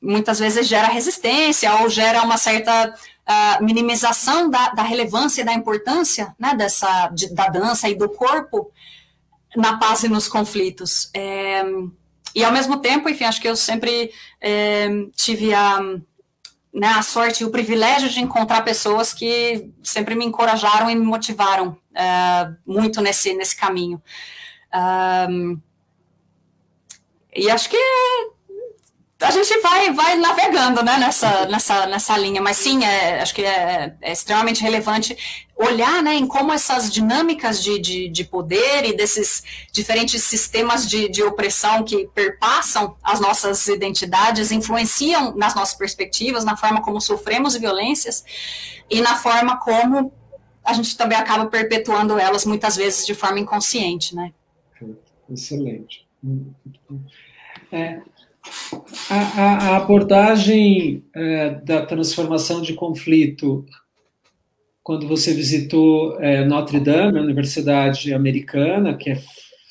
[0.00, 5.52] muitas vezes gera resistência ou gera uma certa uh, minimização da, da, relevância e da
[5.52, 8.70] importância né, dessa, de, da dança e do corpo
[9.56, 11.10] na paz e nos conflitos.
[11.14, 11.62] É,
[12.34, 15.80] e ao mesmo tempo, enfim, acho que eu sempre é, tive a,
[16.72, 21.04] né, a sorte e o privilégio de encontrar pessoas que sempre me encorajaram e me
[21.04, 24.02] motivaram uh, muito nesse, nesse caminho.
[25.30, 25.58] Um,
[27.34, 27.78] e acho que
[29.18, 33.42] a gente vai, vai navegando né, nessa, nessa, nessa linha, mas sim, é, acho que
[33.42, 35.16] é, é, extremamente relevante
[35.56, 41.08] olhar né, em como essas dinâmicas de, de, de poder e desses diferentes sistemas de,
[41.08, 47.56] de opressão que perpassam as nossas identidades influenciam nas nossas perspectivas, na forma como sofremos
[47.56, 48.22] violências
[48.90, 50.12] e na forma como
[50.62, 54.14] a gente também acaba perpetuando elas muitas vezes de forma inconsciente.
[54.14, 54.34] Né?
[55.30, 56.06] Excelente.
[57.72, 58.00] É,
[59.10, 63.64] a, a, a abordagem é, da transformação de conflito,
[64.82, 69.22] quando você visitou é, Notre Dame, a universidade americana, que é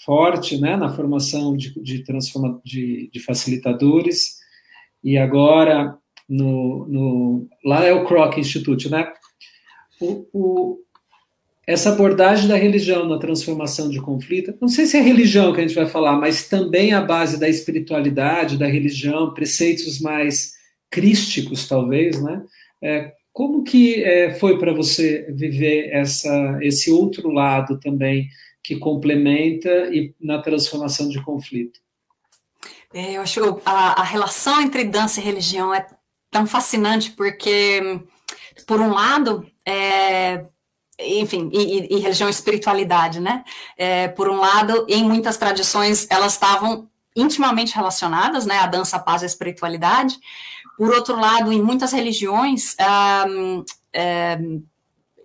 [0.05, 4.37] forte né, na formação de, de, transforma, de, de facilitadores,
[5.03, 5.97] e agora
[6.27, 9.11] no, no, lá é o Kroc Institute, né?
[10.01, 10.79] O, o,
[11.67, 15.67] essa abordagem da religião na transformação de conflito, não sei se é religião que a
[15.67, 20.53] gente vai falar, mas também a base da espiritualidade, da religião, preceitos mais
[20.91, 22.43] crísticos, talvez, né?
[22.83, 28.29] É, como que é, foi para você viver essa, esse outro lado também
[28.63, 31.79] que complementa e na transformação de conflito?
[32.93, 35.85] É, eu acho a, a relação entre dança e religião é
[36.31, 37.99] tão fascinante porque,
[38.65, 40.45] por um lado, é,
[40.99, 43.43] enfim, e, e, religião e espiritualidade, né?
[43.77, 48.59] É, por um lado, em muitas tradições elas estavam intimamente relacionadas, né?
[48.59, 50.17] A dança, a paz e a espiritualidade.
[50.77, 52.75] Por outro lado, em muitas religiões,
[53.27, 53.63] um,
[54.41, 54.63] um,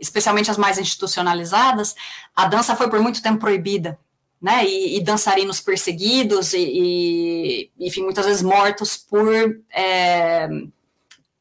[0.00, 1.94] especialmente as mais institucionalizadas,
[2.34, 3.98] a dança foi por muito tempo proibida,
[4.40, 4.64] né?
[4.64, 10.48] E, e dançarinos perseguidos e, e, enfim, muitas vezes mortos por é,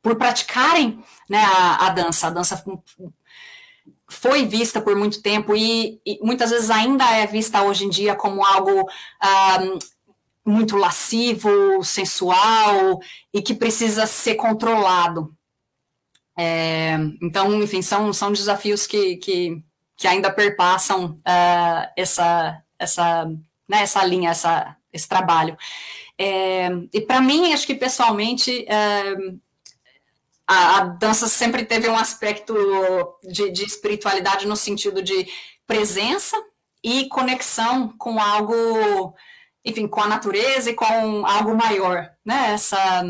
[0.01, 2.27] por praticarem né, a, a dança.
[2.27, 2.63] A dança
[4.09, 8.15] foi vista por muito tempo e, e, muitas vezes ainda é vista hoje em dia
[8.15, 8.89] como algo
[9.61, 9.79] um,
[10.45, 12.99] muito lascivo, sensual
[13.33, 15.33] e que precisa ser controlado.
[16.37, 19.61] É, então, enfim, são, são desafios que, que,
[19.95, 23.25] que ainda perpassam uh, essa, essa,
[23.67, 25.57] né, essa linha, essa, esse trabalho.
[26.17, 29.39] É, e para mim, acho que pessoalmente, uh,
[30.49, 32.55] a, a, dança sempre teve um aspecto
[33.23, 35.27] de, de espiritualidade no sentido de
[35.67, 36.35] presença
[36.83, 39.13] e conexão com algo,
[39.63, 42.53] enfim, com a natureza e com algo maior, né?
[42.53, 43.03] Essa,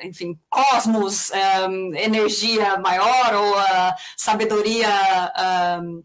[0.00, 1.30] enfim, cosmos,
[1.68, 4.88] um, energia maior ou a sabedoria,
[5.82, 6.02] um,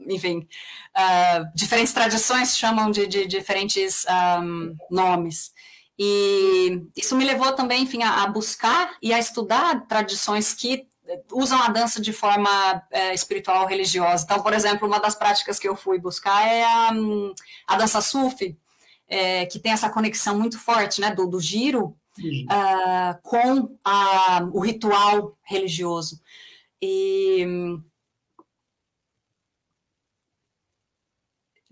[0.00, 0.46] enfim,
[0.94, 4.04] uh, diferentes tradições chamam de, de diferentes
[4.42, 5.52] um, nomes.
[5.98, 10.86] E isso me levou também, enfim, a, a buscar e a estudar tradições que
[11.32, 14.24] usam a dança de forma é, espiritual religiosa.
[14.24, 16.90] Então, por exemplo, uma das práticas que eu fui buscar é a,
[17.66, 18.56] a dança sufi,
[19.08, 24.60] é, que tem essa conexão muito forte, né, do, do giro uh, com a, o
[24.60, 26.20] ritual religioso.
[26.80, 27.44] E,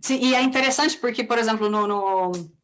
[0.08, 2.55] e é interessante porque, por exemplo, no, no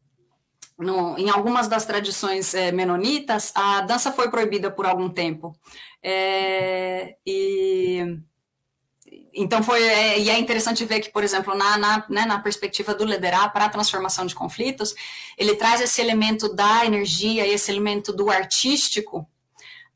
[0.77, 5.55] no, em algumas das tradições é, menonitas, a dança foi proibida por algum tempo.
[6.01, 8.19] É, e
[9.33, 12.93] então foi é, e é interessante ver que, por exemplo, na, na, né, na perspectiva
[12.93, 14.93] do liderar para a transformação de conflitos,
[15.37, 19.27] ele traz esse elemento da energia, esse elemento do artístico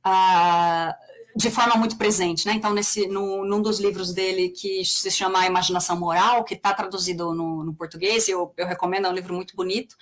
[0.04, 0.96] ah,
[1.36, 2.54] de forma muito presente, né?
[2.54, 6.74] Então, nesse, no, num dos livros dele que se chama A Imaginação Moral, que está
[6.74, 9.96] traduzido no, no português, eu, eu recomendo, é um livro muito bonito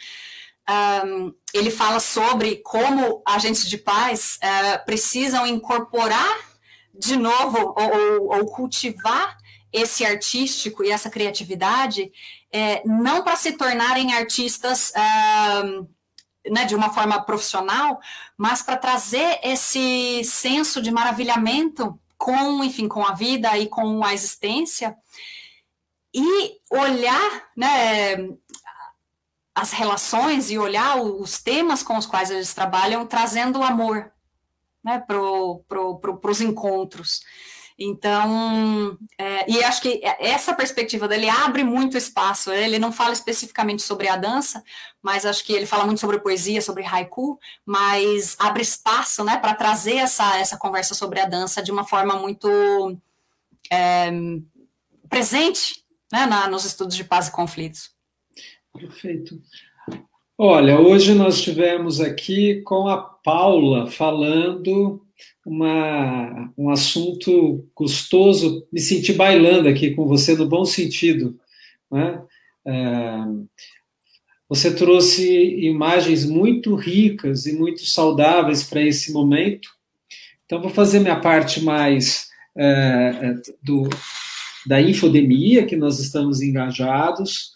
[0.70, 6.38] um, ele fala sobre como agentes de paz uh, precisam incorporar
[6.98, 9.38] de novo ou, ou, cultivar
[9.72, 12.10] esse artístico e essa criatividade,
[12.52, 15.88] é, não para se tornarem artistas uh,
[16.50, 18.00] né, de uma forma profissional,
[18.38, 24.14] mas para trazer esse senso de maravilhamento com, enfim, com a vida e com a
[24.14, 24.96] existência
[26.14, 28.16] e olhar, né,
[29.56, 34.12] as relações e olhar os temas com os quais eles trabalham, trazendo amor
[34.84, 35.18] né, para
[35.68, 37.22] pro, pro, os encontros.
[37.78, 42.52] Então, é, e acho que essa perspectiva dele abre muito espaço.
[42.52, 44.64] Ele não fala especificamente sobre a dança,
[45.02, 49.56] mas acho que ele fala muito sobre poesia, sobre haiku, mas abre espaço né, para
[49.56, 52.48] trazer essa, essa conversa sobre a dança de uma forma muito
[53.72, 54.10] é,
[55.10, 57.95] presente né, na, nos estudos de paz e conflitos.
[58.78, 59.42] Perfeito.
[60.38, 65.02] Olha, hoje nós tivemos aqui com a Paula falando
[65.46, 71.40] uma, um assunto gostoso, me senti bailando aqui com você no bom sentido.
[71.90, 72.22] Né?
[72.68, 73.26] É,
[74.50, 75.26] você trouxe
[75.66, 79.70] imagens muito ricas e muito saudáveis para esse momento.
[80.46, 82.28] Então, vou fazer minha parte mais
[82.58, 83.90] é, do,
[84.68, 87.55] da infodemia, que nós estamos engajados,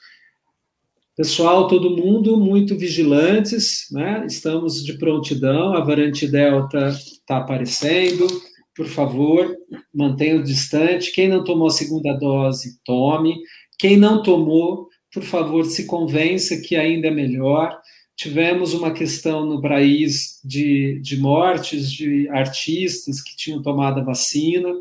[1.19, 4.25] Pessoal, todo mundo muito vigilantes, né?
[4.25, 8.25] Estamos de prontidão, a variante Delta está aparecendo.
[8.73, 9.53] Por favor,
[9.93, 11.11] mantenha distante.
[11.11, 13.35] Quem não tomou a segunda dose, tome.
[13.77, 17.77] Quem não tomou, por favor, se convença que ainda é melhor.
[18.15, 24.73] Tivemos uma questão no Braís de, de mortes de artistas que tinham tomado a vacina.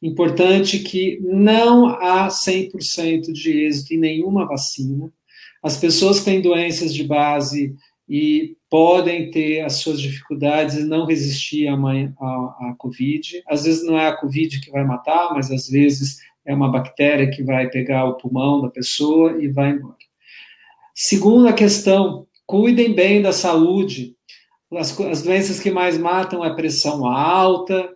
[0.00, 5.12] Importante que não há 100% de êxito em nenhuma vacina
[5.64, 7.74] as pessoas têm doenças de base
[8.06, 13.42] e podem ter as suas dificuldades e não resistir à, à, Covid.
[13.48, 17.30] Às vezes não é a Covid que vai matar, mas às vezes é uma bactéria
[17.30, 19.96] que vai pegar o pulmão da pessoa e vai embora.
[20.94, 24.14] Segunda questão, cuidem bem da saúde.
[24.70, 27.90] As, as doenças que mais matam é pressão alta,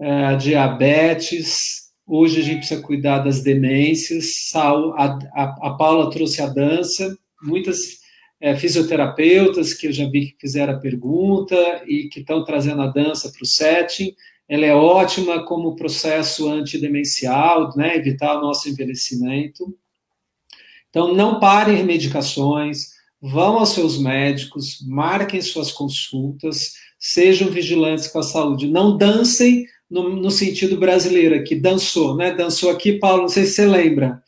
[0.00, 1.85] é, diabetes.
[2.06, 4.52] Hoje a gente precisa cuidar das demências.
[4.54, 7.18] A, Paula trouxe a dança.
[7.42, 7.98] Muitas
[8.40, 12.86] é, fisioterapeutas que eu já vi que fizeram a pergunta e que estão trazendo a
[12.86, 14.14] dança para o setting.
[14.48, 19.76] Ela é ótima como processo antidemencial, né, evitar o nosso envelhecimento.
[20.88, 28.22] Então, não parem medicações, vão aos seus médicos, marquem suas consultas, sejam vigilantes com a
[28.22, 28.68] saúde.
[28.68, 32.32] Não dancem no, no sentido brasileiro aqui, dançou, né?
[32.32, 34.22] Dançou aqui, Paulo, não sei se você lembra.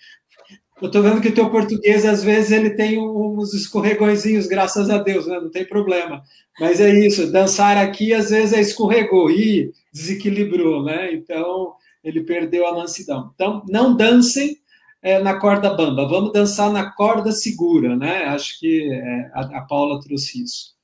[0.81, 4.99] Eu estou vendo que o teu português, às vezes, ele tem uns escorregõezinhos, graças a
[4.99, 5.41] Deus, né?
[5.41, 6.23] não tem problema.
[6.61, 11.13] Mas é isso, dançar aqui, às vezes, é escorregou e desequilibrou, né?
[11.13, 11.73] Então,
[12.03, 13.33] ele perdeu a mansidão.
[13.35, 14.57] Então, não dancem
[15.03, 18.25] é, na corda bamba, vamos dançar na corda segura, né?
[18.27, 20.77] Acho que é, a, a Paula trouxe isso.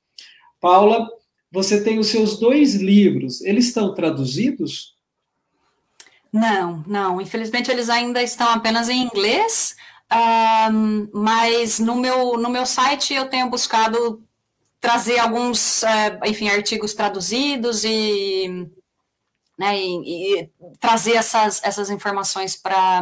[0.60, 1.08] Paula,
[1.54, 4.96] você tem os seus dois livros, eles estão traduzidos?
[6.32, 7.20] Não, não.
[7.20, 9.76] Infelizmente eles ainda estão apenas em inglês,
[10.72, 14.20] um, mas no meu, no meu site eu tenho buscado
[14.80, 18.68] trazer alguns, uh, enfim, artigos traduzidos e,
[19.56, 20.50] né, e, e
[20.80, 23.00] trazer essas, essas informações para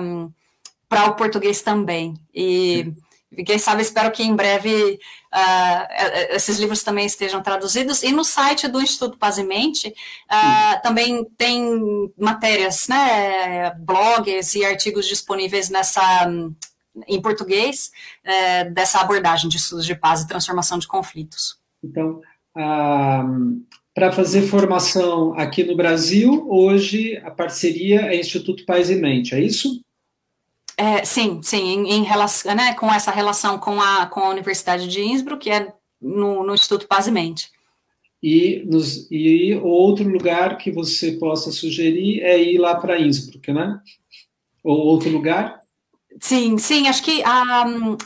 [1.08, 2.14] o português também.
[2.34, 2.92] E.
[3.36, 5.00] E quem sabe, espero que em breve
[5.32, 8.02] uh, esses livros também estejam traduzidos.
[8.02, 15.70] E no site do Instituto Pazimente uh, também tem matérias, né, blogs e artigos disponíveis
[15.70, 16.28] nessa
[17.08, 17.90] em português
[18.24, 21.56] uh, dessa abordagem de estudos de paz e transformação de conflitos.
[21.82, 22.20] Então,
[23.94, 29.40] para fazer formação aqui no Brasil, hoje a parceria é Instituto Paz e Mente, é
[29.40, 29.82] isso?
[30.76, 34.88] É, sim, sim, em, em, relação, né, com essa relação com a, com a Universidade
[34.88, 37.50] de Innsbruck, que é no, no Instituto Paz e Mente.
[38.22, 43.80] E, nos, e outro lugar que você possa sugerir é ir lá para Innsbruck, né?
[44.62, 45.60] Ou outro lugar?
[46.20, 47.96] Sim, sim, acho que um,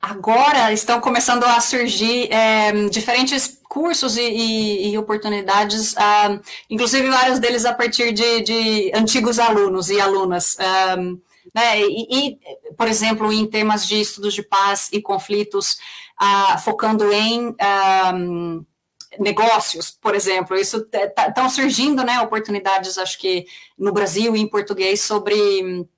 [0.00, 6.40] agora estão começando a surgir é, diferentes cursos e, e, e oportunidades, uh,
[6.70, 10.56] inclusive vários deles a partir de, de antigos alunos e alunas.
[10.98, 11.20] Um,
[11.56, 11.80] né?
[11.80, 12.38] E, e,
[12.76, 15.78] por exemplo, em temas de estudos de paz e conflitos,
[16.18, 18.12] ah, focando em ah,
[19.18, 23.46] negócios, por exemplo, isso estão tá, surgindo, né, oportunidades, acho que
[23.78, 25.88] no Brasil e em português sobre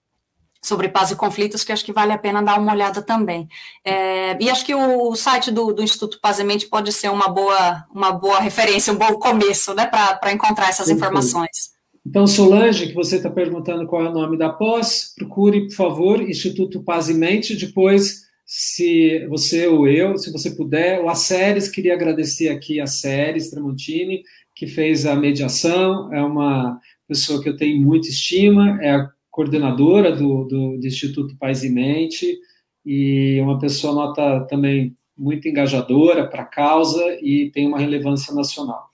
[0.61, 3.49] sobre paz e conflitos, que acho que vale a pena dar uma olhada também.
[3.85, 7.29] É, e acho que o site do, do Instituto Paz e Mente pode ser uma
[7.29, 11.78] boa, uma boa referência, um bom começo, né, para encontrar essas informações.
[12.09, 16.23] Então, Solange, que você está perguntando qual é o nome da pós, procure, por favor,
[16.23, 17.55] Instituto Paz e Mente.
[17.55, 22.87] Depois, se você ou eu, se você puder, ou a Séries, queria agradecer aqui a
[22.87, 24.23] Séries Tramontini,
[24.57, 30.11] que fez a mediação, é uma pessoa que eu tenho muita estima, é a coordenadora
[30.11, 32.39] do, do, do Instituto Paz e Mente,
[32.87, 38.89] e uma pessoa nota também muito engajadora para a causa e tem uma relevância nacional.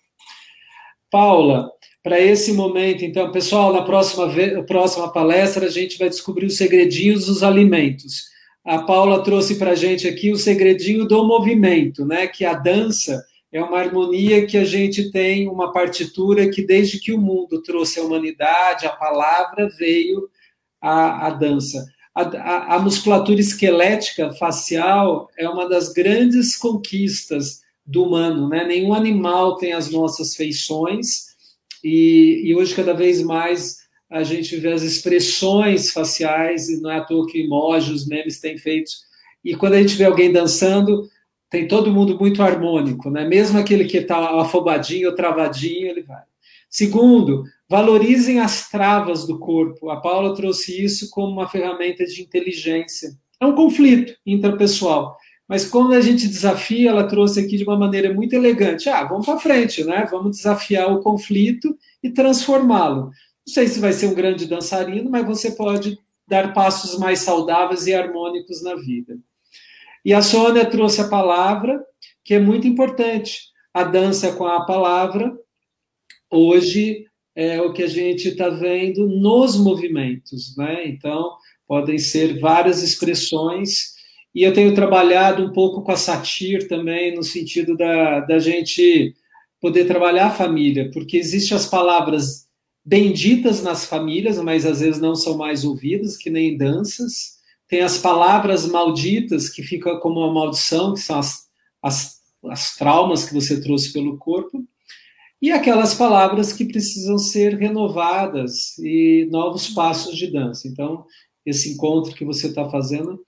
[1.09, 1.70] Paula,
[2.05, 3.02] para esse momento.
[3.02, 4.31] Então, pessoal, na próxima,
[4.66, 8.24] próxima palestra a gente vai descobrir os segredinhos dos alimentos.
[8.62, 12.26] A Paula trouxe para a gente aqui o segredinho do movimento, né?
[12.26, 17.10] Que a dança é uma harmonia que a gente tem, uma partitura que desde que
[17.10, 20.28] o mundo trouxe a humanidade, a palavra veio
[20.82, 21.86] a, a dança.
[22.14, 28.66] A, a, a musculatura esquelética facial é uma das grandes conquistas do humano, né?
[28.66, 31.34] Nenhum animal tem as nossas feições
[31.85, 36.97] e, e hoje, cada vez mais, a gente vê as expressões faciais, e não é
[36.97, 38.90] à toa que emojis, memes têm feito.
[39.44, 41.09] E quando a gente vê alguém dançando,
[41.51, 43.27] tem todo mundo muito harmônico, né?
[43.28, 46.23] Mesmo aquele que está afobadinho ou travadinho, ele vai.
[46.70, 49.90] Segundo, valorizem as travas do corpo.
[49.90, 53.11] A Paula trouxe isso como uma ferramenta de inteligência.
[53.40, 55.16] É um conflito intrapessoal.
[55.49, 58.89] Mas quando a gente desafia, ela trouxe aqui de uma maneira muito elegante.
[58.89, 60.07] Ah, vamos para frente, né?
[60.11, 63.07] Vamos desafiar o conflito e transformá-lo.
[63.47, 67.87] Não sei se vai ser um grande dançarino, mas você pode dar passos mais saudáveis
[67.87, 69.19] e harmônicos na vida.
[70.03, 71.85] E a Sônia trouxe a palavra,
[72.25, 73.41] que é muito importante.
[73.73, 75.37] A dança com a palavra,
[76.31, 77.05] hoje,
[77.35, 80.87] é o que a gente está vendo nos movimentos, né?
[80.87, 83.94] Então, podem ser várias expressões
[84.35, 89.15] e eu tenho trabalhado um pouco com a satir também, no sentido da, da gente
[89.61, 92.48] poder trabalhar a família, porque existem as palavras
[92.85, 97.35] benditas nas famílias, mas às vezes não são mais ouvidas, que nem danças.
[97.69, 101.44] Tem as palavras malditas, que ficam como uma maldição, que são as,
[101.82, 102.20] as,
[102.51, 104.66] as traumas que você trouxe pelo corpo.
[105.40, 110.69] E aquelas palavras que precisam ser renovadas e novos passos de dança.
[110.69, 111.06] Então,
[111.44, 113.20] esse encontro que você está fazendo.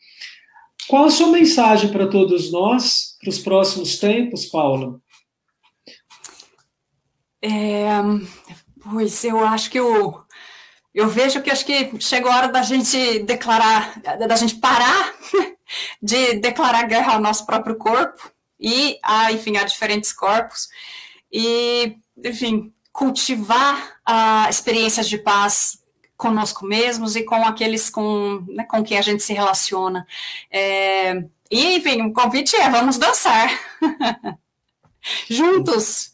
[0.89, 5.01] Qual a sua mensagem para todos nós, para os próximos tempos, Paula?
[7.43, 7.89] É,
[8.83, 10.25] pois eu acho que o
[10.95, 15.15] eu vejo que acho que chegou a hora da gente declarar, da gente parar
[16.01, 20.69] de declarar guerra ao nosso próprio corpo e a, enfim, a diferentes corpos
[21.31, 25.79] e, enfim, cultivar a experiências de paz
[26.17, 30.07] conosco mesmos e com aqueles com, né, com quem a gente se relaciona.
[30.51, 33.51] É, e, enfim, o convite é vamos dançar
[35.29, 36.13] juntos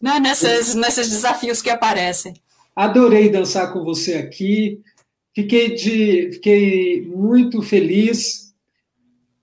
[0.00, 2.34] né, nesses, nesses desafios que aparecem.
[2.74, 4.80] Adorei dançar com você aqui.
[5.34, 8.54] Fiquei, de, fiquei muito feliz,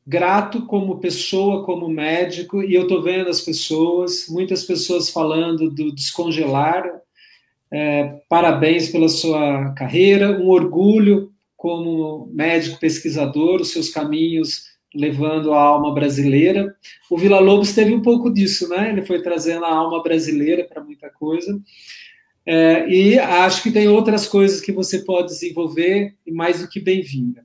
[0.06, 5.92] grato como pessoa, como médico, e eu estou vendo as pessoas, muitas pessoas falando do
[5.94, 6.84] descongelar.
[7.72, 15.62] É, parabéns pela sua carreira, um orgulho como médico pesquisador, os seus caminhos levando a
[15.62, 16.76] alma brasileira.
[17.10, 18.90] O Vila Lobos teve um pouco disso, né?
[18.90, 21.60] Ele foi trazendo a alma brasileira para muita coisa.
[22.46, 26.80] É, e acho que tem outras coisas que você pode desenvolver e mais do que
[26.80, 27.44] bem-vinda.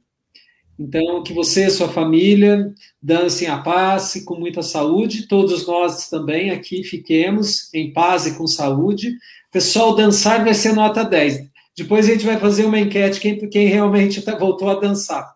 [0.78, 2.72] Então, que você e sua família
[3.02, 5.26] dancem a paz e com muita saúde.
[5.26, 9.14] Todos nós também aqui fiquemos em paz e com saúde.
[9.50, 11.50] Pessoal, dançar vai ser nota 10.
[11.76, 15.34] Depois a gente vai fazer uma enquete quem, quem realmente tá, voltou a dançar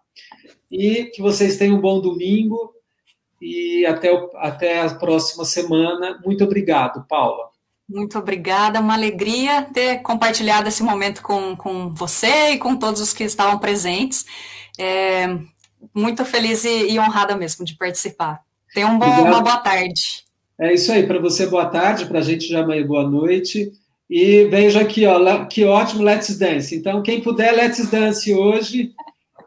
[0.71, 2.75] e que vocês tenham um bom domingo
[3.41, 6.21] e até, o, até a próxima semana.
[6.25, 7.51] Muito obrigado, Paula.
[7.89, 13.13] Muito obrigada, uma alegria ter compartilhado esse momento com, com você e com todos os
[13.13, 14.25] que estavam presentes.
[14.79, 15.39] É,
[15.95, 18.41] muito feliz e, e, honrada mesmo de participar.
[18.73, 20.25] Tenha um bom, uma boa tarde.
[20.59, 23.73] É isso aí, para você boa tarde, para a gente já amanhã boa noite.
[24.09, 26.75] E veja aqui, ó, que ótimo Let's Dance.
[26.75, 28.93] Então, quem puder, Let's Dance hoje.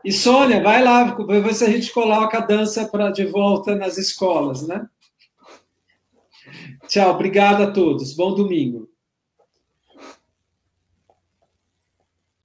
[0.04, 3.98] E Sônia, vai lá, ver se a gente coloca a dança para de volta nas
[3.98, 4.88] escolas, né?
[6.88, 8.14] Tchau, obrigado a todos.
[8.14, 8.90] Bom domingo.